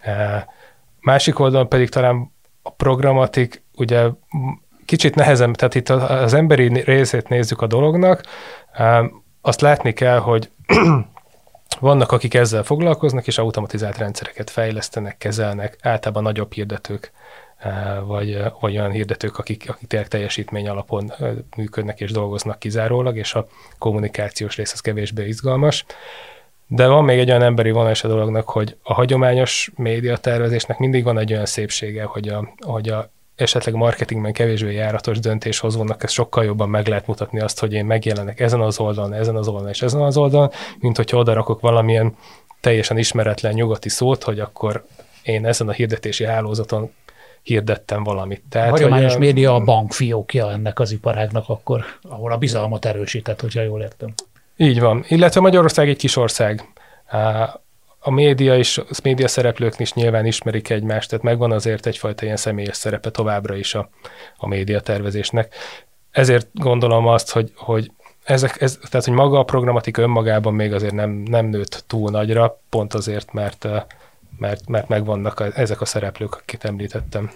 E, 0.00 0.46
másik 1.00 1.38
oldalon 1.38 1.68
pedig 1.68 1.88
talán 1.88 2.32
a 2.62 2.70
programatik 2.70 3.62
ugye 3.76 4.08
kicsit 4.90 5.14
nehezem, 5.14 5.52
tehát 5.52 5.74
itt 5.74 5.88
az 5.88 6.34
emberi 6.34 6.82
részét 6.82 7.28
nézzük 7.28 7.62
a 7.62 7.66
dolognak, 7.66 8.22
azt 9.40 9.60
látni 9.60 9.92
kell, 9.92 10.18
hogy 10.18 10.50
vannak, 11.80 12.12
akik 12.12 12.34
ezzel 12.34 12.62
foglalkoznak, 12.62 13.26
és 13.26 13.38
automatizált 13.38 13.98
rendszereket 13.98 14.50
fejlesztenek, 14.50 15.18
kezelnek, 15.18 15.76
általában 15.82 16.22
nagyobb 16.22 16.52
hirdetők, 16.52 17.12
vagy, 18.06 18.42
vagy 18.60 18.78
olyan 18.78 18.90
hirdetők, 18.90 19.38
akik, 19.38 19.64
akik 19.68 19.88
tényleg 19.88 20.08
teljesítmény 20.08 20.68
alapon 20.68 21.12
működnek 21.56 22.00
és 22.00 22.10
dolgoznak 22.10 22.58
kizárólag, 22.58 23.16
és 23.16 23.34
a 23.34 23.46
kommunikációs 23.78 24.56
rész 24.56 24.72
az 24.72 24.80
kevésbé 24.80 25.26
izgalmas. 25.26 25.84
De 26.66 26.86
van 26.86 27.04
még 27.04 27.18
egy 27.18 27.30
olyan 27.30 27.42
emberi 27.42 27.70
vonal 27.70 27.94
a 28.02 28.08
dolognak, 28.08 28.48
hogy 28.48 28.76
a 28.82 28.94
hagyományos 28.94 29.70
médiatervezésnek 29.76 30.78
mindig 30.78 31.04
van 31.04 31.18
egy 31.18 31.32
olyan 31.32 31.46
szépsége, 31.46 32.04
hogy 32.04 32.28
a, 32.28 32.54
hogy 32.66 32.88
a 32.88 33.10
esetleg 33.40 33.74
marketingben 33.74 34.32
kevésbé 34.32 34.74
járatos 34.74 35.18
döntéshozónak 35.18 36.02
ez 36.02 36.10
sokkal 36.10 36.44
jobban 36.44 36.68
meg 36.68 36.86
lehet 36.86 37.06
mutatni 37.06 37.40
azt, 37.40 37.60
hogy 37.60 37.72
én 37.72 37.84
megjelenek 37.84 38.40
ezen 38.40 38.60
az 38.60 38.80
oldalon, 38.80 39.12
ezen 39.12 39.36
az 39.36 39.48
oldalon 39.48 39.68
és 39.68 39.82
ezen 39.82 40.00
az 40.00 40.16
oldalon, 40.16 40.50
mint 40.78 40.96
hogyha 40.96 41.16
oda 41.16 41.32
rakok 41.32 41.60
valamilyen 41.60 42.16
teljesen 42.60 42.98
ismeretlen 42.98 43.52
nyugati 43.52 43.88
szót, 43.88 44.22
hogy 44.22 44.40
akkor 44.40 44.84
én 45.22 45.46
ezen 45.46 45.68
a 45.68 45.72
hirdetési 45.72 46.24
hálózaton 46.24 46.90
hirdettem 47.42 48.02
valamit. 48.02 48.42
Tehát, 48.48 48.68
a 48.68 48.70
hagyományos 48.70 49.12
hogy, 49.12 49.20
média 49.20 49.54
a 49.54 49.60
bankfiókja 49.60 50.50
ennek 50.50 50.78
az 50.78 50.90
iparágnak 50.90 51.48
akkor, 51.48 51.84
ahol 52.02 52.32
a 52.32 52.36
bizalmat 52.36 52.84
erősített, 52.84 53.40
hogyha 53.40 53.62
jól 53.62 53.80
értem. 53.80 54.14
Így 54.56 54.80
van. 54.80 55.04
Illetve 55.08 55.40
Magyarország 55.40 55.88
egy 55.88 55.96
kis 55.96 56.16
ország 56.16 56.64
a 58.02 58.10
média 58.10 58.56
és 58.56 58.78
a 58.78 58.84
média 59.02 59.28
szereplők 59.28 59.78
is 59.78 59.92
nyilván 59.92 60.26
ismerik 60.26 60.70
egymást, 60.70 61.08
tehát 61.08 61.24
megvan 61.24 61.52
azért 61.52 61.86
egyfajta 61.86 62.24
ilyen 62.24 62.36
személyes 62.36 62.76
szerepe 62.76 63.10
továbbra 63.10 63.56
is 63.56 63.74
a, 63.74 63.88
a 64.36 64.46
média 64.46 64.80
tervezésnek. 64.80 65.54
Ezért 66.10 66.48
gondolom 66.52 67.06
azt, 67.06 67.30
hogy, 67.30 67.52
hogy 67.54 67.90
ezek, 68.24 68.60
ez, 68.60 68.78
tehát, 68.90 69.06
hogy 69.06 69.14
maga 69.14 69.38
a 69.38 69.44
programatika 69.44 70.02
önmagában 70.02 70.54
még 70.54 70.72
azért 70.72 70.94
nem, 70.94 71.10
nem 71.10 71.46
nőtt 71.46 71.84
túl 71.86 72.10
nagyra, 72.10 72.60
pont 72.68 72.94
azért, 72.94 73.32
mert, 73.32 73.68
mert, 74.38 74.68
mert 74.68 74.88
megvannak 74.88 75.52
ezek 75.54 75.80
a 75.80 75.84
szereplők, 75.84 76.34
akik 76.34 76.64
említettem. 76.64 77.30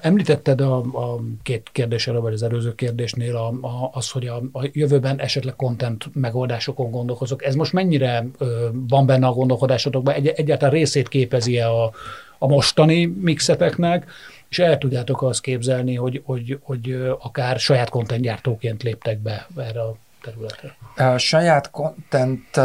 Említetted 0.00 0.60
a, 0.60 0.76
a 0.76 1.20
két 1.42 1.68
kérdésre, 1.72 2.12
vagy 2.12 2.32
az 2.32 2.42
előző 2.42 2.74
kérdésnél 2.74 3.36
a, 3.36 3.48
a, 3.48 3.90
az, 3.92 4.10
hogy 4.10 4.26
a, 4.26 4.42
a 4.52 4.68
jövőben 4.72 5.20
esetleg 5.20 5.56
content 5.56 6.14
megoldásokon 6.14 6.90
gondolkozok. 6.90 7.44
Ez 7.44 7.54
most 7.54 7.72
mennyire 7.72 8.26
ö, 8.38 8.68
van 8.88 9.06
benne 9.06 9.26
a 9.26 9.32
gondolkodásotokban? 9.32 10.14
Egy, 10.14 10.26
egyáltalán 10.26 10.74
részét 10.74 11.08
képezi-e 11.08 11.70
a, 11.70 11.92
a 12.38 12.46
mostani 12.46 13.04
mixeteknek, 13.04 14.10
és 14.48 14.58
el 14.58 14.78
tudjátok 14.78 15.22
azt 15.22 15.40
képzelni, 15.40 15.94
hogy, 15.94 16.22
hogy, 16.24 16.58
hogy 16.62 17.14
akár 17.18 17.58
saját 17.58 17.88
content 17.88 18.22
gyártóként 18.22 18.82
léptek 18.82 19.18
be 19.18 19.46
erre 19.56 19.80
a 19.80 19.96
területre? 20.22 20.76
Saját 21.18 21.70
content 21.70 22.60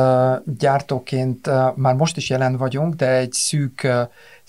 gyártóként 0.58 1.50
már 1.76 1.94
most 1.96 2.18
is 2.18 2.30
jelen 2.30 2.58
vagyunk, 2.58 2.94
de 2.94 3.10
egy 3.10 3.32
szűk 3.32 3.88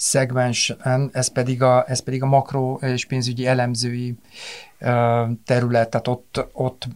szegmensen, 0.00 1.10
ez 1.12 1.28
pedig 1.28 1.62
a, 1.62 1.84
ez 1.88 2.00
pedig 2.00 2.22
a 2.22 2.26
makro 2.26 2.74
és 2.74 3.06
pénzügyi 3.06 3.46
elemzői 3.46 4.14
terület, 5.44 5.90
tehát 5.90 6.08
ott, 6.08 6.46
ott 6.52 6.88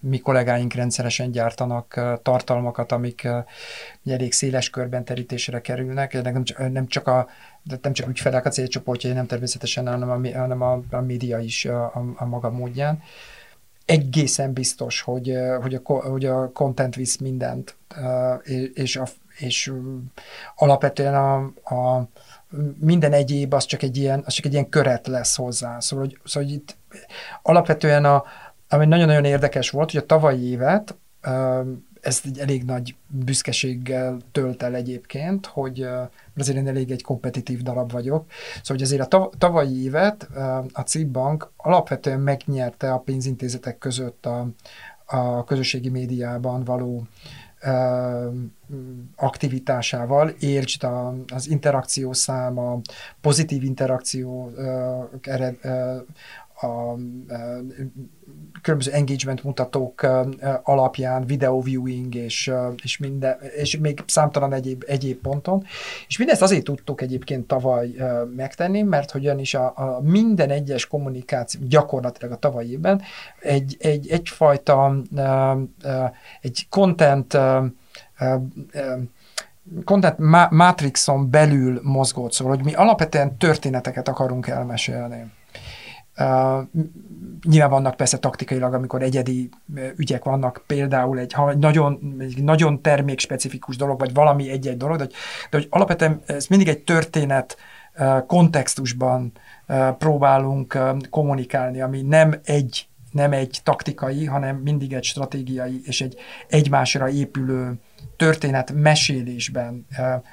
mi 0.00 0.18
kollégáink 0.18 0.74
rendszeresen 0.74 1.30
gyártanak 1.30 2.00
tartalmakat, 2.22 2.92
amik 2.92 3.28
elég 4.06 4.32
széles 4.32 4.70
körben 4.70 5.04
terítésre 5.04 5.60
kerülnek, 5.60 6.22
nem 6.22 6.44
csak, 6.44 6.72
nem 6.72 6.86
csak 6.86 7.06
a 7.06 7.26
nem 7.82 7.92
csak 7.92 8.08
ügyfelek 8.08 8.46
a 8.46 8.50
célcsoportjai, 8.50 9.12
nem 9.12 9.26
természetesen, 9.26 9.86
hanem 9.86 10.10
a, 10.10 10.38
hanem 10.38 10.62
a, 10.62 10.82
a 10.90 11.00
média 11.00 11.38
is 11.38 11.64
a, 11.64 11.84
a, 11.84 12.04
a 12.16 12.24
maga 12.24 12.50
módján. 12.50 13.02
Egészen 13.84 14.52
biztos, 14.52 15.00
hogy, 15.00 15.36
hogy, 15.60 15.74
a, 15.74 15.92
hogy 15.92 16.24
a 16.24 16.52
content 16.52 16.94
visz 16.94 17.16
mindent, 17.16 17.76
és 18.74 18.96
a, 18.96 19.06
és 19.38 19.72
alapvetően 20.54 21.14
a, 21.14 21.34
a 21.74 22.08
minden 22.78 23.12
egyéb 23.12 23.54
az 23.54 23.64
csak 23.64 23.82
egy 23.82 23.96
ilyen, 23.96 24.22
az 24.24 24.32
csak 24.32 24.44
egy 24.44 24.52
ilyen 24.52 24.68
köret 24.68 25.06
lesz 25.06 25.36
hozzá. 25.36 25.80
Szóval, 25.80 26.04
hogy, 26.04 26.18
szóval 26.24 26.48
hogy 26.48 26.58
itt 26.58 26.76
alapvetően 27.42 28.04
a, 28.04 28.24
ami 28.68 28.86
nagyon-nagyon 28.86 29.24
érdekes 29.24 29.70
volt, 29.70 29.90
hogy 29.90 30.00
a 30.00 30.06
tavalyi 30.06 30.48
évet, 30.48 30.94
ez 32.00 32.20
egy 32.24 32.38
elég 32.38 32.64
nagy 32.64 32.94
büszkeséggel 33.06 34.18
tölt 34.32 34.62
el 34.62 34.74
egyébként, 34.74 35.46
hogy 35.46 35.86
azért 36.36 36.56
én 36.56 36.68
elég 36.68 36.90
egy 36.90 37.02
kompetitív 37.02 37.62
darab 37.62 37.92
vagyok. 37.92 38.24
Szóval, 38.30 38.62
hogy 38.66 38.82
azért 38.82 39.14
a 39.14 39.30
tavalyi 39.38 39.82
évet 39.82 40.28
a 40.72 40.80
CIP 40.80 41.18
alapvetően 41.56 42.20
megnyerte 42.20 42.92
a 42.92 42.98
pénzintézetek 42.98 43.78
között 43.78 44.26
a, 44.26 44.48
a 45.06 45.44
közösségi 45.44 45.88
médiában 45.88 46.64
való 46.64 47.06
aktivitásával, 49.16 50.28
értsd 50.28 50.86
az 51.34 51.48
interakció 51.48 52.12
száma, 52.12 52.80
pozitív 53.20 53.62
interakció 53.62 54.50
ered, 55.22 55.56
a 56.60 56.94
különböző 58.62 58.92
engagement 58.92 59.44
mutatók 59.44 60.06
alapján, 60.62 61.26
video 61.26 61.60
viewing 61.60 62.14
és, 62.14 62.52
és, 62.82 62.98
minden, 62.98 63.36
és 63.56 63.78
még 63.78 64.02
számtalan 64.06 64.52
egyéb, 64.52 64.84
egyéb 64.86 65.20
ponton. 65.20 65.64
És 66.08 66.18
mindezt 66.18 66.42
azért 66.42 66.64
tudtuk 66.64 67.00
egyébként 67.00 67.46
tavaly 67.46 67.94
megtenni, 68.36 68.82
mert 68.82 69.10
hogyan 69.10 69.38
is 69.38 69.54
a, 69.54 69.72
a 69.76 70.00
minden 70.02 70.50
egyes 70.50 70.86
kommunikáció 70.86 71.60
gyakorlatilag 71.64 72.32
a 72.32 72.38
tavalyi 72.38 72.70
évben 72.70 73.02
egy, 73.40 73.76
egy, 73.78 74.08
egyfajta 74.08 74.96
egy 76.40 76.66
content 76.68 77.38
content 79.84 80.18
matrixon 80.50 81.30
belül 81.30 81.80
mozgott, 81.82 82.32
szóval, 82.32 82.56
hogy 82.56 82.64
mi 82.64 82.74
alapvetően 82.74 83.36
történeteket 83.36 84.08
akarunk 84.08 84.46
elmesélni. 84.46 85.32
Uh, 86.18 86.62
nyilván 87.48 87.70
vannak 87.70 87.96
persze 87.96 88.18
taktikailag, 88.18 88.74
amikor 88.74 89.02
egyedi 89.02 89.48
ügyek 89.96 90.24
vannak, 90.24 90.62
például 90.66 91.18
egy, 91.18 91.32
ha 91.32 91.54
nagyon, 91.54 92.16
egy 92.18 92.42
nagyon 92.42 92.82
termékspecifikus 92.82 93.76
dolog, 93.76 93.98
vagy 93.98 94.14
valami 94.14 94.50
egy-egy 94.50 94.76
dolog, 94.76 94.96
de 94.96 95.06
de 95.50 95.56
hogy 95.56 95.66
alapvetően 95.70 96.20
ez 96.26 96.46
mindig 96.46 96.68
egy 96.68 96.78
történet 96.78 97.56
kontextusban 98.26 99.32
próbálunk 99.98 100.78
kommunikálni, 101.10 101.80
ami 101.80 102.02
nem 102.02 102.40
egy 102.44 102.88
nem 103.10 103.32
egy 103.32 103.60
taktikai, 103.62 104.24
hanem 104.24 104.56
mindig 104.56 104.92
egy 104.92 105.04
stratégiai 105.04 105.80
és 105.84 106.00
egy 106.00 106.16
egymásra 106.48 107.08
épülő 107.08 107.74
történet 108.16 108.72
mesélésben 108.72 109.86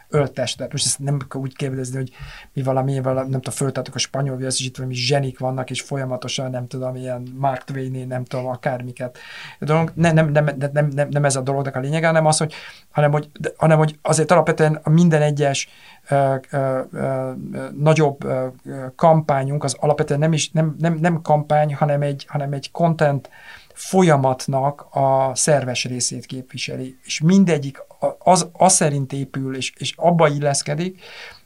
öltestet. 0.10 0.72
Most 0.72 0.86
ezt 0.86 1.00
nem 1.00 1.20
kell 1.30 1.42
úgy 1.42 1.56
kérdezni, 1.56 1.96
hogy 1.98 2.12
mi 2.54 2.64
valami, 2.64 3.02
valami 3.02 3.30
nem 3.30 3.42
tudom, 3.42 3.58
föltettük 3.58 3.96
a 3.96 4.00
spanyol 4.00 4.36
viasz, 4.36 4.60
és 4.60 4.66
itt 4.66 4.78
valami 4.78 4.96
zsenik 4.96 5.40
vannak, 5.40 5.70
és 5.70 5.82
folyamatosan 5.82 6.50
nem 6.50 6.68
tudom, 6.68 6.96
ilyen 6.96 7.28
Mark 7.38 7.64
twain 7.64 8.08
nem 8.08 8.24
tudom, 8.24 8.48
akármiket. 8.48 9.18
Dolog, 9.60 9.92
nem, 9.96 10.14
nem, 10.14 10.30
nem, 10.32 10.46
nem, 10.74 10.88
nem, 10.88 11.08
nem, 11.10 11.26
ez 11.26 11.36
a 11.36 11.42
dolognak 11.42 11.76
a 11.76 11.80
lényege, 11.80 12.08
hanem 12.08 12.26
az, 12.26 12.38
hogy, 12.38 12.54
hanem, 12.92 13.12
hogy, 13.12 13.30
hanem, 13.58 13.78
hogy 13.78 14.00
azért 14.02 14.32
alapvetően 14.32 14.80
a 14.84 14.90
minden 14.90 15.22
egyes 15.22 15.70
ö, 16.10 16.36
ö, 16.50 16.80
ö, 16.92 17.32
nagyobb 17.78 18.24
ö, 18.24 18.48
kampányunk 18.96 19.64
az 19.64 19.76
alapvetően 19.80 20.20
nem 20.20 20.34
is 20.34 20.52
nem, 20.52 20.76
nem, 20.80 20.94
nem 20.94 21.22
kampány, 21.22 21.76
hanem 21.76 22.02
egy, 22.02 22.26
hanem 22.28 22.54
egy 22.54 22.72
content 22.72 23.30
folyamatnak 23.74 24.88
a 24.92 25.32
szerves 25.36 25.86
részét 25.86 26.26
képviseli, 26.26 26.98
és 27.04 27.20
mindegyik 27.20 27.84
az, 28.18 28.50
az 28.52 28.74
szerint 28.74 29.14
épül, 29.14 29.56
és, 29.56 29.74
és 29.78 29.94
abba 29.96 30.28
illeszkedik, 30.28 31.02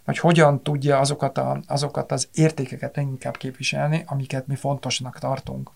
hogy 0.05 0.17
hogyan 0.17 0.63
tudja 0.63 0.99
azokat, 0.99 1.37
a, 1.37 1.59
azokat 1.67 2.11
az 2.11 2.29
értékeket 2.33 2.97
inkább 2.97 3.37
képviselni, 3.37 4.03
amiket 4.05 4.47
mi 4.47 4.55
fontosnak 4.55 5.19
tartunk. 5.19 5.71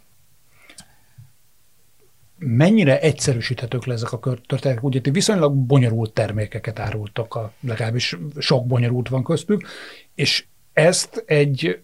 Mennyire 2.38 3.00
egyszerűsíthetők 3.00 3.86
le 3.86 3.94
ezek 3.94 4.12
a 4.12 4.20
történetek? 4.20 4.84
Ugye 4.84 5.02
ti 5.02 5.12
viszonylag 5.12 5.56
bonyolult 5.56 6.14
termékeket 6.14 6.80
árultak, 6.80 7.36
a, 7.36 7.52
legalábbis 7.60 8.18
sok 8.38 8.68
bonyolult 8.68 9.10
van 9.10 9.24
köztük, 9.24 9.68
és 10.16 10.46
ezt 10.86 11.24
egy, 11.26 11.80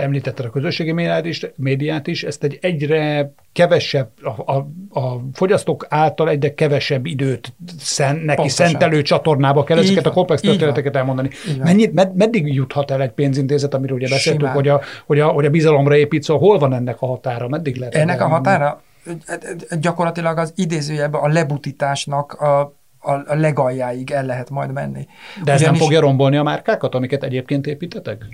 említette 0.00 0.42
a 0.42 0.50
közösségi 0.50 0.92
médiát 0.92 1.24
is, 1.24 1.46
médiát 1.56 2.06
is, 2.06 2.22
ezt 2.22 2.44
egy 2.44 2.58
egyre 2.60 3.32
kevesebb, 3.52 4.10
a, 4.22 4.52
a, 4.52 4.68
a 5.00 5.20
fogyasztók 5.32 5.86
által 5.88 6.28
egyre 6.28 6.54
kevesebb 6.54 7.06
időt 7.06 7.52
szen, 7.78 8.14
neki 8.16 8.36
Pontosan. 8.36 8.66
szentelő 8.66 9.02
csatornába 9.02 9.64
kell 9.64 9.78
ezeket 9.78 10.06
a 10.06 10.10
komplex 10.10 10.40
történeteket 10.40 10.96
elmondani. 10.96 11.30
Mennyit, 11.62 11.92
med, 11.92 12.14
meddig 12.14 12.54
juthat 12.54 12.90
el 12.90 13.02
egy 13.02 13.12
pénzintézet, 13.12 13.74
amiről 13.74 13.96
ugye 13.96 14.08
beszéltük, 14.08 14.48
hogy 14.48 14.68
a, 14.68 14.80
hogy, 15.06 15.20
a, 15.20 15.26
hogy 15.26 15.46
a 15.46 15.50
bizalomra 15.50 15.96
épít, 15.96 16.22
szóval 16.22 16.48
hol 16.48 16.58
van 16.58 16.74
ennek 16.74 16.96
a 17.02 17.06
határa, 17.06 17.48
meddig 17.48 17.76
lehet? 17.76 17.94
Ennek 17.94 18.20
a 18.20 18.28
határa 18.28 18.82
gyakorlatilag 19.80 20.38
az 20.38 20.52
idézőjelben 20.56 21.20
a 21.20 21.28
lebutításnak 21.28 22.32
a 22.32 22.77
a, 22.98 23.12
a 23.12 23.34
legaljáig 23.34 24.10
el 24.10 24.24
lehet 24.24 24.50
majd 24.50 24.72
menni. 24.72 25.06
De 25.44 25.52
ez 25.52 25.60
Ugyanis, 25.60 25.78
nem 25.78 25.88
fogja 25.88 26.00
rombolni 26.00 26.36
a 26.36 26.42
márkákat, 26.42 26.94
amiket 26.94 27.22
egyébként 27.22 27.66
építetek? 27.66 28.26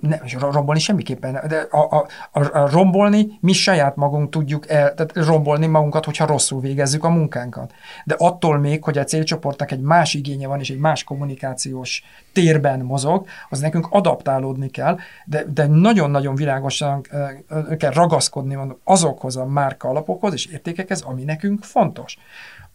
nem, 0.00 0.20
rombolni 0.38 0.80
semmiképpen. 0.80 1.40
De 1.48 1.66
a, 1.70 1.78
a, 1.78 2.06
a, 2.32 2.58
a 2.58 2.70
rombolni 2.70 3.26
mi 3.40 3.52
saját 3.52 3.96
magunk 3.96 4.30
tudjuk 4.30 4.68
el, 4.68 4.94
tehát 4.94 5.12
rombolni 5.26 5.66
magunkat, 5.66 6.04
hogyha 6.04 6.26
rosszul 6.26 6.60
végezzük 6.60 7.04
a 7.04 7.08
munkánkat. 7.08 7.72
De 8.04 8.14
attól 8.18 8.58
még, 8.58 8.84
hogy 8.84 8.98
a 8.98 9.04
célcsoportnak 9.04 9.70
egy 9.70 9.80
más 9.80 10.14
igénye 10.14 10.46
van, 10.46 10.60
és 10.60 10.70
egy 10.70 10.78
más 10.78 11.04
kommunikációs 11.04 12.02
térben 12.32 12.80
mozog, 12.80 13.26
az 13.48 13.60
nekünk 13.60 13.86
adaptálódni 13.90 14.70
kell, 14.70 14.98
de, 15.24 15.44
de 15.54 15.66
nagyon-nagyon 15.66 16.34
világosan 16.34 17.00
kell 17.78 17.92
ragaszkodni 17.92 18.58
azokhoz 18.84 19.36
a 19.36 19.46
márka 19.46 19.88
alapokhoz 19.88 20.32
és 20.32 20.46
értékekhez, 20.46 21.00
ami 21.00 21.24
nekünk 21.24 21.64
fontos. 21.64 22.18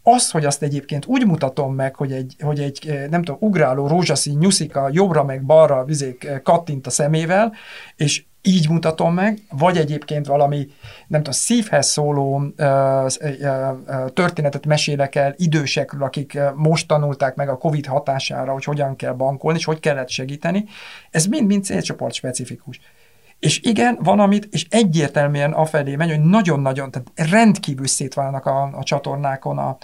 Az, 0.02 0.30
hogy 0.30 0.44
azt 0.44 0.62
egyébként 0.62 1.06
úgy 1.06 1.26
mutatom 1.26 1.74
meg, 1.74 1.96
hogy 1.96 2.12
egy, 2.12 2.36
hogy 2.40 2.60
egy 2.60 2.88
eh, 2.88 3.06
nem 3.08 3.22
tudom, 3.22 3.40
ugráló 3.40 3.86
rózsaszín 3.86 4.38
nyuszika 4.38 4.88
jobbra 4.92 5.24
meg 5.24 5.44
balra 5.44 5.84
vizék 5.84 6.24
eh, 6.24 6.40
kattint 6.40 6.86
a 6.86 6.90
szemével, 6.90 7.52
és 7.96 8.24
így 8.42 8.68
mutatom 8.68 9.14
meg, 9.14 9.38
vagy 9.50 9.76
egyébként 9.76 10.26
valami, 10.26 10.68
nem 11.06 11.20
tudom, 11.20 11.32
szívhez 11.32 11.86
szóló 11.86 12.42
ö, 12.56 13.06
ö, 13.20 13.28
ö, 13.40 14.08
történetet 14.12 14.66
mesélek 14.66 15.14
el 15.14 15.34
idősekről, 15.36 16.02
akik 16.02 16.38
most 16.54 16.88
tanulták 16.88 17.34
meg 17.34 17.48
a 17.48 17.56
COVID 17.56 17.86
hatására, 17.86 18.52
hogy 18.52 18.64
hogyan 18.64 18.96
kell 18.96 19.12
bankolni, 19.12 19.58
és 19.58 19.64
hogy 19.64 19.80
kellett 19.80 20.08
segíteni. 20.08 20.64
Ez 21.10 21.26
mind-mind 21.26 21.64
célcsoport 21.64 22.14
specifikus. 22.14 22.80
És 23.40 23.60
igen, 23.62 23.98
van 24.02 24.20
amit, 24.20 24.48
és 24.50 24.66
egyértelműen 24.70 25.52
afelé 25.52 25.96
megy, 25.96 26.10
hogy 26.10 26.20
nagyon-nagyon, 26.20 26.90
tehát 26.90 27.30
rendkívül 27.30 27.86
szétválnak 27.86 28.46
a, 28.46 28.62
a 28.62 28.82
csatornákon 28.82 29.58
a, 29.58 29.76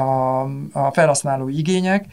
a, 0.00 0.40
a 0.72 0.90
felhasználó 0.92 1.48
igények, 1.48 2.06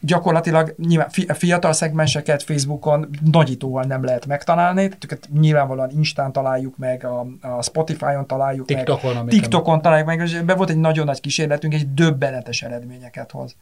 gyakorlatilag 0.00 0.74
nyilván 0.78 1.08
fiatal 1.28 1.72
szegmenseket 1.72 2.42
Facebookon 2.42 3.08
nagyítóval 3.30 3.84
nem 3.84 4.04
lehet 4.04 4.26
megtalálni, 4.26 4.88
tehát 4.88 5.28
nyilvánvalóan 5.32 5.90
Instán 5.90 6.32
találjuk 6.32 6.76
meg, 6.76 7.04
a, 7.04 7.26
a 7.40 7.62
Spotify-on 7.62 8.26
találjuk 8.26 8.66
TikTokon, 8.66 9.14
meg, 9.14 9.26
TikTokon 9.26 9.82
találjuk 9.82 10.06
meg, 10.06 10.20
és 10.20 10.40
be 10.40 10.54
volt 10.54 10.70
egy 10.70 10.78
nagyon 10.78 11.04
nagy 11.04 11.20
kísérletünk, 11.20 11.74
egy 11.74 11.94
döbbenetes 11.94 12.62
eredményeket 12.62 13.30
hoz 13.30 13.56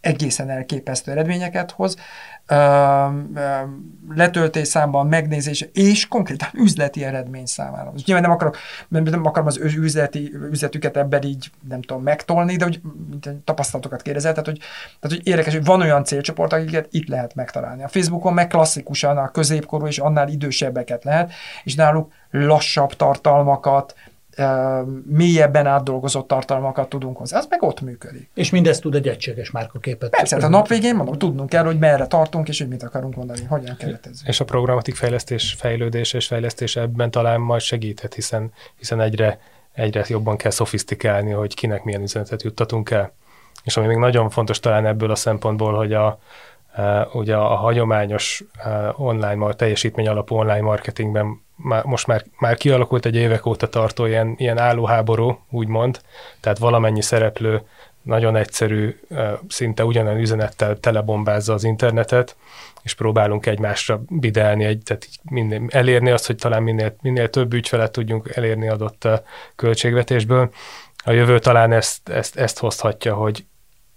egészen 0.00 0.50
elképesztő 0.50 1.10
eredményeket 1.10 1.70
hoz, 1.70 1.96
letöltés 4.14 4.68
számban, 4.68 5.06
megnézés, 5.06 5.68
és 5.72 6.08
konkrétan 6.08 6.48
üzleti 6.52 7.04
eredmény 7.04 7.46
számára. 7.46 7.92
Nyilván 8.04 8.24
nem 8.24 8.32
akarok, 8.32 8.56
nem 8.88 9.26
akarom 9.26 9.46
az 9.46 9.56
üzleti, 9.56 10.32
üzletüket 10.50 10.96
ebben 10.96 11.22
így, 11.22 11.50
nem 11.68 11.82
tudom, 11.82 12.02
megtolni, 12.02 12.56
de 12.56 12.64
hogy 12.64 12.80
tapasztalatokat 13.44 14.02
kérdezel, 14.02 14.30
tehát 14.30 14.46
hogy, 14.46 14.58
tehát 15.00 15.16
hogy 15.16 15.26
érdekes, 15.26 15.52
hogy 15.52 15.64
van 15.64 15.80
olyan 15.80 16.04
célcsoport, 16.04 16.52
akiket 16.52 16.88
itt 16.90 17.08
lehet 17.08 17.34
megtalálni. 17.34 17.82
A 17.82 17.88
Facebookon 17.88 18.32
meg 18.32 18.46
klasszikusan 18.46 19.18
a 19.18 19.30
középkorú 19.30 19.86
és 19.86 19.98
annál 19.98 20.28
idősebbeket 20.28 21.04
lehet, 21.04 21.32
és 21.64 21.74
náluk 21.74 22.12
lassabb 22.30 22.96
tartalmakat, 22.96 23.94
mélyebben 25.06 25.66
átdolgozott 25.66 26.28
tartalmakat 26.28 26.88
tudunk 26.88 27.16
hozzá. 27.16 27.38
Ez 27.38 27.46
meg 27.50 27.62
ott 27.62 27.80
működik. 27.80 28.30
És 28.34 28.50
mindezt 28.50 28.82
tud 28.82 28.94
egy 28.94 29.08
egységes 29.08 29.50
márkaképet. 29.50 30.10
Persze, 30.10 30.34
hát 30.34 30.44
a 30.44 30.48
nap 30.48 30.68
végén 30.68 30.94
mondom, 30.94 31.18
tudnunk 31.18 31.48
kell, 31.48 31.64
hogy 31.64 31.78
merre 31.78 32.06
tartunk, 32.06 32.48
és 32.48 32.58
hogy 32.58 32.68
mit 32.68 32.82
akarunk 32.82 33.14
mondani, 33.14 33.44
hogyan 33.44 33.76
keretezzük. 33.76 34.28
És 34.28 34.40
a 34.40 34.44
programatik 34.44 34.94
fejlesztés, 34.94 35.54
fejlődés 35.58 36.12
és 36.12 36.26
fejlesztés 36.26 36.76
ebben 36.76 37.10
talán 37.10 37.40
majd 37.40 37.60
segíthet, 37.60 38.14
hiszen, 38.14 38.52
hiszen 38.76 39.00
egyre, 39.00 39.40
egyre 39.72 40.04
jobban 40.08 40.36
kell 40.36 40.50
szofisztikálni, 40.50 41.30
hogy 41.30 41.54
kinek 41.54 41.84
milyen 41.84 42.02
üzenetet 42.02 42.42
juttatunk 42.42 42.90
el. 42.90 43.12
És 43.64 43.76
ami 43.76 43.86
még 43.86 43.96
nagyon 43.96 44.30
fontos 44.30 44.60
talán 44.60 44.86
ebből 44.86 45.10
a 45.10 45.14
szempontból, 45.14 45.74
hogy 45.74 45.92
a, 45.92 46.18
ugye 47.12 47.36
a 47.36 47.54
hagyományos 47.54 48.44
online, 48.96 49.52
teljesítmény 49.52 50.08
alapú 50.08 50.34
online 50.34 50.60
marketingben 50.60 51.46
már, 51.62 51.84
most 51.84 52.06
már, 52.06 52.24
már 52.38 52.56
kialakult 52.56 53.06
egy 53.06 53.14
évek 53.14 53.46
óta 53.46 53.68
tartó 53.68 54.06
ilyen, 54.06 54.34
ilyen 54.36 54.58
állóháború, 54.58 55.38
úgymond, 55.50 56.00
tehát 56.40 56.58
valamennyi 56.58 57.02
szereplő 57.02 57.62
nagyon 58.02 58.36
egyszerű, 58.36 59.00
szinte 59.48 59.84
ugyanolyan 59.84 60.20
üzenettel 60.20 60.80
telebombázza 60.80 61.52
az 61.52 61.64
internetet, 61.64 62.36
és 62.82 62.94
próbálunk 62.94 63.46
egymásra 63.46 64.02
bidelni, 64.08 64.64
egy, 64.64 64.82
tehát 64.84 65.08
minél, 65.22 65.62
elérni 65.68 66.10
azt, 66.10 66.26
hogy 66.26 66.36
talán 66.36 66.62
minél, 66.62 66.96
minél 67.02 67.30
több 67.30 67.52
ügyfelet 67.52 67.92
tudjunk 67.92 68.30
elérni 68.34 68.68
adott 68.68 69.08
költségvetésből. 69.56 70.50
A 71.04 71.10
jövő 71.10 71.38
talán 71.38 71.72
ezt, 71.72 72.08
ezt, 72.08 72.36
ezt 72.36 72.58
hozhatja, 72.58 73.14
hogy 73.14 73.44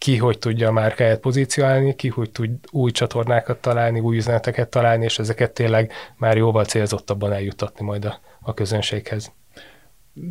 ki 0.02 0.18
hogy 0.18 0.40
tudja 0.40 0.68
a 0.68 0.72
márkáját 0.72 1.20
pozícionálni, 1.20 1.96
ki 1.96 2.08
hogy 2.08 2.32
tud 2.32 2.50
új 2.72 2.92
csatornákat 2.92 3.62
találni, 3.62 4.00
új 4.00 4.18
üzeneteket 4.18 4.70
találni, 4.70 5.04
és 5.04 5.20
ezeket 5.20 5.52
tényleg 5.52 5.92
már 6.18 6.38
jóval 6.38 6.66
célzottabban 6.66 7.34
eljutatni 7.34 7.86
majd 7.86 8.06
a, 8.06 8.20
a 8.42 8.54
közönséghez. 8.54 9.32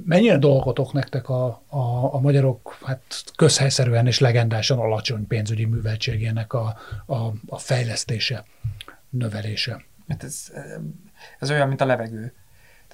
Mennyire 0.04 0.38
dolgotok 0.38 0.92
nektek 0.92 1.28
a, 1.28 1.44
a, 1.68 2.14
a 2.14 2.20
magyarok 2.20 2.78
hát 2.84 3.02
közhelyszerűen 3.36 4.06
és 4.06 4.18
legendásan 4.18 4.78
alacsony 4.78 5.26
pénzügyi 5.26 5.64
műveltségének 5.64 6.52
a, 6.52 6.76
a, 7.06 7.16
a 7.46 7.58
fejlesztése, 7.58 8.44
növelése? 9.10 9.84
Hát 10.08 10.24
ez, 10.24 10.52
ez 11.38 11.50
olyan, 11.50 11.68
mint 11.68 11.80
a 11.80 11.86
levegő. 11.86 12.32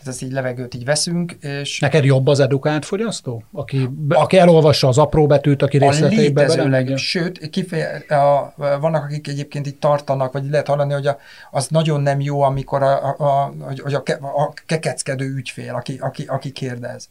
Tehát 0.07 0.21
ezt 0.21 0.31
így 0.31 0.35
levegőt 0.35 0.75
így 0.75 0.85
veszünk, 0.85 1.33
és... 1.33 1.79
Neked 1.81 2.05
jobb 2.05 2.27
az 2.27 2.41
edukált 2.41 2.85
fogyasztó? 2.85 3.43
Aki, 3.53 3.89
a, 4.09 4.15
aki 4.15 4.39
elolvassa 4.39 4.89
az 4.89 4.99
apró 4.99 5.27
betűt, 5.27 5.63
aki 5.63 5.79
részleteibe 5.79 6.47
belemegy? 6.47 6.99
Sőt, 6.99 7.51
kifeje, 7.51 8.15
a, 8.15 8.55
vannak, 8.57 9.05
akik 9.05 9.29
egyébként 9.29 9.67
itt 9.67 9.81
tartanak, 9.81 10.33
vagy 10.33 10.51
lehet 10.51 10.67
hallani, 10.67 10.93
hogy 10.93 11.07
a, 11.07 11.19
az 11.51 11.69
nagyon 11.69 12.01
nem 12.01 12.21
jó, 12.21 12.41
amikor 12.43 12.83
a, 12.83 13.05
a, 13.05 13.17
a, 13.19 13.53
a, 13.85 14.03
a, 14.21 14.43
a 14.43 14.53
kekeckedő 14.67 15.35
ügyfél, 15.35 15.75
aki, 15.75 15.99
aki, 16.01 16.25
aki 16.27 16.51
kérdez. 16.51 17.09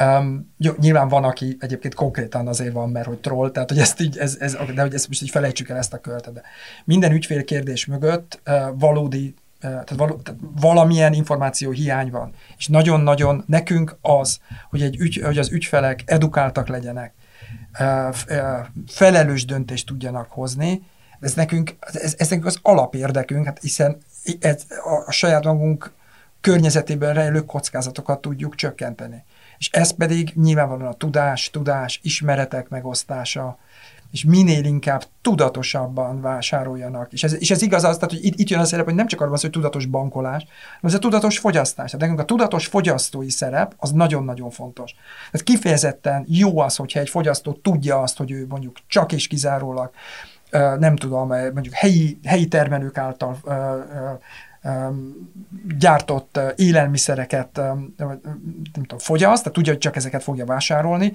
Um, 0.00 0.54
jó, 0.58 0.72
nyilván 0.80 1.08
van, 1.08 1.24
aki 1.24 1.56
egyébként 1.60 1.94
konkrétan 1.94 2.48
azért 2.48 2.72
van, 2.72 2.90
mert 2.90 3.06
hogy 3.06 3.18
troll, 3.18 3.50
tehát 3.50 3.68
hogy 3.68 3.78
ezt 3.78 4.00
így, 4.00 4.18
ez, 4.18 4.36
ez, 4.40 4.56
de 4.74 4.82
hogy 4.82 4.94
ezt 4.94 5.08
most 5.08 5.22
így 5.22 5.30
felejtsük 5.30 5.68
el 5.68 5.76
ezt 5.76 5.92
a 5.92 5.98
kört, 5.98 6.32
de 6.32 6.42
minden 6.84 7.12
ügyfél 7.12 7.44
kérdés 7.44 7.86
mögött 7.86 8.40
uh, 8.46 8.54
valódi, 8.78 9.34
tehát, 9.68 9.90
való, 9.96 10.14
tehát 10.14 10.40
valamilyen 10.60 11.12
információ 11.12 11.70
hiány 11.70 12.10
van. 12.10 12.32
És 12.56 12.68
nagyon-nagyon 12.68 13.44
nekünk 13.46 13.96
az, 14.00 14.40
hogy, 14.70 14.82
egy 14.82 14.96
ügy, 14.96 15.20
hogy 15.24 15.38
az 15.38 15.52
ügyfelek 15.52 16.02
edukáltak 16.06 16.68
legyenek, 16.68 17.12
felelős 18.86 19.44
döntést 19.44 19.86
tudjanak 19.86 20.30
hozni, 20.30 20.82
ez 21.20 21.34
nekünk, 21.34 21.76
ez, 21.80 22.14
ez 22.18 22.28
nekünk 22.28 22.46
az 22.46 22.58
alapérdekünk, 22.62 23.44
hát 23.44 23.58
hiszen 23.60 23.98
ez 24.40 24.64
a, 24.68 25.04
a 25.06 25.10
saját 25.10 25.44
magunk 25.44 25.92
környezetében 26.40 27.14
rejlő 27.14 27.44
kockázatokat 27.44 28.20
tudjuk 28.20 28.54
csökkenteni 28.54 29.24
és 29.58 29.70
ez 29.70 29.90
pedig 29.90 30.32
nyilvánvalóan 30.34 30.92
a 30.92 30.94
tudás, 30.94 31.50
tudás, 31.50 32.00
ismeretek 32.02 32.68
megosztása, 32.68 33.58
és 34.14 34.24
minél 34.24 34.64
inkább 34.64 35.04
tudatosabban 35.22 36.20
vásároljanak. 36.20 37.12
És 37.12 37.22
ez, 37.22 37.40
és 37.40 37.50
ez 37.50 37.62
igaz 37.62 37.84
az, 37.84 37.94
tehát, 37.94 38.10
hogy 38.10 38.24
itt, 38.24 38.38
itt 38.38 38.48
jön 38.48 38.60
a 38.60 38.64
szerep, 38.64 38.84
hogy 38.84 38.94
nem 38.94 39.06
csak 39.06 39.20
arról 39.20 39.32
van 39.32 39.40
hogy 39.40 39.50
tudatos 39.50 39.86
bankolás, 39.86 40.42
hanem 40.44 40.80
ez 40.80 40.94
a 40.94 40.98
tudatos 40.98 41.38
fogyasztás. 41.38 41.90
Tehát 41.90 42.00
nekünk 42.00 42.20
a 42.20 42.24
tudatos 42.24 42.66
fogyasztói 42.66 43.30
szerep 43.30 43.74
az 43.76 43.90
nagyon-nagyon 43.90 44.50
fontos. 44.50 44.94
Tehát 45.30 45.46
kifejezetten 45.46 46.24
jó 46.28 46.58
az, 46.58 46.76
hogyha 46.76 47.00
egy 47.00 47.08
fogyasztó 47.08 47.52
tudja 47.52 48.00
azt, 48.00 48.16
hogy 48.16 48.30
ő 48.30 48.46
mondjuk 48.48 48.76
csak 48.86 49.12
és 49.12 49.26
kizárólag 49.26 49.90
nem 50.78 50.96
tudom, 50.96 51.28
mondjuk 51.28 51.74
helyi, 51.74 52.18
helyi 52.24 52.48
termelők 52.48 52.98
által 52.98 53.38
gyártott 55.78 56.40
élelmiszereket 56.56 57.56
nem 57.56 57.92
tudom, 58.72 58.98
fogyaszt, 58.98 59.42
tehát 59.42 59.54
tudja, 59.54 59.72
hogy 59.72 59.80
csak 59.80 59.96
ezeket 59.96 60.22
fogja 60.22 60.44
vásárolni, 60.44 61.12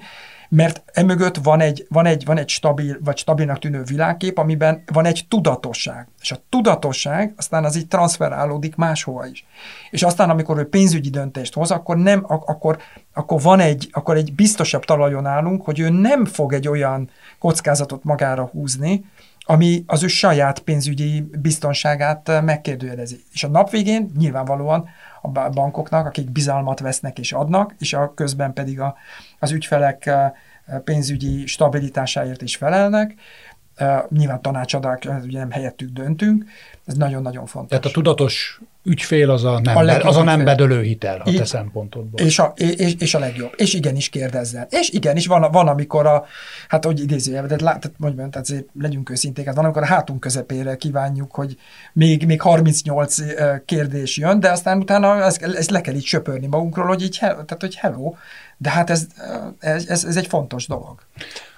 mert 0.48 0.82
emögött 0.92 1.36
van 1.36 1.60
egy, 1.60 1.86
van 1.88 2.06
egy, 2.06 2.24
van 2.24 2.38
egy 2.38 2.48
stabil, 2.48 2.98
vagy 3.04 3.18
stabilnak 3.18 3.58
tűnő 3.58 3.82
világkép, 3.82 4.38
amiben 4.38 4.82
van 4.92 5.04
egy 5.04 5.24
tudatosság. 5.28 6.08
És 6.20 6.32
a 6.32 6.36
tudatosság 6.48 7.34
aztán 7.36 7.64
az 7.64 7.76
így 7.76 7.88
transferálódik 7.88 8.76
máshova 8.76 9.26
is. 9.26 9.46
És 9.90 10.02
aztán, 10.02 10.30
amikor 10.30 10.58
ő 10.58 10.68
pénzügyi 10.68 11.10
döntést 11.10 11.54
hoz, 11.54 11.70
akkor, 11.70 11.96
nem, 11.96 12.24
akkor, 12.26 12.78
akkor 13.14 13.40
van 13.40 13.60
egy, 13.60 13.88
akkor 13.92 14.16
egy 14.16 14.34
biztosabb 14.34 14.84
talajon 14.84 15.26
állunk, 15.26 15.64
hogy 15.64 15.78
ő 15.78 15.88
nem 15.88 16.24
fog 16.24 16.52
egy 16.52 16.68
olyan 16.68 17.10
kockázatot 17.38 18.04
magára 18.04 18.46
húzni, 18.46 19.04
ami 19.50 19.84
az 19.86 20.02
ő 20.02 20.06
saját 20.06 20.58
pénzügyi 20.58 21.20
biztonságát 21.20 22.28
eh, 22.28 22.42
megkérdőjelezi. 22.42 23.24
És 23.32 23.44
a 23.44 23.48
nap 23.48 23.70
végén 23.70 24.10
nyilvánvalóan 24.18 24.88
a 25.22 25.28
bankoknak, 25.50 26.06
akik 26.06 26.30
bizalmat 26.30 26.80
vesznek 26.80 27.18
és 27.18 27.32
adnak, 27.32 27.74
és 27.78 27.92
a 27.92 28.14
közben 28.14 28.52
pedig 28.52 28.80
a, 28.80 28.96
az 29.38 29.50
ügyfelek 29.50 30.06
eh, 30.06 30.30
pénzügyi 30.84 31.46
stabilitásáért 31.46 32.42
is 32.42 32.56
felelnek, 32.56 33.10
eh, 33.10 33.16
nyilván 34.10 34.42
tanácsadák, 34.42 35.08
ugye 35.24 35.38
nem 35.38 35.50
helyettük 35.50 35.90
döntünk, 35.90 36.44
ez 36.86 36.94
nagyon-nagyon 36.94 37.46
fontos. 37.46 37.68
Tehát 37.68 37.84
a 37.84 37.90
tudatos 37.90 38.60
ügyfél 38.82 39.30
az 39.30 39.44
a 39.44 39.60
nem, 39.60 39.76
a 39.76 39.84
be, 39.84 40.00
az 40.04 40.16
a 40.16 40.22
nem 40.22 40.44
bedölő 40.44 40.82
hitel 40.82 41.20
a 41.20 41.32
te 41.32 41.44
szempontodból. 41.44 42.26
És 42.26 42.38
a, 42.38 42.52
és, 42.56 42.94
és 42.98 43.14
a 43.14 43.18
legjobb. 43.18 43.52
És 43.56 43.74
igenis 43.74 44.08
kérdezzen. 44.08 44.66
És 44.70 44.90
igenis 44.90 45.26
van, 45.26 45.50
van 45.50 45.68
amikor 45.68 46.06
a, 46.06 46.24
hát 46.68 46.84
hogy 46.84 47.00
idézőjelben, 47.00 47.58
tehát 47.58 47.92
mondjam, 47.96 48.30
tehát 48.30 48.48
azért 48.48 48.64
legyünk 48.80 49.10
őszinték, 49.10 49.46
hát 49.46 49.54
van, 49.54 49.64
amikor 49.64 49.82
a 49.82 49.86
hátunk 49.86 50.20
közepére 50.20 50.76
kívánjuk, 50.76 51.34
hogy 51.34 51.56
még, 51.92 52.26
még 52.26 52.40
38 52.40 53.16
kérdés 53.64 54.16
jön, 54.16 54.40
de 54.40 54.50
aztán 54.50 54.78
utána 54.78 55.24
ezt, 55.24 55.42
ezt 55.42 55.70
le 55.70 55.80
kell 55.80 55.94
így 55.94 56.04
söpörni 56.04 56.46
magunkról, 56.46 56.86
hogy 56.86 57.02
így, 57.02 57.16
tehát 57.20 57.56
hogy 57.60 57.74
hello, 57.74 58.14
de 58.56 58.70
hát 58.70 58.90
ez, 58.90 59.06
ez, 59.58 59.86
ez, 59.86 60.04
ez 60.04 60.16
egy 60.16 60.26
fontos 60.26 60.66
dolog. 60.66 60.98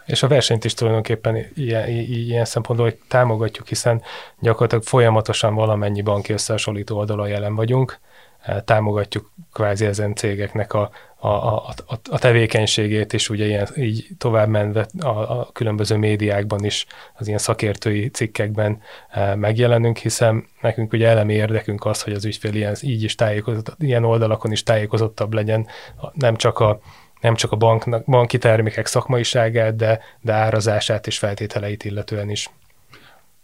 És 0.06 0.22
a 0.22 0.28
versenyt 0.28 0.64
is 0.64 0.74
tulajdonképpen 0.74 1.46
ilyen, 1.54 1.88
ilyen 1.88 2.44
szempontból 2.44 2.88
hogy 2.88 2.98
támogatjuk, 3.08 3.68
hiszen 3.68 4.02
gyakorlatilag 4.40 4.84
folyamatosan 4.84 5.54
valamennyi 5.54 6.02
banki 6.02 6.32
összehasonlító 6.32 6.96
oldalon 6.96 7.28
jelen 7.28 7.54
vagyunk, 7.54 7.98
eh, 8.40 8.60
támogatjuk 8.64 9.32
kvázi 9.52 9.84
ezen 9.84 10.14
cégeknek 10.14 10.72
a, 10.72 10.90
a, 11.24 11.28
a, 11.28 11.74
a 12.10 12.18
tevékenységét, 12.18 13.12
és 13.12 13.28
ugye 13.28 13.46
ilyen, 13.46 13.68
így 13.76 14.06
tovább 14.18 14.48
menve 14.48 14.86
a, 15.00 15.08
a 15.08 15.48
különböző 15.52 15.96
médiákban 15.96 16.64
is, 16.64 16.86
az 17.14 17.26
ilyen 17.26 17.38
szakértői 17.38 18.08
cikkekben 18.08 18.80
e, 19.10 19.34
megjelenünk, 19.34 19.96
hiszen 19.96 20.46
nekünk 20.60 20.92
ugye 20.92 21.08
elemi 21.08 21.34
érdekünk 21.34 21.84
az, 21.84 22.02
hogy 22.02 22.12
az 22.12 22.24
ügyfél 22.24 22.54
ilyen, 22.54 22.76
így 22.80 23.02
is 23.02 23.14
tájékozott, 23.14 23.74
ilyen 23.78 24.04
oldalakon 24.04 24.52
is 24.52 24.62
tájékozottabb 24.62 25.32
legyen, 25.32 25.66
nem 26.12 26.36
csak 26.36 26.58
a 26.58 26.80
nem 27.22 27.34
csak 27.34 27.52
a 27.52 27.56
banknak, 27.56 28.04
banki 28.04 28.38
termékek 28.38 28.86
szakmaiságát, 28.86 29.76
de, 29.76 30.00
de 30.20 30.32
árazását 30.32 31.06
és 31.06 31.18
feltételeit 31.18 31.84
illetően 31.84 32.30
is. 32.30 32.50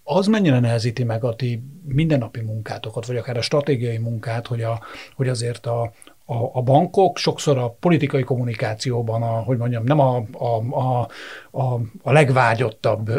Az 0.02 0.26
mennyire 0.26 0.58
nehezíti 0.58 1.04
meg 1.04 1.24
a 1.24 1.34
ti 1.34 1.62
mindennapi 1.84 2.40
munkátokat, 2.40 3.06
vagy 3.06 3.16
akár 3.16 3.36
a 3.36 3.40
stratégiai 3.40 3.98
munkát, 3.98 4.46
hogy, 4.46 4.62
a, 4.62 4.80
hogy 5.14 5.28
azért 5.28 5.66
a, 5.66 5.92
a, 6.30 6.50
a 6.52 6.62
bankok 6.62 7.18
sokszor 7.18 7.58
a 7.58 7.76
politikai 7.80 8.22
kommunikációban, 8.22 9.22
a, 9.22 9.26
hogy 9.26 9.56
mondjam, 9.56 9.84
nem 9.84 9.98
a, 9.98 10.24
a, 10.32 10.78
a, 10.78 11.08
a, 11.50 11.80
a 12.02 12.12
legvágyottabb 12.12 13.10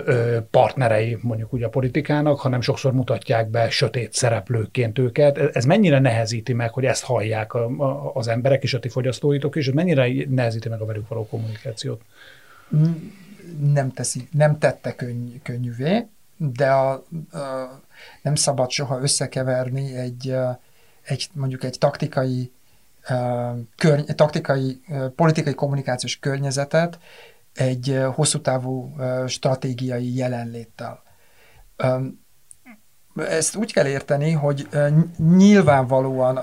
partnerei 0.51 1.18
mondjuk 1.22 1.53
ugye 1.53 1.66
a 1.66 1.70
politikának, 1.70 2.39
hanem 2.39 2.62
sokszor 2.62 2.93
mutatják 2.93 3.49
be 3.49 3.70
sötét 3.70 4.14
szereplőként 4.14 4.99
őket. 4.99 5.38
Ez 5.38 5.66
mennyire 5.66 5.99
nehezíti 5.99 6.53
meg, 6.53 6.74
hogy 6.74 6.86
ezt 6.86 7.03
hallják 7.03 7.53
a, 7.53 7.66
a, 7.66 8.12
az 8.14 8.28
emberek 8.28 8.64
és 8.64 8.74
a 8.74 8.80
ti 8.80 8.89
fogyasztóitok 8.89 9.55
is, 9.55 9.68
ez 9.68 9.74
mennyire 9.74 10.07
nehezíti 10.30 10.70
meg 10.70 10.82
a 10.82 10.86
velük 10.86 11.07
való 11.07 11.28
kommunikációt? 11.28 12.01
Nem, 13.74 13.91
teszi, 13.91 14.28
nem 14.32 14.57
tette 14.57 14.95
könny, 14.95 15.41
könnyűvé, 15.43 16.05
de 16.38 16.72
a, 16.72 16.91
a, 16.91 17.03
nem 18.22 18.36
szabad 18.36 18.70
soha 18.70 19.01
összekeverni 19.01 19.95
egy, 19.95 20.36
egy 21.01 21.28
mondjuk 21.34 21.64
egy 21.64 21.78
taktikai 21.80 22.51
körny- 23.76 24.16
taktikai, 24.16 24.82
politikai 25.16 25.54
kommunikációs 25.54 26.20
környezetet 26.20 27.00
egy 27.54 28.02
hosszú 28.14 28.41
távú 28.41 28.95
stratégiai 29.28 30.16
jelenléttel. 30.16 31.04
Ezt 33.16 33.56
úgy 33.56 33.74
kell 33.74 33.88
érteni, 33.88 34.32
hogy 34.32 34.68
nyilvánvalóan 35.18 36.39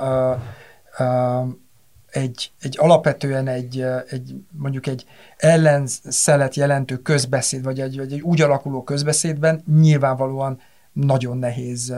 egy, 2.11 2.52
egy 2.61 2.76
alapvetően 2.78 3.48
egy, 3.48 3.84
egy, 4.09 4.34
mondjuk 4.50 4.86
egy 4.86 5.07
ellenszelet 5.36 6.54
jelentő 6.54 6.96
közbeszéd, 6.96 7.62
vagy 7.62 7.80
egy, 7.80 7.98
egy 7.98 8.20
úgy 8.20 8.40
alakuló 8.40 8.82
közbeszédben 8.82 9.62
nyilvánvalóan 9.80 10.61
nagyon 10.92 11.38
nehéz 11.38 11.94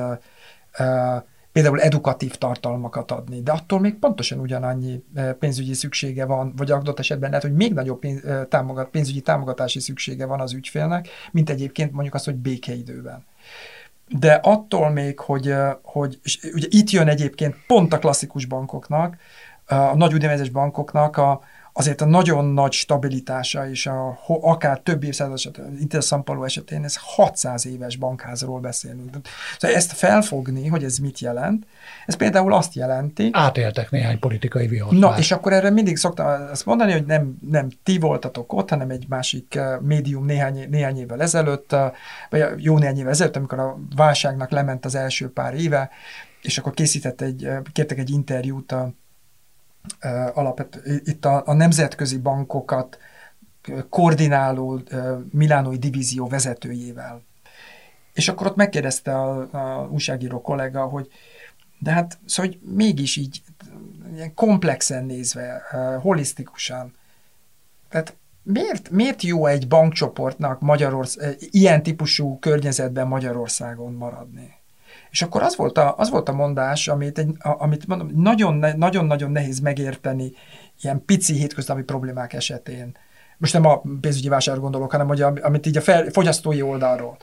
például 1.53 1.80
edukatív 1.80 2.34
tartalmakat 2.34 3.11
adni, 3.11 3.42
de 3.42 3.53
attól 3.53 3.80
még 3.80 3.94
pontosan 3.94 4.38
ugyanannyi 4.38 5.03
pénzügyi 5.38 5.74
szüksége 5.74 6.24
van, 6.24 6.53
vagy 6.57 6.70
adott 6.70 6.99
esetben 6.99 7.28
lehet, 7.28 7.44
hogy 7.44 7.55
még 7.55 7.72
nagyobb 7.72 7.99
pénz, 7.99 8.22
támogat, 8.49 8.88
pénzügyi 8.88 9.20
támogatási 9.20 9.80
szüksége 9.80 10.26
van 10.26 10.40
az 10.40 10.53
ügyfélnek, 10.53 11.09
mint 11.32 11.51
egyébként 11.51 11.92
mondjuk 11.92 12.14
az, 12.14 12.24
hogy 12.24 12.34
békeidőben. 12.34 13.24
De 14.09 14.32
attól 14.32 14.90
még, 14.90 15.18
hogy, 15.18 15.55
hogy 15.82 16.18
és 16.22 16.51
ugye 16.55 16.66
itt 16.70 16.90
jön 16.90 17.09
egyébként 17.09 17.57
pont 17.66 17.92
a 17.92 17.99
klasszikus 17.99 18.44
bankoknak, 18.44 19.16
a 19.66 19.96
nagy 19.96 20.14
úgynevezett 20.14 20.53
bankoknak 20.53 21.16
a, 21.16 21.40
azért 21.78 22.00
a 22.00 22.04
nagyon 22.04 22.44
nagy 22.44 22.72
stabilitása 22.72 23.70
és 23.70 23.86
a, 23.86 24.18
akár 24.26 24.78
több 24.78 25.04
évszázad 25.04 25.34
esetén, 25.34 25.76
Intel 25.80 26.00
San 26.00 26.24
esetén 26.44 26.84
ez 26.84 26.96
600 27.00 27.66
éves 27.66 27.96
bankházról 27.96 28.60
beszélünk. 28.60 29.16
Szóval 29.58 29.76
ezt 29.76 29.92
felfogni, 29.92 30.66
hogy 30.66 30.84
ez 30.84 30.98
mit 30.98 31.18
jelent, 31.18 31.66
ez 32.06 32.14
például 32.14 32.52
azt 32.52 32.74
jelenti... 32.74 33.28
Átéltek 33.32 33.90
néhány 33.90 34.18
politikai 34.18 34.66
vihart. 34.66 34.92
Na, 34.98 35.09
már. 35.09 35.18
és 35.18 35.30
akkor 35.32 35.52
erre 35.52 35.70
mindig 35.70 35.96
szoktam 35.96 36.26
azt 36.50 36.66
mondani, 36.66 36.92
hogy 36.92 37.06
nem, 37.06 37.38
nem 37.50 37.68
ti 37.82 37.98
voltatok 37.98 38.52
ott, 38.52 38.70
hanem 38.70 38.90
egy 38.90 39.05
másik 39.09 39.55
eh, 39.55 39.80
médium 39.80 40.24
néhány, 40.24 40.66
néhány 40.70 40.98
évvel 40.98 41.22
ezelőtt, 41.22 41.72
eh, 41.72 41.90
vagy 42.30 42.44
jó 42.56 42.78
néhány 42.78 42.98
évvel 42.98 43.10
ezelőtt, 43.10 43.36
amikor 43.36 43.59
a 43.59 43.78
válságnak 43.96 44.50
lement 44.50 44.84
az 44.84 44.94
első 44.94 45.30
pár 45.30 45.55
éve, 45.55 45.90
és 46.42 46.59
akkor 46.59 46.74
készített 46.74 47.20
egy, 47.20 47.44
eh, 47.44 47.60
kértek 47.72 47.98
egy 47.98 48.10
interjút 48.10 48.72
a 48.72 48.92
alapvető, 50.35 51.02
itt 51.05 51.24
a, 51.24 51.43
a 51.47 51.52
nemzetközi 51.52 52.19
bankokat 52.19 52.98
koordináló 53.89 54.81
Milánói 55.31 55.77
divízió 55.77 56.27
vezetőjével. 56.27 57.23
És 58.12 58.28
akkor 58.28 58.47
ott 58.47 58.56
megkérdezte 58.56 59.15
a, 59.15 59.48
a 59.52 59.89
újságíró 59.89 60.40
kollega, 60.40 60.82
hogy 60.85 61.09
de 61.78 61.90
hát, 61.90 62.19
szóval 62.24 62.52
hogy 62.52 62.60
mégis 62.74 63.16
így 63.16 63.43
ilyen 64.15 64.35
komplexen 64.35 65.05
nézve, 65.05 65.62
holisztikusan. 66.02 66.94
Tehát 67.89 68.16
miért, 68.43 68.90
miért 68.90 69.23
jó 69.23 69.47
egy 69.47 69.69
bankcsoportnak 69.69 70.60
Magyarország, 70.60 71.36
ilyen 71.39 71.82
típusú 71.82 72.39
környezetben 72.39 73.06
Magyarországon 73.06 73.93
maradni? 73.93 74.57
És 75.19 75.24
akkor 75.24 75.43
az 75.43 75.57
volt 75.57 75.78
a, 75.78 75.95
az 75.97 76.11
volt 76.11 76.28
a 76.28 76.32
mondás, 76.32 76.89
amit, 76.89 77.19
egy, 77.19 77.36
amit 77.39 77.86
mondom, 77.86 78.11
nagyon-nagyon 78.77 79.31
nehéz 79.31 79.61
megérteni 79.61 80.32
ilyen 80.82 81.05
pici 81.05 81.35
hétköznapi 81.35 81.82
problémák 81.82 82.32
esetén. 82.32 82.97
Most 83.39 83.53
nem 83.53 83.65
a 83.65 83.82
pénzügyi 84.01 84.28
vásárra 84.28 84.61
gondolok, 84.61 84.90
hanem 84.90 85.07
hogy 85.07 85.23
amit 85.23 85.66
így 85.66 85.77
a 85.77 85.81
fel, 85.81 86.11
fogyasztói 86.11 86.62
oldalról. 86.62 87.16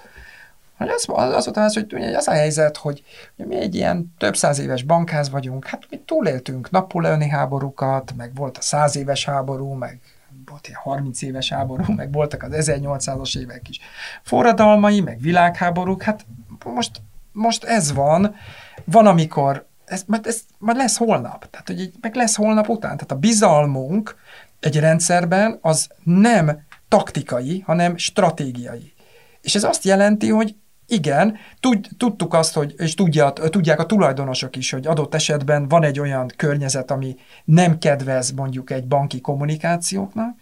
Az, 0.78 1.06
az, 1.08 1.34
az 1.34 1.46
volt 1.46 1.58
az, 1.58 1.74
hogy 1.74 1.94
ugye, 1.94 2.18
az 2.18 2.28
a 2.28 2.32
helyzet, 2.32 2.78
hogy 2.78 3.04
ugye, 3.36 3.48
mi 3.48 3.56
egy 3.56 3.76
ilyen 3.76 4.14
több 4.18 4.36
száz 4.36 4.60
éves 4.60 4.84
bankház 4.84 5.30
vagyunk, 5.30 5.68
hát 5.68 5.88
mi 5.90 6.00
túléltünk 6.06 6.70
napoleoni 6.72 7.30
háborúkat, 7.30 8.14
meg 8.18 8.36
volt 8.36 8.58
a 8.58 8.62
száz 8.62 8.96
éves 8.96 9.26
háború, 9.26 9.74
meg 9.74 10.00
volt 10.46 10.68
ilyen 10.68 10.80
30 10.84 11.22
éves 11.22 11.50
háború, 11.50 11.84
meg 11.96 12.12
voltak 12.12 12.44
az 12.44 12.70
1800-as 12.72 13.38
évek 13.38 13.70
is 13.70 13.80
forradalmai, 14.24 15.02
meg 15.02 15.20
világháborúk, 15.20 16.02
hát 16.04 16.26
most 16.64 17.02
most 17.36 17.64
ez 17.64 17.94
van, 17.94 18.36
van, 18.84 19.08
amikor 19.08 19.66
ez, 19.86 20.04
majd, 20.08 20.28
ez 20.28 20.42
majd 20.58 20.78
lesz 20.78 20.98
holnap, 20.98 21.50
tehát 21.50 21.68
hogy 21.68 21.92
meg 22.02 22.16
lesz 22.16 22.36
holnap 22.36 22.70
után. 22.70 22.96
Tehát 22.96 23.12
a 23.12 23.16
bizalmunk 23.16 24.16
egy 24.60 24.80
rendszerben 24.80 25.58
az 25.62 25.90
nem 26.04 26.62
taktikai, 26.88 27.60
hanem 27.66 27.98
stratégiai. 27.98 28.94
És 29.42 29.56
ez 29.56 29.64
azt 29.64 29.84
jelenti, 29.84 30.30
hogy 30.30 30.56
igen, 30.88 31.38
tud, 31.60 31.88
tudtuk 31.98 32.34
azt, 32.34 32.54
hogy, 32.54 32.74
és 32.78 32.94
tudja, 32.94 33.32
tudják 33.32 33.80
a 33.80 33.86
tulajdonosok 33.86 34.56
is, 34.56 34.72
hogy 34.72 34.88
adott 34.88 35.16
esetben 35.16 35.68
van 35.68 35.84
egy 35.84 36.00
olyan 36.00 36.32
környezet, 36.36 36.92
ami 36.92 37.16
nem 37.44 37.78
kedvez 37.78 38.32
mondjuk 38.32 38.70
egy 38.70 38.88
banki 38.88 39.22
kommunikációknak, 39.22 40.36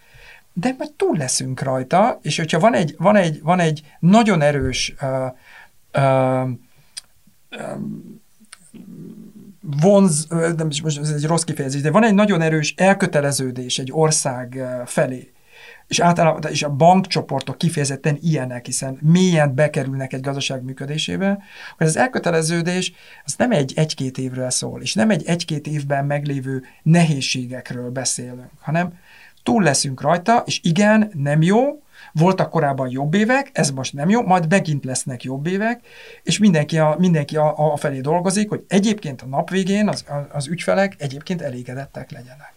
de 0.53 0.75
majd 0.77 0.91
túl 0.91 1.17
leszünk 1.17 1.61
rajta, 1.61 2.19
és 2.21 2.37
hogyha 2.37 2.59
van 2.59 2.73
egy, 2.73 2.95
van 2.97 3.15
egy, 3.15 3.41
van 3.41 3.59
egy 3.59 3.81
nagyon 3.99 4.41
erős 4.41 4.93
uh, 5.01 5.31
uh, 6.03 6.49
vonz, 9.81 10.27
nem 10.29 10.69
is 10.69 10.81
most 10.81 10.99
ez 10.99 11.09
egy 11.09 11.25
rossz 11.25 11.43
kifejezés, 11.43 11.81
de 11.81 11.91
van 11.91 12.03
egy 12.03 12.13
nagyon 12.13 12.41
erős 12.41 12.73
elköteleződés 12.77 13.79
egy 13.79 13.89
ország 13.91 14.63
felé, 14.85 15.33
és 15.87 15.99
általában 15.99 16.51
és 16.51 16.63
a 16.63 16.69
bankcsoportok 16.69 17.57
kifejezetten 17.57 18.17
ilyenek, 18.21 18.65
hiszen 18.65 18.97
mélyen 19.01 19.55
bekerülnek 19.55 20.13
egy 20.13 20.21
gazdaság 20.21 20.63
működésébe, 20.63 21.39
hogy 21.77 21.87
az 21.87 21.97
elköteleződés 21.97 22.93
az 23.25 23.35
nem 23.37 23.51
egy 23.51 23.73
egy-két 23.75 24.17
évről 24.17 24.49
szól, 24.49 24.81
és 24.81 24.93
nem 24.93 25.09
egy 25.09 25.23
egy-két 25.25 25.67
évben 25.67 26.05
meglévő 26.05 26.63
nehézségekről 26.83 27.89
beszélünk, 27.89 28.49
hanem 28.59 28.93
túl 29.43 29.63
leszünk 29.63 30.01
rajta, 30.01 30.43
és 30.45 30.59
igen, 30.63 31.11
nem 31.13 31.41
jó, 31.41 31.82
voltak 32.13 32.49
korábban 32.49 32.89
jobb 32.89 33.13
évek, 33.13 33.49
ez 33.53 33.71
most 33.71 33.93
nem 33.93 34.09
jó, 34.09 34.21
majd 34.21 34.49
megint 34.49 34.85
lesznek 34.85 35.23
jobb 35.23 35.45
évek, 35.45 35.81
és 36.23 36.37
mindenki 36.37 36.77
a, 36.77 36.95
mindenki 36.99 37.37
a, 37.37 37.73
a 37.73 37.75
felé 37.75 37.99
dolgozik, 38.01 38.49
hogy 38.49 38.63
egyébként 38.67 39.21
a 39.21 39.25
nap 39.25 39.49
végén 39.49 39.87
az, 39.87 40.05
az 40.31 40.47
ügyfelek 40.47 40.95
egyébként 40.97 41.41
elégedettek 41.41 42.11
legyenek. 42.11 42.53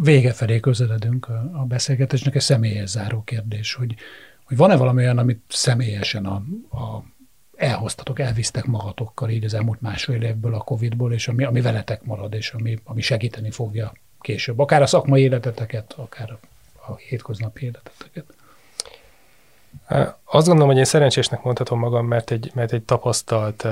Vége 0.00 0.32
felé 0.32 0.60
közeledünk 0.60 1.28
a, 1.28 1.64
beszélgetésnek, 1.64 2.34
egy 2.34 2.40
személyes 2.40 2.88
záró 2.88 3.22
kérdés, 3.22 3.74
hogy, 3.74 3.94
hogy 4.44 4.56
van-e 4.56 4.76
valami 4.76 5.02
olyan, 5.02 5.18
amit 5.18 5.42
személyesen 5.48 6.26
a, 6.26 6.34
a 6.76 7.04
elhoztatok, 7.56 8.18
elvisztek 8.18 8.64
magatokkal 8.64 9.30
így 9.30 9.44
az 9.44 9.54
elmúlt 9.54 9.80
másfél 9.80 10.22
évből 10.22 10.54
a 10.54 10.58
Covid-ból, 10.58 11.12
és 11.12 11.28
ami, 11.28 11.44
ami 11.44 11.60
veletek 11.60 12.02
marad, 12.04 12.34
és 12.34 12.50
ami, 12.50 12.78
ami 12.84 13.00
segíteni 13.00 13.50
fogja 13.50 13.92
később, 14.20 14.58
akár 14.58 14.82
a 14.82 14.86
szakmai 14.86 15.22
életeteket, 15.22 15.92
akár 15.92 16.30
a 16.30 16.38
a 16.88 16.96
hétköznapi 16.96 17.64
életeteket? 17.64 18.24
Azt 20.24 20.46
gondolom, 20.46 20.68
hogy 20.68 20.78
én 20.78 20.84
szerencsésnek 20.84 21.42
mondhatom 21.42 21.78
magam, 21.78 22.06
mert 22.06 22.30
egy, 22.30 22.50
mert 22.54 22.72
egy 22.72 22.82
tapasztalt, 22.82 23.66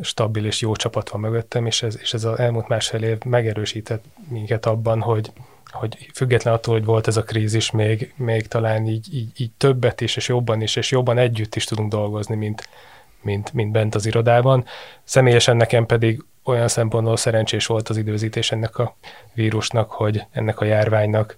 stabil 0.00 0.46
és 0.46 0.60
jó 0.60 0.76
csapat 0.76 1.08
van 1.08 1.20
mögöttem, 1.20 1.66
és 1.66 1.82
ez, 1.82 1.98
és 2.00 2.14
ez 2.14 2.24
az 2.24 2.38
elmúlt 2.38 2.68
másfél 2.68 3.02
év 3.02 3.18
megerősített 3.24 4.04
minket 4.28 4.66
abban, 4.66 5.00
hogy, 5.00 5.32
hogy 5.70 6.10
független 6.14 6.54
attól, 6.54 6.74
hogy 6.74 6.84
volt 6.84 7.06
ez 7.06 7.16
a 7.16 7.22
krízis, 7.22 7.70
még, 7.70 8.12
még 8.16 8.48
talán 8.48 8.86
így, 8.86 9.14
így, 9.14 9.40
így 9.40 9.50
többet 9.56 10.00
is, 10.00 10.16
és 10.16 10.28
jobban 10.28 10.60
is, 10.60 10.76
és 10.76 10.90
jobban 10.90 11.18
együtt 11.18 11.54
is 11.54 11.64
tudunk 11.64 11.90
dolgozni, 11.90 12.34
mint, 12.34 12.68
mint, 13.20 13.52
mint 13.52 13.72
bent 13.72 13.94
az 13.94 14.06
irodában. 14.06 14.64
Személyesen 15.04 15.56
nekem 15.56 15.86
pedig 15.86 16.24
olyan 16.44 16.68
szempontból 16.68 17.16
szerencsés 17.16 17.66
volt 17.66 17.88
az 17.88 17.96
időzítés 17.96 18.52
ennek 18.52 18.78
a 18.78 18.96
vírusnak, 19.32 19.90
hogy 19.90 20.24
ennek 20.30 20.60
a 20.60 20.64
járványnak, 20.64 21.36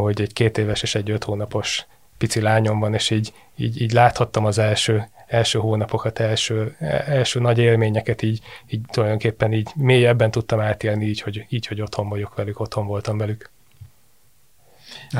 hogy 0.00 0.20
egy 0.20 0.32
két 0.32 0.58
éves 0.58 0.82
és 0.82 0.94
egy 0.94 1.10
öt 1.10 1.24
hónapos 1.24 1.86
pici 2.18 2.40
lányom 2.40 2.80
van, 2.80 2.94
és 2.94 3.10
így, 3.10 3.32
így, 3.56 3.80
így 3.80 3.92
láthattam 3.92 4.44
az 4.44 4.58
első, 4.58 5.08
első 5.26 5.58
hónapokat, 5.58 6.18
első, 6.18 6.76
első 7.06 7.40
nagy 7.40 7.58
élményeket, 7.58 8.22
így, 8.22 8.40
így 8.66 8.80
tulajdonképpen 8.90 9.52
így 9.52 9.70
mélyebben 9.74 10.30
tudtam 10.30 10.60
átélni, 10.60 11.04
így 11.04 11.20
hogy, 11.20 11.46
így, 11.48 11.66
hogy 11.66 11.80
otthon 11.80 12.08
vagyok 12.08 12.34
velük, 12.34 12.60
otthon 12.60 12.86
voltam 12.86 13.18
velük. 13.18 13.50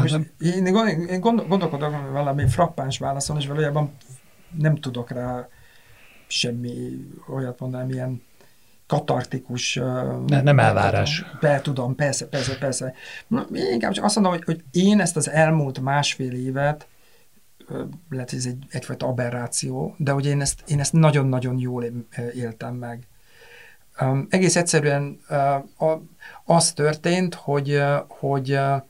Most 0.01 0.19
én, 0.41 0.67
én 0.67 1.21
gondolkodok 1.21 2.11
valami 2.13 2.49
frappáns 2.49 2.99
válaszon, 2.99 3.37
és 3.37 3.47
valójában 3.47 3.97
nem 4.59 4.77
tudok 4.77 5.11
rá 5.11 5.49
semmi 6.27 6.75
olyat 7.29 7.61
mondani, 7.61 7.93
milyen 7.93 8.23
katartikus... 8.87 9.75
Ne, 10.27 10.43
nem 10.43 10.59
elvárás. 10.59 11.25
Be, 11.41 11.61
tudom, 11.61 11.95
persze, 11.95 12.27
persze, 12.27 12.59
persze. 12.59 12.95
Én 13.53 13.73
inkább 13.73 13.93
csak 13.93 14.05
azt 14.05 14.15
mondom, 14.15 14.33
hogy, 14.33 14.45
hogy 14.45 14.63
én 14.71 15.01
ezt 15.01 15.17
az 15.17 15.31
elmúlt 15.31 15.81
másfél 15.81 16.33
évet, 16.33 16.87
lehet, 18.11 18.31
hogy 18.31 18.39
ez 18.39 18.47
egy, 18.47 18.65
egyfajta 18.71 19.07
aberráció, 19.07 19.95
de 19.99 20.13
hogy 20.13 20.27
én 20.27 20.41
ezt, 20.41 20.63
én 20.67 20.81
ezt 20.81 20.93
nagyon-nagyon 20.93 21.59
jól 21.59 21.85
éltem 22.35 22.75
meg. 22.75 23.07
Um, 24.01 24.27
egész 24.31 24.57
egyszerűen 24.57 25.21
uh, 25.79 26.01
az 26.45 26.73
történt, 26.73 27.35
hogy, 27.35 27.71
uh, 27.71 27.95
hogy 28.09 28.53
uh, 28.53 28.83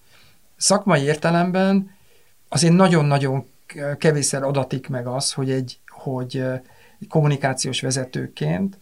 szakmai 0.56 1.02
értelemben 1.02 1.90
azért 2.48 2.74
nagyon-nagyon 2.74 3.46
kevésszer 3.98 4.42
adatik 4.42 4.88
meg 4.88 5.06
az, 5.06 5.32
hogy 5.32 5.50
egy, 5.50 5.78
hogy 5.86 6.36
uh, 6.36 6.60
kommunikációs 7.08 7.80
vezetőként 7.80 8.78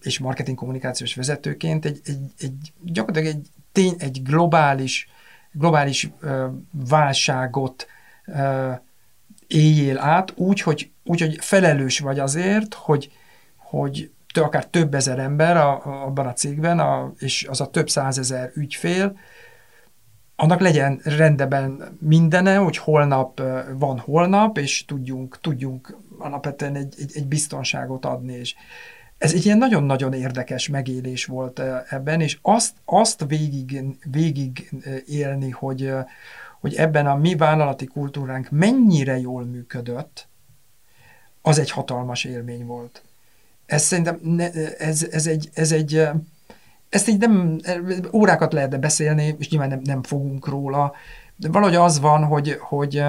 és 0.00 0.18
marketing 0.18 0.56
kommunikációs 0.56 1.14
vezetőként 1.14 1.84
egy, 1.84 2.00
egy, 2.04 2.18
egy 2.38 2.72
gyakorlatilag 2.80 3.36
egy, 3.36 3.48
tény, 3.72 3.94
egy 3.98 4.22
globális, 4.22 5.08
globális 5.52 6.10
válságot 6.70 7.86
éljél 9.46 9.98
át, 9.98 10.32
úgy 10.36 10.60
hogy, 10.60 10.90
úgy, 11.04 11.20
hogy 11.20 11.36
felelős 11.40 11.98
vagy 11.98 12.18
azért, 12.18 12.74
hogy, 12.74 13.12
hogy 13.56 14.10
tő, 14.32 14.42
akár 14.42 14.66
több 14.66 14.94
ezer 14.94 15.18
ember 15.18 15.56
a, 15.56 15.86
a, 15.86 16.04
abban 16.06 16.26
a 16.26 16.32
cégben, 16.32 16.78
a, 16.78 17.12
és 17.18 17.46
az 17.48 17.60
a 17.60 17.70
több 17.70 17.90
százezer 17.90 18.50
ügyfél, 18.54 19.16
annak 20.36 20.60
legyen 20.60 21.00
rendben 21.04 21.96
mindene, 22.00 22.56
hogy 22.56 22.76
holnap 22.76 23.42
van 23.78 23.98
holnap, 23.98 24.58
és 24.58 24.84
tudjunk, 24.84 25.38
tudjunk 25.40 25.96
alapvetően 26.18 26.76
egy, 26.76 26.94
egy, 26.98 27.10
egy 27.14 27.26
biztonságot 27.26 28.04
adni. 28.04 28.32
És, 28.32 28.54
ez 29.22 29.32
egy 29.32 29.44
ilyen 29.44 29.58
nagyon-nagyon 29.58 30.12
érdekes 30.12 30.68
megélés 30.68 31.24
volt 31.24 31.62
ebben, 31.88 32.20
és 32.20 32.38
azt, 32.42 32.74
azt 32.84 33.24
végig, 33.28 33.84
végig 34.10 34.70
élni, 35.06 35.50
hogy, 35.50 35.92
hogy 36.60 36.74
ebben 36.74 37.06
a 37.06 37.16
mi 37.16 37.34
vállalati 37.34 37.86
kultúránk 37.86 38.50
mennyire 38.50 39.18
jól 39.18 39.44
működött, 39.44 40.28
az 41.42 41.58
egy 41.58 41.70
hatalmas 41.70 42.24
élmény 42.24 42.66
volt. 42.66 43.02
Ez 43.66 43.82
szerintem, 43.82 44.40
ez, 44.78 45.06
ez, 45.10 45.26
egy, 45.26 45.50
ez 45.54 45.72
egy, 45.72 46.08
ezt 46.88 47.08
így 47.08 47.18
nem, 47.18 47.60
órákat 48.12 48.52
lehetne 48.52 48.78
beszélni, 48.78 49.36
és 49.38 49.48
nyilván 49.48 49.68
nem, 49.68 49.80
nem 49.84 50.02
fogunk 50.02 50.48
róla, 50.48 50.92
de 51.36 51.48
valahogy 51.48 51.76
az 51.76 52.00
van, 52.00 52.24
hogy, 52.24 52.56
hogy, 52.60 53.02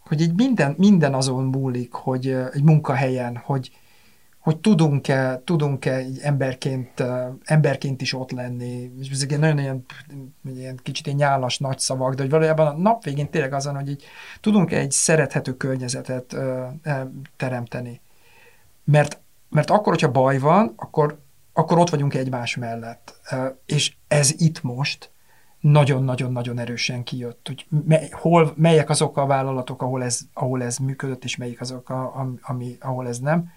hogy 0.00 0.20
így 0.20 0.34
minden, 0.34 0.74
minden 0.76 1.14
azon 1.14 1.44
múlik, 1.44 1.92
hogy 1.92 2.26
egy 2.52 2.62
munkahelyen, 2.62 3.36
hogy, 3.36 3.70
hogy 4.48 4.58
tudunk-e, 4.58 5.42
tudunk-e 5.44 6.04
emberként, 6.22 7.04
emberként 7.44 8.02
is 8.02 8.14
ott 8.14 8.30
lenni, 8.30 8.90
és 9.00 9.10
ezek 9.10 9.38
nagyon 9.38 9.58
ilyen, 9.58 9.84
ilyen 10.54 10.78
kicsit 10.82 11.06
ilyen 11.06 11.18
nyálas 11.18 11.58
nagy 11.58 11.78
szavak, 11.78 12.14
de 12.14 12.22
hogy 12.22 12.30
valójában 12.30 12.66
a 12.66 12.78
nap 12.78 13.04
végén 13.04 13.30
tényleg 13.30 13.52
azon, 13.52 13.74
hogy 13.74 13.88
így 13.88 14.04
tudunk-e 14.40 14.78
egy 14.78 14.90
szerethető 14.90 15.56
környezetet 15.56 16.36
teremteni. 17.36 18.00
Mert, 18.84 19.20
mert 19.48 19.70
akkor, 19.70 19.92
hogyha 19.92 20.10
baj 20.10 20.38
van, 20.38 20.72
akkor, 20.76 21.18
akkor 21.52 21.78
ott 21.78 21.90
vagyunk 21.90 22.14
egymás 22.14 22.56
mellett. 22.56 23.20
És 23.66 23.94
ez 24.06 24.40
itt 24.40 24.62
most 24.62 25.10
nagyon-nagyon-nagyon 25.60 26.58
erősen 26.58 27.02
kijött, 27.02 27.46
hogy 27.46 27.66
me, 27.86 28.00
hol, 28.10 28.52
melyek 28.56 28.90
azok 28.90 29.16
a 29.16 29.26
vállalatok, 29.26 29.82
ahol 29.82 30.04
ez, 30.04 30.20
ahol 30.32 30.62
ez 30.62 30.76
működött, 30.76 31.24
és 31.24 31.36
melyik 31.36 31.60
azok, 31.60 31.90
a, 31.90 32.26
ami, 32.42 32.76
ahol 32.80 33.08
ez 33.08 33.18
nem 33.18 33.56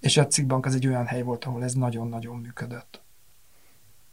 és 0.00 0.16
a 0.16 0.26
cikkbank 0.26 0.66
az 0.66 0.74
egy 0.74 0.86
olyan 0.86 1.06
hely 1.06 1.22
volt, 1.22 1.44
ahol 1.44 1.62
ez 1.64 1.72
nagyon-nagyon 1.74 2.36
működött. 2.36 3.00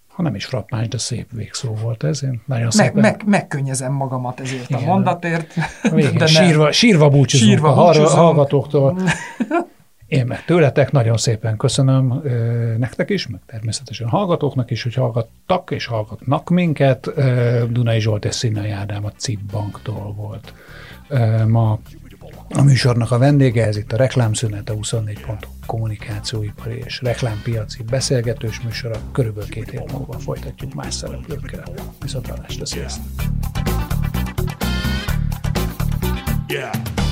ha 0.07 0.21
nem 0.23 0.35
is 0.35 0.45
frappáns, 0.45 0.87
de 0.87 0.97
szép 0.97 1.31
végszó 1.31 1.73
volt 1.73 2.03
ez. 2.03 2.23
Én 2.23 2.41
nagyon 2.45 2.63
Meg, 2.63 2.71
szépen... 2.71 3.01
meg, 3.01 3.21
megkönnyezem 3.25 3.93
magamat 3.93 4.39
ezért 4.39 4.69
Igen. 4.69 4.83
a 4.83 4.85
mondatért. 4.85 5.53
Végén 5.91 6.11
de 6.13 6.17
nem. 6.17 6.27
sírva, 6.27 6.71
sírva 6.71 7.09
búcsúzunk 7.09 7.51
Sírva 7.51 7.69
a 7.71 7.85
búcsúzunk. 7.85 8.19
hallgatóktól. 8.19 8.99
Én 10.07 10.25
meg 10.25 10.45
tőletek 10.45 10.91
nagyon 10.91 11.17
szépen 11.17 11.57
köszönöm 11.57 12.21
ö, 12.23 12.29
nektek 12.77 13.09
is, 13.09 13.27
meg 13.27 13.39
természetesen 13.45 14.07
hallgatóknak 14.07 14.71
is, 14.71 14.83
hogy 14.83 14.93
hallgattak 14.93 15.71
és 15.71 15.85
hallgatnak 15.85 16.49
minket. 16.49 17.07
Ö, 17.15 17.63
Dunai 17.69 17.99
Zsolt 17.99 18.25
és 18.25 18.35
Színai 18.35 18.69
Ádám 18.69 19.05
a 19.05 19.11
CIP 19.11 19.39
Banktól 19.51 20.13
volt. 20.13 20.53
Ö, 21.07 21.45
ma 21.47 21.79
a 22.49 22.61
műsornak 22.61 23.11
a 23.11 23.17
vendége, 23.17 23.65
ez 23.65 23.77
itt 23.77 23.91
a 23.91 23.97
reklámszünet, 23.97 24.69
a 24.69 24.73
24 24.73 25.25
pont 25.25 25.47
kommunikációipari 25.65 26.81
és 26.85 27.01
reklámpiaci 27.01 27.83
beszélgetős 27.83 28.61
műsora. 28.61 28.95
Körülbelül 29.11 29.49
két 29.49 29.69
hét 29.69 29.91
múlva 29.91 30.19
folytatjuk 30.19 30.73
más 30.73 30.93
szereplőkkel. 30.93 31.63
Viszontlátásra, 32.01 32.65
sziasztok! 32.65 33.03
Yeah. 36.47 37.04